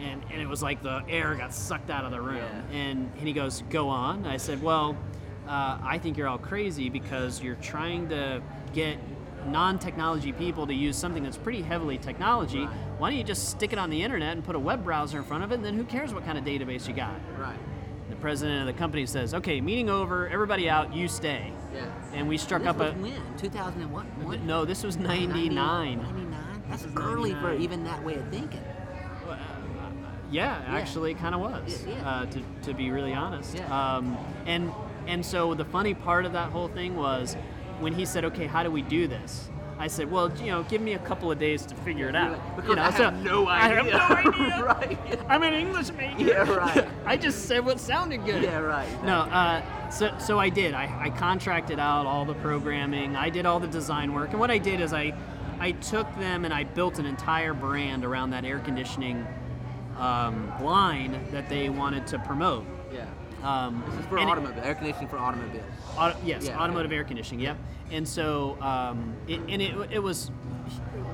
and, 0.00 0.22
and 0.30 0.40
it 0.40 0.46
was 0.48 0.62
like 0.62 0.82
the 0.82 1.02
air 1.08 1.34
got 1.34 1.52
sucked 1.52 1.90
out 1.90 2.04
of 2.04 2.10
the 2.10 2.20
room. 2.20 2.36
Yeah. 2.36 2.78
And, 2.78 3.10
and 3.18 3.26
he 3.26 3.32
goes, 3.32 3.62
Go 3.70 3.88
on. 3.88 4.26
I 4.26 4.36
said, 4.36 4.62
Well, 4.62 4.96
uh, 5.46 5.78
I 5.82 5.98
think 5.98 6.16
you're 6.16 6.28
all 6.28 6.38
crazy 6.38 6.88
because 6.88 7.42
you're 7.42 7.56
trying 7.56 8.08
to 8.10 8.42
get 8.72 8.98
non 9.46 9.78
technology 9.78 10.32
people 10.32 10.66
to 10.66 10.74
use 10.74 10.96
something 10.96 11.22
that's 11.22 11.36
pretty 11.38 11.62
heavily 11.62 11.98
technology. 11.98 12.64
Right. 12.64 12.76
Why 12.98 13.10
don't 13.10 13.18
you 13.18 13.24
just 13.24 13.48
stick 13.48 13.72
it 13.72 13.78
on 13.78 13.90
the 13.90 14.02
internet 14.02 14.32
and 14.32 14.44
put 14.44 14.56
a 14.56 14.58
web 14.58 14.84
browser 14.84 15.18
in 15.18 15.24
front 15.24 15.44
of 15.44 15.52
it, 15.52 15.56
and 15.56 15.64
then 15.64 15.74
who 15.74 15.84
cares 15.84 16.12
what 16.12 16.24
kind 16.24 16.36
of 16.36 16.44
database 16.44 16.86
you 16.86 16.94
got? 16.94 17.14
Right. 17.38 17.58
The 18.10 18.16
president 18.16 18.60
of 18.60 18.66
the 18.74 18.78
company 18.78 19.06
says, 19.06 19.34
Okay, 19.34 19.60
meeting 19.60 19.90
over, 19.90 20.28
everybody 20.28 20.68
out, 20.68 20.94
you 20.94 21.08
stay. 21.08 21.52
Yeah. 21.74 21.86
And 22.12 22.28
we 22.28 22.38
struck 22.38 22.62
This 22.62 22.70
up 22.70 22.80
a. 22.80 22.92
when? 22.92 23.20
2001? 23.36 24.06
What? 24.24 24.40
No, 24.42 24.64
this 24.64 24.82
was 24.82 24.96
99. 24.96 26.02
99? 26.02 26.62
That's 26.68 26.86
early 26.96 27.34
for 27.34 27.54
even 27.54 27.84
that 27.84 28.02
way 28.04 28.14
of 28.14 28.28
thinking. 28.28 28.64
Yeah, 30.30 30.62
actually, 30.66 31.12
it 31.12 31.18
kind 31.18 31.34
of 31.34 31.40
was. 31.40 31.84
Yeah, 31.86 31.94
yeah. 31.94 32.08
Uh, 32.10 32.26
to, 32.26 32.42
to 32.64 32.74
be 32.74 32.90
really 32.90 33.14
honest. 33.14 33.56
Yeah. 33.56 33.96
Um, 33.96 34.16
and 34.46 34.70
and 35.06 35.24
so 35.24 35.54
the 35.54 35.64
funny 35.64 35.94
part 35.94 36.26
of 36.26 36.32
that 36.32 36.50
whole 36.50 36.68
thing 36.68 36.96
was 36.96 37.34
when 37.80 37.94
he 37.94 38.04
said, 38.04 38.26
"Okay, 38.26 38.46
how 38.46 38.62
do 38.62 38.70
we 38.70 38.82
do 38.82 39.06
this?" 39.08 39.48
I 39.80 39.86
said, 39.86 40.10
"Well, 40.10 40.30
you 40.38 40.46
know, 40.50 40.64
give 40.64 40.80
me 40.80 40.94
a 40.94 40.98
couple 40.98 41.30
of 41.30 41.38
days 41.38 41.64
to 41.66 41.74
figure 41.76 42.08
it 42.08 42.16
out." 42.16 42.38
Because 42.56 42.70
you 42.70 42.76
know, 42.76 42.82
I 42.82 42.90
so- 42.90 43.04
have 43.04 43.22
no 43.22 43.46
I 43.46 43.68
have 43.68 43.78
idea. 43.86 43.96
no 43.96 44.32
idea. 44.32 44.64
right. 44.64 45.20
I'm 45.28 45.42
an 45.42 45.54
English 45.54 45.90
major. 45.92 46.24
Yeah, 46.24 46.50
right. 46.50 46.88
I 47.06 47.16
just 47.16 47.46
said 47.46 47.64
what 47.64 47.78
sounded 47.78 48.24
good. 48.24 48.42
Yeah, 48.42 48.58
right. 48.58 48.88
No, 49.04 49.18
uh, 49.20 49.90
so 49.90 50.12
so 50.18 50.38
I 50.38 50.48
did. 50.48 50.74
I, 50.74 51.04
I 51.06 51.10
contracted 51.10 51.78
out 51.78 52.06
all 52.06 52.24
the 52.24 52.34
programming. 52.34 53.14
I 53.16 53.30
did 53.30 53.46
all 53.46 53.60
the 53.60 53.68
design 53.68 54.14
work, 54.14 54.30
and 54.30 54.40
what 54.40 54.50
I 54.50 54.58
did 54.58 54.80
is 54.80 54.92
I 54.92 55.14
I 55.60 55.72
took 55.72 56.06
them 56.18 56.44
and 56.44 56.52
I 56.52 56.64
built 56.64 56.98
an 56.98 57.06
entire 57.06 57.54
brand 57.54 58.04
around 58.04 58.30
that 58.30 58.44
air 58.44 58.58
conditioning 58.60 59.26
um, 59.96 60.52
line 60.62 61.18
that 61.32 61.48
they 61.48 61.68
wanted 61.68 62.06
to 62.08 62.18
promote. 62.20 62.64
Yeah. 62.92 63.06
Um, 63.42 63.82
This 63.90 64.00
is 64.00 64.06
for 64.06 64.18
and 64.18 64.28
it- 64.28 64.32
automobile, 64.32 64.62
air 64.64 64.74
conditioning 64.74 65.08
for 65.08 65.18
automobiles. 65.18 65.64
Auto, 65.96 66.16
yes, 66.24 66.46
Yeah, 66.46 66.58
automotive 66.60 66.92
air 66.92 67.04
conditioning. 67.04 67.40
Yep. 67.40 67.56
And 67.90 68.06
so, 68.06 68.56
um, 68.60 69.14
it, 69.26 69.40
and 69.48 69.62
it, 69.62 69.74
it 69.92 70.02
was 70.02 70.30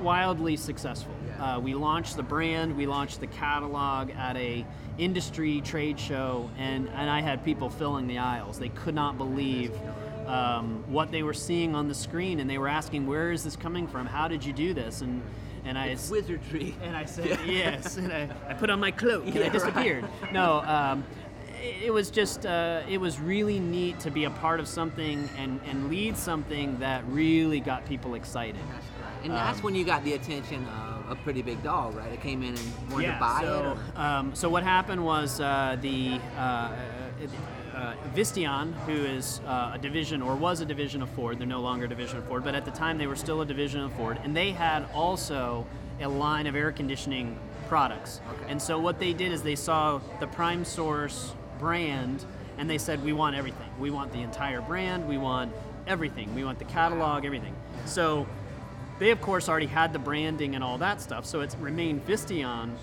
wildly 0.03 0.57
successful. 0.57 1.13
Yeah. 1.27 1.57
Uh, 1.57 1.61
we 1.61 1.75
launched 1.75 2.17
the 2.17 2.23
brand, 2.23 2.77
we 2.77 2.87
launched 2.87 3.21
the 3.21 3.27
catalog 3.27 4.11
at 4.11 4.37
a 4.37 4.65
industry 4.99 5.61
trade 5.61 5.99
show, 5.99 6.49
and 6.59 6.89
and 6.91 7.11
I 7.11 7.21
had 7.21 7.45
people 7.45 7.69
filling 7.71 8.07
the 8.07 8.19
aisles. 8.19 8.59
They 8.59 8.69
could 8.71 8.95
not 8.95 9.19
believe. 9.19 9.73
Um, 10.27 10.83
what 10.89 11.11
they 11.11 11.23
were 11.23 11.35
seeing 11.35 11.75
on 11.75 11.87
the 11.87 11.95
screen, 11.95 12.41
and 12.41 12.49
they 12.49 12.57
were 12.57 12.69
asking, 12.69 13.07
"Where 13.07 13.31
is 13.31 13.45
this 13.45 13.57
coming 13.57 13.87
from? 13.87 14.07
How 14.07 14.27
did 14.27 14.43
you 14.43 14.55
do 14.55 14.73
this?" 14.73 15.03
And 15.03 15.21
and 15.67 15.77
I 15.79 15.89
It's 15.89 16.11
wizardry. 16.11 16.75
and 16.83 16.97
I 16.97 17.05
said, 17.07 17.39
yes. 17.47 17.97
And 17.99 18.11
I, 18.13 18.29
I 18.49 18.55
put 18.55 18.69
on 18.71 18.81
my 18.81 18.91
cloak 18.91 19.25
and 19.27 19.35
Yeah, 19.35 19.41
I 19.41 19.45
right. 19.45 19.53
disappeared. 19.53 20.05
No, 20.33 20.61
um, 20.61 21.05
it, 21.65 21.85
it 21.85 21.93
was 21.93 22.11
just, 22.11 22.47
uh, 22.47 22.83
it 22.89 22.99
was 22.99 23.19
really 23.19 23.59
neat 23.59 23.99
to 24.01 24.11
be 24.11 24.25
a 24.25 24.31
part 24.31 24.61
of 24.61 24.69
something 24.69 25.29
and, 25.39 25.61
and 25.67 25.89
lead 25.89 26.17
something 26.17 26.79
that 26.79 27.05
really 27.09 27.61
got 27.61 27.87
people 27.87 28.15
excited. 28.15 28.61
That's 28.73 28.87
right. 29.03 29.25
And 29.25 29.33
that's 29.33 29.59
Um, 29.59 29.65
when 29.65 29.75
you 29.75 29.85
got 29.85 30.05
the 30.05 30.13
attention 30.15 30.67
of 30.67 31.11
a 31.11 31.17
pretty 31.17 31.43
big 31.43 31.63
dog, 31.63 31.95
right? 31.97 32.13
It 32.13 32.21
came 32.21 32.43
in 32.43 32.51
and 32.51 32.93
wanted 32.93 33.13
to 33.13 33.19
buy 33.19 33.41
so, 33.43 33.59
it. 33.59 33.99
Or, 33.99 34.01
Um, 34.01 34.35
so 34.35 34.49
what 34.49 34.63
happened 34.63 35.05
was 35.05 35.41
uh, 35.41 35.77
the 35.81 36.21
uh, 36.37 36.73
uh, 37.75 37.95
Visteon, 38.15 38.75
who 38.87 38.93
is 38.93 39.41
uh, 39.47 39.73
a 39.75 39.79
division 39.79 40.23
or 40.23 40.37
was 40.37 40.61
a 40.61 40.67
division 40.67 41.03
of 41.03 41.09
Ford, 41.11 41.39
they're 41.39 41.47
no 41.47 41.61
longer 41.61 41.87
a 41.87 41.89
division 41.89 42.19
of 42.19 42.25
Ford, 42.27 42.45
but 42.45 42.55
at 42.55 42.65
the 42.65 42.71
time 42.71 42.99
they 42.99 43.07
were 43.07 43.17
still 43.17 43.41
a 43.41 43.47
division 43.47 43.81
of 43.81 43.93
Ford, 43.95 44.19
and 44.23 44.37
they 44.37 44.53
had 44.53 44.87
also 44.95 45.67
a 46.01 46.09
line 46.09 46.47
of 46.47 46.55
air 46.55 46.73
conditioning 46.73 47.39
products. 47.69 48.21
Okay. 48.31 48.51
And 48.51 48.61
so 48.61 48.79
what 48.79 48.99
they 48.99 49.13
did 49.13 49.33
is 49.33 49.43
they 49.43 49.57
saw 49.57 50.01
the 50.21 50.27
Prime 50.27 50.65
Source 50.65 51.35
brand, 51.65 52.23
and 52.59 52.69
they 52.69 52.77
said, 52.77 53.03
"We 53.03 53.15
want 53.15 53.35
everything. 53.37 53.71
We 53.79 53.91
want 53.91 54.13
the 54.13 54.21
entire 54.21 54.61
brand. 54.61 55.09
We 55.09 55.17
want 55.17 55.51
everything. 55.87 56.35
We 56.35 56.45
want 56.45 56.59
the 56.59 56.67
catalog, 56.67 57.25
everything." 57.25 57.55
So 57.87 58.27
they 58.99 59.11
of 59.11 59.21
course 59.23 59.49
already 59.49 59.67
had 59.81 59.95
the 59.95 59.99
branding 59.99 60.55
and 60.55 60.63
all 60.63 60.79
that 60.79 61.01
stuff, 61.01 61.25
so 61.25 61.41
it's 61.41 61.57
remained 61.57 62.07
Visteon, 62.07 62.75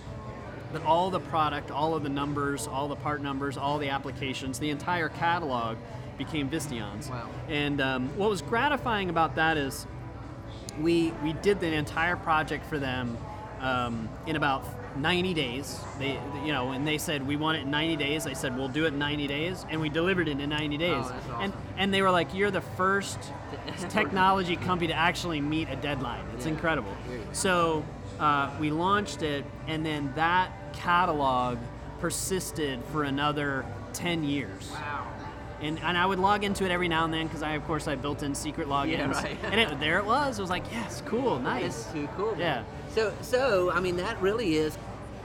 but 0.73 0.83
all 0.83 1.11
the 1.11 1.19
product, 1.19 1.69
all 1.69 1.93
of 1.95 2.01
the 2.01 2.09
numbers, 2.09 2.67
all 2.67 2.87
the 2.87 2.95
part 2.95 3.21
numbers, 3.21 3.55
all 3.55 3.77
the 3.77 3.89
applications, 3.89 4.57
the 4.57 4.71
entire 4.71 5.09
catalog 5.09 5.77
became 6.17 6.49
Visteons. 6.49 7.09
Wow. 7.09 7.29
And 7.49 7.81
um, 7.81 8.09
what 8.17 8.29
was 8.29 8.41
gratifying 8.41 9.09
about 9.09 9.35
that 9.35 9.57
is 9.57 9.85
we 10.81 11.11
we 11.23 11.33
did 11.33 11.59
the 11.59 11.71
entire 11.71 12.15
project 12.15 12.65
for 12.65 12.79
them 12.79 13.15
um, 13.61 14.09
in 14.27 14.35
about 14.35 14.65
90 14.97 15.33
days. 15.33 15.79
They, 15.99 16.19
you 16.43 16.51
know, 16.51 16.71
and 16.71 16.85
they 16.85 16.97
said 16.97 17.25
we 17.25 17.35
want 17.37 17.57
it 17.57 17.61
in 17.61 17.71
90 17.71 17.95
days. 17.95 18.27
I 18.27 18.33
said 18.33 18.57
we'll 18.57 18.67
do 18.67 18.85
it 18.85 18.89
in 18.93 18.99
90 18.99 19.27
days, 19.27 19.65
and 19.69 19.79
we 19.79 19.89
delivered 19.89 20.27
it 20.27 20.39
in 20.39 20.49
90 20.49 20.77
days. 20.77 20.89
Oh, 21.05 21.09
that's 21.09 21.25
And 21.39 21.53
awesome. 21.53 21.67
and 21.77 21.93
they 21.93 22.01
were 22.01 22.11
like, 22.11 22.33
"You're 22.33 22.51
the 22.51 22.61
first 22.61 23.19
technology 23.89 24.55
company 24.55 24.87
to 24.87 24.93
actually 24.93 25.39
meet 25.41 25.69
a 25.69 25.75
deadline. 25.75 26.25
It's 26.35 26.45
Yeah. 26.45 26.51
incredible." 26.53 26.93
There 27.07 27.17
you 27.17 27.23
go. 27.23 27.29
So 27.33 27.85
uh, 28.19 28.49
we 28.59 28.69
launched 28.71 29.21
it, 29.21 29.45
and 29.67 29.85
then 29.85 30.11
that 30.15 30.51
catalog 30.73 31.57
persisted 31.99 32.83
for 32.91 33.03
another 33.03 33.63
10 33.93 34.23
years 34.23 34.71
Wow. 34.71 35.07
And, 35.61 35.79
and 35.81 35.97
I 35.97 36.05
would 36.05 36.19
log 36.19 36.43
into 36.43 36.65
it 36.65 36.71
every 36.71 36.87
now 36.87 37.05
and 37.05 37.13
then 37.13 37.27
because 37.27 37.43
I, 37.43 37.53
of 37.53 37.65
course, 37.65 37.87
I 37.87 37.95
built 37.95 38.23
in 38.23 38.33
secret 38.35 38.67
logins. 38.67 38.91
Yeah, 38.91 39.11
right. 39.11 39.37
and 39.43 39.59
it, 39.59 39.79
there 39.79 39.97
it 39.99 40.05
was. 40.05 40.39
It 40.39 40.41
was 40.41 40.49
like, 40.49 40.63
yes, 40.71 41.01
cool, 41.05 41.39
That's 41.39 41.85
nice. 41.85 41.91
too 41.93 42.07
cool. 42.17 42.35
Yeah. 42.37 42.63
So, 42.93 43.13
so 43.21 43.71
I 43.71 43.79
mean, 43.79 43.97
that 43.97 44.21
really 44.21 44.55
is 44.55 44.77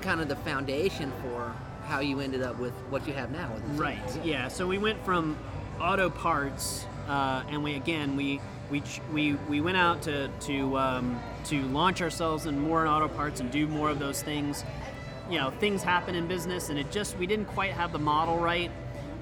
kind 0.03 0.21
of 0.21 0.29
the 0.29 0.37
foundation 0.37 1.13
for 1.23 1.55
how 1.87 2.01
you 2.01 2.21
ended 2.21 2.43
up 2.43 2.59
with 2.59 2.73
what 2.91 3.07
you 3.07 3.15
have 3.15 3.31
now. 3.31 3.53
With 3.53 3.63
Right. 3.79 3.99
Yeah. 4.25 4.49
So 4.49 4.67
we 4.67 4.79
went 4.79 5.05
from 5.05 5.37
auto 5.81 6.11
parts, 6.11 6.87
uh, 7.09 7.43
and 7.49 7.63
we 7.63 7.75
again 7.75 8.17
we 8.17 8.41
we 8.71 8.81
ch- 8.81 9.01
we 9.13 9.35
we 9.49 9.61
went 9.61 9.77
out 9.77 10.03
to 10.03 10.29
to 10.29 10.77
um, 10.79 11.21
to 11.45 11.63
launch 11.69 12.03
ourselves 12.03 12.47
in 12.47 12.59
more 12.59 12.83
in 12.83 12.89
auto 12.91 13.09
parts 13.09 13.41
and 13.41 13.51
do 13.51 13.67
more 13.67 13.91
of 13.91 13.99
those 13.99 14.23
things. 14.23 14.65
You 15.31 15.39
know, 15.39 15.51
things 15.59 15.83
happen 15.83 16.15
in 16.15 16.27
business, 16.29 16.69
and 16.69 16.79
it 16.79 16.91
just 16.91 17.17
we 17.19 17.27
didn't 17.27 17.47
quite 17.47 17.73
have 17.73 17.93
the 17.93 17.99
model 17.99 18.39
right. 18.39 18.71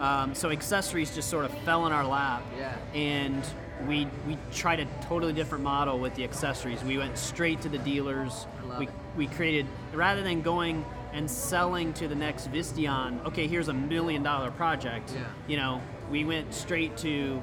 Um, 0.01 0.35
so 0.35 0.51
accessories 0.51 1.15
just 1.15 1.29
sort 1.29 1.45
of 1.45 1.57
fell 1.59 1.87
in 1.87 1.93
our 1.93 2.07
lap. 2.07 2.43
Yeah. 2.59 2.77
And 2.95 3.45
we 3.87 4.09
we 4.27 4.39
tried 4.53 4.81
a 4.81 4.87
totally 5.03 5.33
different 5.33 5.65
model 5.65 5.99
with 5.99 6.15
the 6.15 6.25
accessories. 6.25 6.83
We 6.85 6.99
went 6.99 7.19
straight 7.19 7.61
to 7.63 7.69
the 7.69 7.79
dealers. 7.79 8.47
We 8.79 8.87
it. 8.87 8.93
we 9.17 9.27
created 9.27 9.67
rather 9.93 10.23
than 10.23 10.43
going 10.43 10.85
and 11.13 11.31
selling 11.31 11.93
to 11.95 12.09
the 12.09 12.15
next 12.15 12.51
Visteon. 12.51 13.25
Okay, 13.27 13.47
here's 13.47 13.69
a 13.69 13.73
million 13.73 14.23
dollar 14.23 14.51
project. 14.51 15.13
Yeah. 15.15 15.25
You 15.47 15.57
know, 15.57 15.83
we 16.11 16.25
went 16.25 16.53
straight 16.53 16.97
to 16.99 17.41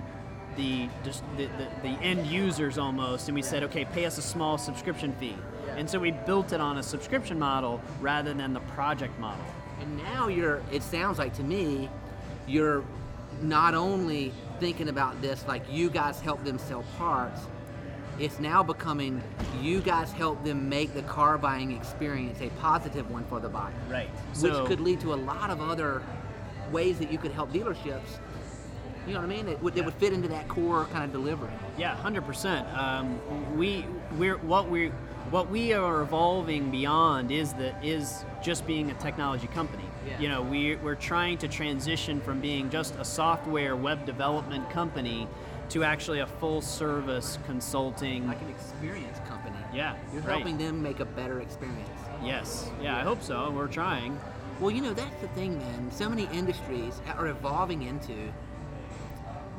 the 0.58 0.90
just 1.04 1.24
the, 1.38 1.46
the, 1.46 1.68
the 1.82 1.96
end 2.02 2.28
users 2.28 2.78
almost, 2.78 3.30
and 3.30 3.36
we 3.36 3.42
said, 3.42 3.64
okay, 3.64 3.86
pay 3.86 4.06
us 4.06 4.18
a 4.18 4.22
small 4.22 4.58
subscription 4.58 5.14
fee. 5.14 5.38
Yeah. 5.66 5.76
And 5.76 5.90
so 5.90 6.00
we 6.00 6.12
built 6.12 6.52
it 6.52 6.60
on 6.60 6.78
a 6.78 6.84
subscription 6.84 7.40
model 7.40 7.82
rather 8.02 8.34
than 8.34 8.54
the 8.54 8.60
project 8.62 9.18
model. 9.20 9.46
And 9.80 9.98
now 9.98 10.28
you're, 10.28 10.62
it 10.72 10.84
sounds 10.84 11.18
like 11.18 11.34
to 11.36 11.44
me, 11.44 11.90
you're 12.52 12.84
not 13.42 13.74
only 13.74 14.32
thinking 14.60 14.90
about 14.90 15.22
this 15.22 15.46
like 15.48 15.64
you 15.72 15.90
guys 15.90 16.20
help 16.20 16.44
them 16.44 16.60
sell 16.60 16.84
parts, 16.98 17.42
it's 18.20 18.40
now 18.40 18.62
becoming 18.62 19.24
you 19.62 19.80
guys 19.80 20.12
help 20.12 20.44
them 20.44 20.70
make 20.70 20.94
the 20.94 21.02
car 21.04 21.38
buying 21.38 21.72
experience 21.72 22.40
a 22.42 22.50
positive 22.62 23.10
one 23.10 23.26
for 23.26 23.40
the 23.40 23.50
buyer. 23.50 23.74
Right. 23.90 24.10
Which 24.40 24.54
could 24.68 24.80
lead 24.80 25.00
to 25.02 25.14
a 25.14 25.16
lot 25.16 25.50
of 25.50 25.62
other 25.62 26.04
ways 26.72 27.00
that 27.00 27.12
you 27.12 27.18
could 27.18 27.32
help 27.32 27.52
dealerships. 27.52 28.20
You 29.08 29.14
know 29.14 29.22
what 29.22 29.32
I 29.32 29.36
mean? 29.36 29.48
It 29.48 29.62
would, 29.64 29.76
it 29.76 29.84
would 29.84 29.96
fit 29.96 30.14
into 30.14 30.28
that 30.28 30.48
core 30.48 30.86
kind 30.92 31.04
of 31.04 31.12
delivery. 31.12 31.50
Yeah, 31.78 31.96
hundred 31.96 32.26
percent. 32.26 32.68
Um, 32.78 33.20
we 33.58 33.86
we're 34.18 34.38
what 34.38 34.70
we 34.70 34.90
what 35.32 35.50
we 35.50 35.74
are 35.74 36.02
evolving 36.02 36.70
beyond 36.70 37.32
is 37.32 37.54
that 37.54 37.84
is 37.84 38.26
just 38.44 38.68
being 38.68 38.92
a 38.92 38.94
technology 38.96 39.48
company. 39.48 39.86
Yeah. 40.08 40.20
You 40.20 40.30
know, 40.30 40.42
we 40.42 40.76
we're 40.78 40.96
trying 40.96 41.38
to 41.40 41.48
transition 41.48 42.22
from 42.22 42.40
being 42.42 42.70
just 42.70 42.96
a 42.96 43.06
software 43.06 43.76
web 43.76 44.06
development 44.06 44.70
company 44.70 45.28
to 45.70 45.84
actually 45.84 46.20
a 46.20 46.28
full 46.28 46.62
service 46.62 47.38
consulting. 47.46 48.28
Like 48.28 48.42
an 48.42 48.50
experience 48.50 49.20
company. 49.28 49.56
yeah, 49.74 49.96
You're 50.12 50.22
right. 50.24 50.32
helping 50.36 50.58
them 50.58 50.82
make 50.82 51.00
a 51.00 51.06
better 51.06 51.40
experience. 51.40 51.90
Yes. 52.24 52.70
Yeah, 52.82 52.98
I 52.98 53.02
hope 53.02 53.22
so. 53.24 53.52
We're 53.52 53.68
trying. 53.68 54.20
Well, 54.60 54.70
you 54.72 54.82
know, 54.82 54.94
that's 54.94 55.16
the 55.22 55.28
thing, 55.30 55.58
man. 55.58 55.92
So 55.92 56.10
many 56.10 56.28
industries 56.34 57.02
are 57.18 57.28
evolving 57.28 57.84
into 57.84 58.14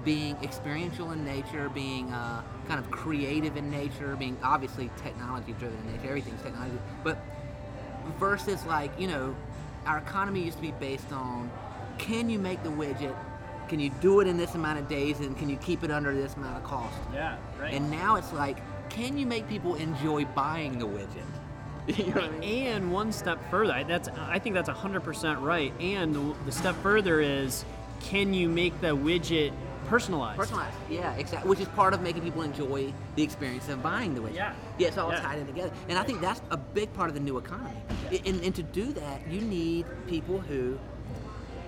being 0.05 0.37
experiential 0.43 1.13
in 1.13 1.25
nature, 1.25 1.69
being 1.69 2.13
uh, 2.13 2.43
kind 2.69 2.79
of 2.79 2.91
creative 2.91 3.57
in 3.57 3.71
nature, 3.71 4.15
being 4.17 4.37
obviously 4.43 4.91
technology 5.03 5.53
driven 5.59 5.79
in 5.79 5.93
nature. 5.93 6.09
Everything's 6.09 6.43
technology. 6.43 6.79
But 7.03 7.19
versus, 8.19 8.65
like, 8.67 8.99
you 8.99 9.07
know, 9.09 9.35
our 9.87 9.99
economy 9.99 10.43
used 10.43 10.57
to 10.59 10.63
be 10.63 10.73
based 10.73 11.13
on 11.13 11.51
can 11.99 12.31
you 12.31 12.39
make 12.39 12.63
the 12.63 12.69
widget? 12.71 13.15
Can 13.69 13.81
you 13.81 13.91
do 14.01 14.21
it 14.21 14.27
in 14.27 14.37
this 14.37 14.55
amount 14.55 14.79
of 14.79 14.89
days? 14.89 15.21
And 15.21 15.37
can 15.39 15.49
you 15.49 15.57
keep 15.57 15.83
it 15.85 15.91
under 15.91 16.15
this 16.15 16.35
amount 16.35 16.57
of 16.57 16.65
cost? 16.65 16.97
Yeah. 17.13 17.37
Right. 17.61 17.73
And 17.73 17.91
now 17.91 18.17
it's 18.17 18.33
like, 18.33 18.59
can 18.91 19.17
you 19.17 19.27
make 19.27 19.49
people 19.49 19.77
enjoy 19.77 20.25
buying 20.27 20.79
the 20.79 20.87
widget? 20.87 21.25
you 21.87 22.07
know 22.15 22.21
what 22.23 22.33
I 22.33 22.39
mean? 22.39 22.67
And 22.69 22.93
one 22.93 23.13
step 23.13 23.39
further, 23.51 23.73
I- 23.73 23.83
that's 23.85 24.09
I 24.09 24.39
think 24.39 24.55
that's 24.55 24.69
hundred 24.69 25.03
percent 25.05 25.41
right. 25.41 25.73
And 25.81 26.15
the, 26.15 26.35
the 26.47 26.53
step 26.53 26.77
further 26.83 27.21
is, 27.21 27.65
can 28.01 28.35
you 28.35 28.49
make 28.49 28.81
the 28.81 28.97
widget 28.97 29.53
personalized? 29.89 30.39
Personalized, 30.39 30.77
yeah, 30.91 31.15
exactly. 31.15 31.49
Which 31.49 31.61
is 31.61 31.69
part 31.69 31.95
of 31.95 32.01
making 32.03 32.23
people 32.23 32.43
enjoy 32.43 32.93
the 33.17 33.23
experience 33.23 33.69
of 33.69 33.83
buying 33.83 34.15
the 34.15 34.21
widget. 34.21 34.35
Yeah. 34.35 34.55
yeah, 34.79 34.89
it's 34.89 34.99
all 34.99 35.11
Yeah. 35.11 35.21
tied 35.21 35.39
in 35.39 35.47
together, 35.47 35.73
and 35.89 35.99
I 35.99 36.03
think 36.05 36.21
that's 36.21 36.41
a 36.51 36.57
big 36.57 36.93
part 36.95 37.09
of 37.09 37.15
the 37.15 37.21
new 37.21 37.39
economy. 37.39 37.77
I- 38.11 38.23
And, 38.27 38.41
and 38.43 38.55
to 38.55 38.63
do 38.63 38.93
that, 38.93 39.27
you 39.29 39.41
need 39.41 39.87
people 40.07 40.39
who 40.41 40.79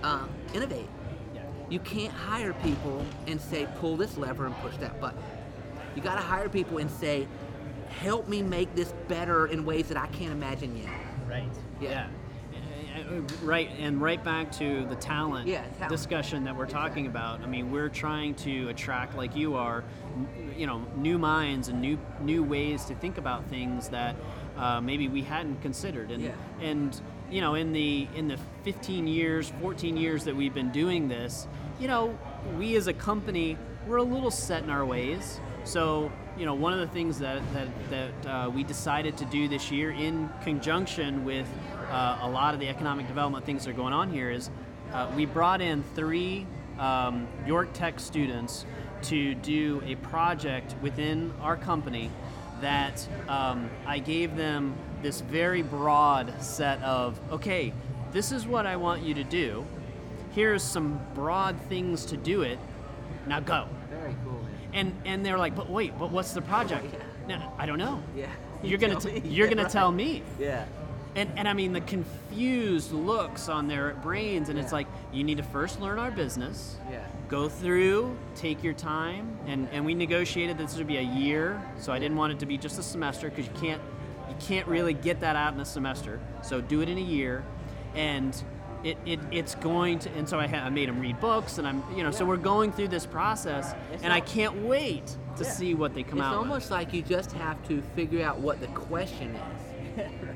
um, 0.03 0.29
innovate. 0.53 0.87
Yeah. 1.33 1.41
You 1.69 1.79
can't 1.79 2.13
hire 2.13 2.53
people 2.63 3.03
and 3.27 3.41
say 3.41 3.67
pull 3.79 3.97
this 3.97 4.17
lever 4.17 4.45
and 4.45 4.55
push 4.57 4.75
that 4.77 4.99
button. 5.01 5.21
You 5.95 6.01
got 6.03 6.15
to 6.15 6.21
hire 6.21 6.47
people 6.49 6.77
and 6.77 6.91
say, 6.91 7.27
help 8.01 8.27
me 8.27 8.43
make 8.43 8.75
this 8.75 8.93
better 9.07 9.47
in 9.47 9.65
ways 9.65 9.87
that 9.87 9.97
I 9.97 10.05
can't 10.07 10.31
imagine 10.31 10.77
yet. 10.77 10.89
Right. 11.27 11.49
Yeah. 11.81 11.89
Yeah. 11.89 12.07
Uh, 12.95 13.21
Right, 13.43 13.69
and 13.79 14.01
right 14.01 14.23
back 14.23 14.51
to 14.53 14.85
the 14.85 14.95
talent, 14.95 15.47
Yeah, 15.47 15.63
talent. 15.77 15.89
discussion 15.89 16.43
that 16.45 16.55
we're 16.55 16.65
talking 16.65 17.07
about. 17.07 17.41
I 17.41 17.45
mean, 17.47 17.71
we're 17.71 17.89
trying 17.89 18.33
to 18.35 18.69
attract, 18.69 19.15
like 19.15 19.35
you 19.35 19.55
are, 19.55 19.83
you 20.57 20.65
know, 20.67 20.81
new 20.95 21.17
minds 21.17 21.67
and 21.67 21.81
new 21.81 21.97
new 22.21 22.43
ways 22.43 22.85
to 22.85 22.95
think 22.95 23.17
about 23.17 23.45
things 23.49 23.89
that 23.89 24.15
uh, 24.57 24.79
maybe 24.81 25.07
we 25.09 25.21
hadn't 25.21 25.61
considered. 25.61 26.11
And 26.11 26.23
Yeah. 26.23 26.31
and 26.61 26.99
you 27.29 27.41
know, 27.41 27.55
in 27.55 27.73
the 27.73 28.07
in 28.15 28.27
the 28.27 28.37
15 28.63 29.07
years, 29.07 29.51
14 29.61 29.97
years 29.97 30.23
that 30.25 30.35
we've 30.35 30.53
been 30.53 30.71
doing 30.71 31.07
this, 31.07 31.47
you 31.79 31.87
know, 31.87 32.17
we 32.57 32.75
as 32.77 32.87
a 32.87 32.93
company, 32.93 33.57
we're 33.87 33.97
a 33.97 34.03
little 34.03 34.31
set 34.31 34.63
in 34.63 34.69
our 34.69 34.85
ways. 34.85 35.39
So, 35.65 36.11
you 36.37 36.45
know, 36.45 36.53
one 36.53 36.73
of 36.73 36.79
the 36.79 36.87
things 36.87 37.17
that 37.19 37.41
that, 37.53 37.67
that 37.89 38.27
uh, 38.29 38.49
we 38.49 38.63
decided 38.63 39.17
to 39.17 39.25
do 39.25 39.47
this 39.47 39.71
year, 39.71 39.91
in 39.91 40.29
conjunction 40.43 41.25
with 41.25 41.47
uh, 41.89 42.19
a 42.21 42.29
lot 42.29 42.53
of 42.53 42.59
the 42.59 42.67
economic 42.69 43.07
development 43.07 43.45
things 43.45 43.65
that 43.65 43.71
are 43.71 43.73
going 43.73 43.93
on 43.93 44.09
here, 44.11 44.29
is 44.29 44.49
uh, 44.93 45.11
we 45.15 45.25
brought 45.25 45.61
in 45.61 45.83
three 45.95 46.45
um, 46.79 47.27
York 47.45 47.69
Tech 47.73 47.99
students 47.99 48.65
to 49.03 49.35
do 49.35 49.81
a 49.85 49.95
project 49.95 50.75
within 50.81 51.33
our 51.41 51.55
company 51.57 52.09
that 52.61 53.07
um, 53.27 53.69
I 53.85 53.99
gave 53.99 54.35
them 54.35 54.73
this 55.01 55.21
very 55.21 55.61
broad 55.61 56.41
set 56.41 56.81
of 56.81 57.19
okay, 57.31 57.73
this 58.11 58.31
is 58.31 58.47
what 58.47 58.65
I 58.65 58.75
want 58.77 59.03
you 59.03 59.13
to 59.15 59.23
do. 59.23 59.65
Here's 60.33 60.63
some 60.63 60.99
broad 61.13 61.59
things 61.69 62.05
to 62.07 62.17
do 62.17 62.41
it. 62.41 62.57
Now 63.27 63.39
go. 63.39 63.67
Very 63.89 64.15
cool, 64.23 64.33
man. 64.33 64.51
And 64.73 64.95
and 65.05 65.25
they're 65.25 65.37
like, 65.37 65.55
but 65.55 65.69
wait, 65.69 65.97
but 65.99 66.11
what's 66.11 66.33
the 66.33 66.41
project? 66.41 66.85
Yeah. 67.27 67.37
No, 67.39 67.53
I 67.57 67.65
don't 67.65 67.79
know. 67.79 68.03
Yeah. 68.15 68.27
You're 68.61 68.77
gonna 68.77 68.93
tell 68.99 69.11
t- 69.11 69.19
me. 69.19 69.29
you're 69.29 69.47
Yeah, 69.47 69.53
gonna 69.53 69.63
right. 69.63 69.71
tell 69.71 69.91
me. 69.91 70.21
Yeah. 70.39 70.65
And, 71.15 71.29
and 71.37 71.47
I 71.47 71.53
mean 71.53 71.71
the 71.71 71.81
confused 71.81 72.91
looks 72.91 73.47
on 73.47 73.67
their 73.67 73.93
brains, 73.95 74.49
and 74.49 74.59
it's 74.59 74.73
like 74.73 74.87
you 75.13 75.23
need 75.23 75.37
to 75.37 75.43
first 75.43 75.79
learn 75.79 75.97
our 75.97 76.11
business, 76.11 76.75
Yeah. 76.91 77.05
go 77.29 77.47
through, 77.47 78.17
take 78.35 78.63
your 78.63 78.73
time, 78.73 79.37
and, 79.47 79.69
and 79.71 79.85
we 79.85 79.93
negotiated 79.93 80.57
this 80.57 80.75
would 80.77 80.87
be 80.87 80.97
a 80.97 81.01
year, 81.01 81.61
so 81.79 81.93
I 81.93 81.99
didn't 81.99 82.17
want 82.17 82.33
it 82.33 82.39
to 82.39 82.45
be 82.45 82.57
just 82.57 82.77
a 82.79 82.83
semester 82.83 83.29
because 83.29 83.47
you 83.47 83.53
can't 83.59 83.81
you 84.29 84.35
can't 84.39 84.67
really 84.67 84.93
get 84.93 85.19
that 85.21 85.35
out 85.35 85.53
in 85.53 85.59
a 85.59 85.65
semester. 85.65 86.19
So 86.41 86.59
do 86.59 86.81
it 86.81 86.89
in 86.89 86.97
a 86.97 87.01
year, 87.01 87.45
and 87.95 88.35
it, 88.83 88.97
it 89.05 89.19
it's 89.31 89.55
going 89.55 89.99
to. 89.99 90.09
And 90.17 90.27
so 90.27 90.37
I, 90.39 90.47
ha- 90.47 90.65
I 90.65 90.69
made 90.69 90.89
them 90.89 90.99
read 90.99 91.19
books, 91.21 91.59
and 91.59 91.65
I'm 91.67 91.81
you 91.95 92.03
know 92.03 92.11
so 92.11 92.25
we're 92.25 92.35
going 92.37 92.71
through 92.73 92.89
this 92.89 93.05
process, 93.05 93.73
It's 93.93 94.03
and 94.03 94.11
I 94.11 94.19
can't 94.19 94.63
wait 94.63 95.05
to 95.37 95.43
Yeah. 95.43 95.49
see 95.51 95.73
what 95.75 95.93
they 95.93 96.03
come 96.03 96.17
it's 96.19 96.25
out 96.25 96.33
It's 96.33 96.37
almost 96.39 96.71
like 96.71 96.91
you 96.93 97.01
just 97.03 97.31
have 97.33 97.65
to 97.69 97.81
figure 97.95 98.25
out 98.25 98.39
what 98.39 98.59
the 98.59 98.67
question 98.67 99.29
is. 99.35 99.64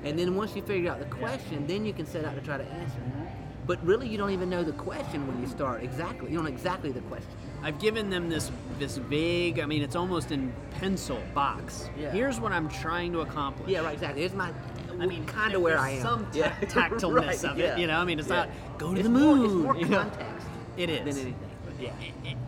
And 0.04 0.18
then 0.18 0.36
once 0.36 0.56
you 0.56 0.62
figure 0.62 0.92
out 0.92 1.00
the 1.00 1.06
question, 1.06 1.66
then 1.68 1.86
you 1.86 1.94
can 1.94 2.06
set 2.06 2.26
out 2.26 2.36
to 2.36 2.42
try 2.42 2.58
to 2.58 2.64
answer. 2.64 2.98
Mm-hmm. 3.00 3.26
But 3.68 3.86
really, 3.86 4.08
you 4.08 4.18
don't 4.18 4.32
even 4.32 4.50
know 4.50 4.64
the 4.64 4.72
question 4.74 5.28
when 5.28 5.40
you 5.42 5.48
start 5.48 5.84
exactly. 5.84 6.30
You 6.32 6.36
don't 6.38 6.46
know 6.46 6.52
exactly 6.52 6.92
the 6.92 7.02
question. 7.02 7.30
I've 7.62 7.78
given 7.80 8.10
them 8.10 8.28
this 8.30 8.52
this 8.80 8.98
vague. 8.98 9.60
I 9.60 9.66
mean, 9.66 9.84
it's 9.84 9.96
almost 9.96 10.32
in 10.32 10.52
pencil 10.80 11.20
box. 11.36 11.90
Yeah. 12.00 12.10
Here's 12.12 12.40
what 12.40 12.52
I'm 12.52 12.68
trying 12.70 13.12
to 13.14 13.20
accomplish. 13.22 13.70
Yeah, 13.70 13.82
right, 13.82 13.94
exactly. 13.94 14.22
Here's 14.22 14.34
my, 14.34 14.52
I 15.00 15.06
mean, 15.06 15.24
kind 15.26 15.54
of 15.54 15.62
where 15.62 15.78
I 15.78 15.92
am. 15.92 16.02
Some 16.02 16.26
ta- 16.26 16.32
Yeah. 16.34 16.56
tactileness 16.62 17.26
Right, 17.28 17.44
of 17.44 17.58
yeah. 17.60 17.74
it, 17.76 17.80
you 17.80 17.86
know. 17.88 18.00
I 18.00 18.06
mean, 18.06 18.18
it's 18.18 18.30
Yeah. 18.30 18.46
not 18.46 18.50
go 18.80 18.94
to 18.94 19.00
It's 19.00 19.04
the 19.04 19.10
more- 19.14 19.36
moon. 19.36 19.46
it's 19.46 19.54
more 19.54 19.76
you 19.78 19.86
know? 19.86 19.98
context 20.00 20.48
It 20.78 20.90
is 20.90 20.98
than 21.00 21.08
anything. 21.10 21.36
Yeah. 21.80 21.92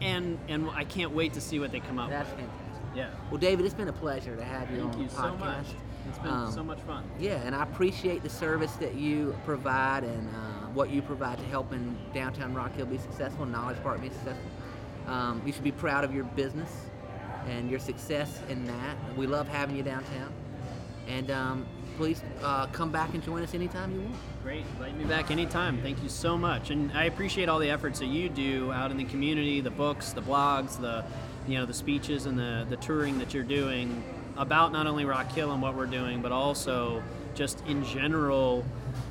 and 0.02 0.38
and 0.50 0.70
I 0.72 0.84
can't 0.86 1.12
wait 1.12 1.34
to 1.34 1.42
see 1.42 1.60
what 1.60 1.72
they 1.72 1.80
come 1.82 2.00
up 2.00 2.10
That's 2.10 2.30
with. 2.32 2.40
That's 2.40 2.50
fantastic. 2.52 2.98
Yeah. 2.98 3.10
Well, 3.30 3.38
David, 3.40 3.66
it's 3.66 3.76
been 3.76 3.88
a 3.90 3.94
pleasure 3.94 4.36
to 4.36 4.44
have 4.44 4.72
you 4.72 4.78
Thank 4.82 4.94
on 4.96 5.02
you 5.02 5.08
the 5.08 5.14
so 5.16 5.22
podcast. 5.22 5.40
much. 5.40 5.66
It's 6.10 6.20
been 6.20 6.32
Um, 6.32 6.52
so 6.52 6.64
much 6.64 6.80
fun. 6.80 7.04
Yeah, 7.20 7.42
and 7.46 7.56
I 7.56 7.64
appreciate 7.64 8.24
the 8.24 8.30
service 8.30 8.74
that 8.74 8.96
you 8.96 9.36
provide 9.46 10.04
and 10.04 10.28
uh, 10.30 10.68
what 10.74 10.90
you 10.90 11.02
provide 11.02 11.38
to 11.38 11.46
helping 11.46 11.98
downtown 12.14 12.54
Rock 12.54 12.74
Hill 12.76 12.86
be 12.86 12.98
successful, 12.98 13.46
Knowledge 13.46 13.82
Park 13.84 14.02
be 14.02 14.10
successful. 14.10 14.50
Um, 15.08 15.42
you 15.46 15.52
should 15.54 15.64
be 15.64 15.72
proud 15.72 16.04
of 16.04 16.14
your 16.14 16.24
business 16.24 16.72
and 17.48 17.70
your 17.70 17.80
success 17.80 18.40
in 18.50 18.66
that. 18.66 18.96
We 19.18 19.28
love 19.28 19.48
having 19.48 19.76
you 19.76 19.84
downtown. 19.84 20.32
And 21.08 21.32
um, 21.32 21.66
please 21.98 22.22
uh, 22.44 22.68
come 22.68 22.92
back 22.92 23.14
and 23.14 23.24
join 23.24 23.42
us 23.44 23.54
anytime 23.54 23.92
you 23.94 24.02
want. 24.02 24.16
Great. 24.44 24.64
Invite 24.74 24.98
me 24.98 25.04
back 25.06 25.32
anytime. 25.32 25.82
Thank 25.82 26.02
you 26.04 26.10
so 26.10 26.38
much. 26.38 26.70
And 26.70 26.92
I 26.94 27.06
appreciate 27.06 27.50
all 27.50 27.60
the 27.60 27.70
efforts 27.70 28.00
that 28.00 28.08
you 28.08 28.30
do 28.30 28.72
out 28.72 28.92
in 28.92 28.98
the 28.98 29.06
community, 29.06 29.62
the 29.62 29.72
books, 29.72 30.14
the 30.14 30.22
blogs, 30.22 30.80
the 30.80 31.04
you 31.48 31.58
know, 31.58 31.66
the 31.66 31.74
speeches 31.74 32.28
and 32.28 32.38
the, 32.38 32.68
the 32.70 32.78
touring 32.78 33.18
that 33.18 33.34
you're 33.34 33.44
doing 33.44 34.04
about 34.38 34.72
not 34.72 34.88
only 34.88 35.06
Rock 35.06 35.32
Hill 35.32 35.52
and 35.52 35.62
what 35.62 35.76
we're 35.76 35.86
doing, 35.86 36.22
but 36.22 36.32
also 36.32 37.04
just 37.36 37.66
in 37.68 37.84
general 37.84 38.66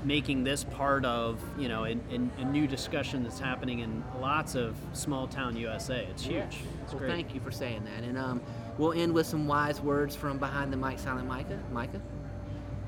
making 0.05 0.45
this 0.45 0.65
part 0.65 1.05
of, 1.05 1.39
you 1.59 1.69
know, 1.69 1.85
a, 1.85 1.93
a, 1.93 2.21
a 2.39 2.45
new 2.45 2.67
discussion 2.67 3.23
that's 3.23 3.39
happening 3.39 3.81
in 3.81 4.03
lots 4.21 4.55
of 4.55 4.75
small 4.93 5.27
town 5.27 5.57
USA. 5.57 6.07
It's 6.11 6.23
huge. 6.23 6.59
It's 6.83 6.93
well, 6.93 7.01
great. 7.01 7.11
thank 7.11 7.35
you 7.35 7.41
for 7.41 7.51
saying 7.51 7.85
that. 7.85 8.05
And 8.05 8.19
um, 8.19 8.41
we'll 8.79 8.93
end 8.93 9.13
with 9.13 9.27
some 9.27 9.47
wise 9.47 9.81
words 9.81 10.15
from 10.17 10.39
behind 10.39 10.73
the 10.73 10.77
mic, 10.77 10.99
Silent 10.99 11.29
Micah. 11.29 11.59
Micah? 11.73 12.01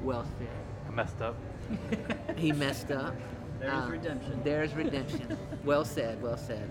Well 0.02 0.24
said. 0.38 0.48
I 0.88 0.90
messed 0.90 1.20
up. 1.22 1.36
he 2.36 2.52
messed 2.52 2.90
up. 2.90 3.14
There's 3.60 3.72
Uh, 3.72 3.88
redemption. 3.90 4.40
There's 4.42 4.74
redemption. 4.74 5.38
well 5.64 5.84
said, 5.84 6.20
well 6.22 6.36
said. 6.36 6.68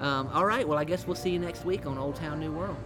Um, 0.00 0.28
all 0.32 0.46
right, 0.46 0.66
well, 0.66 0.78
I 0.78 0.84
guess 0.84 1.06
we'll 1.06 1.14
see 1.16 1.30
you 1.30 1.38
next 1.38 1.64
week 1.64 1.84
on 1.84 1.98
Old 1.98 2.16
Town 2.16 2.40
New 2.40 2.52
World. 2.52 2.76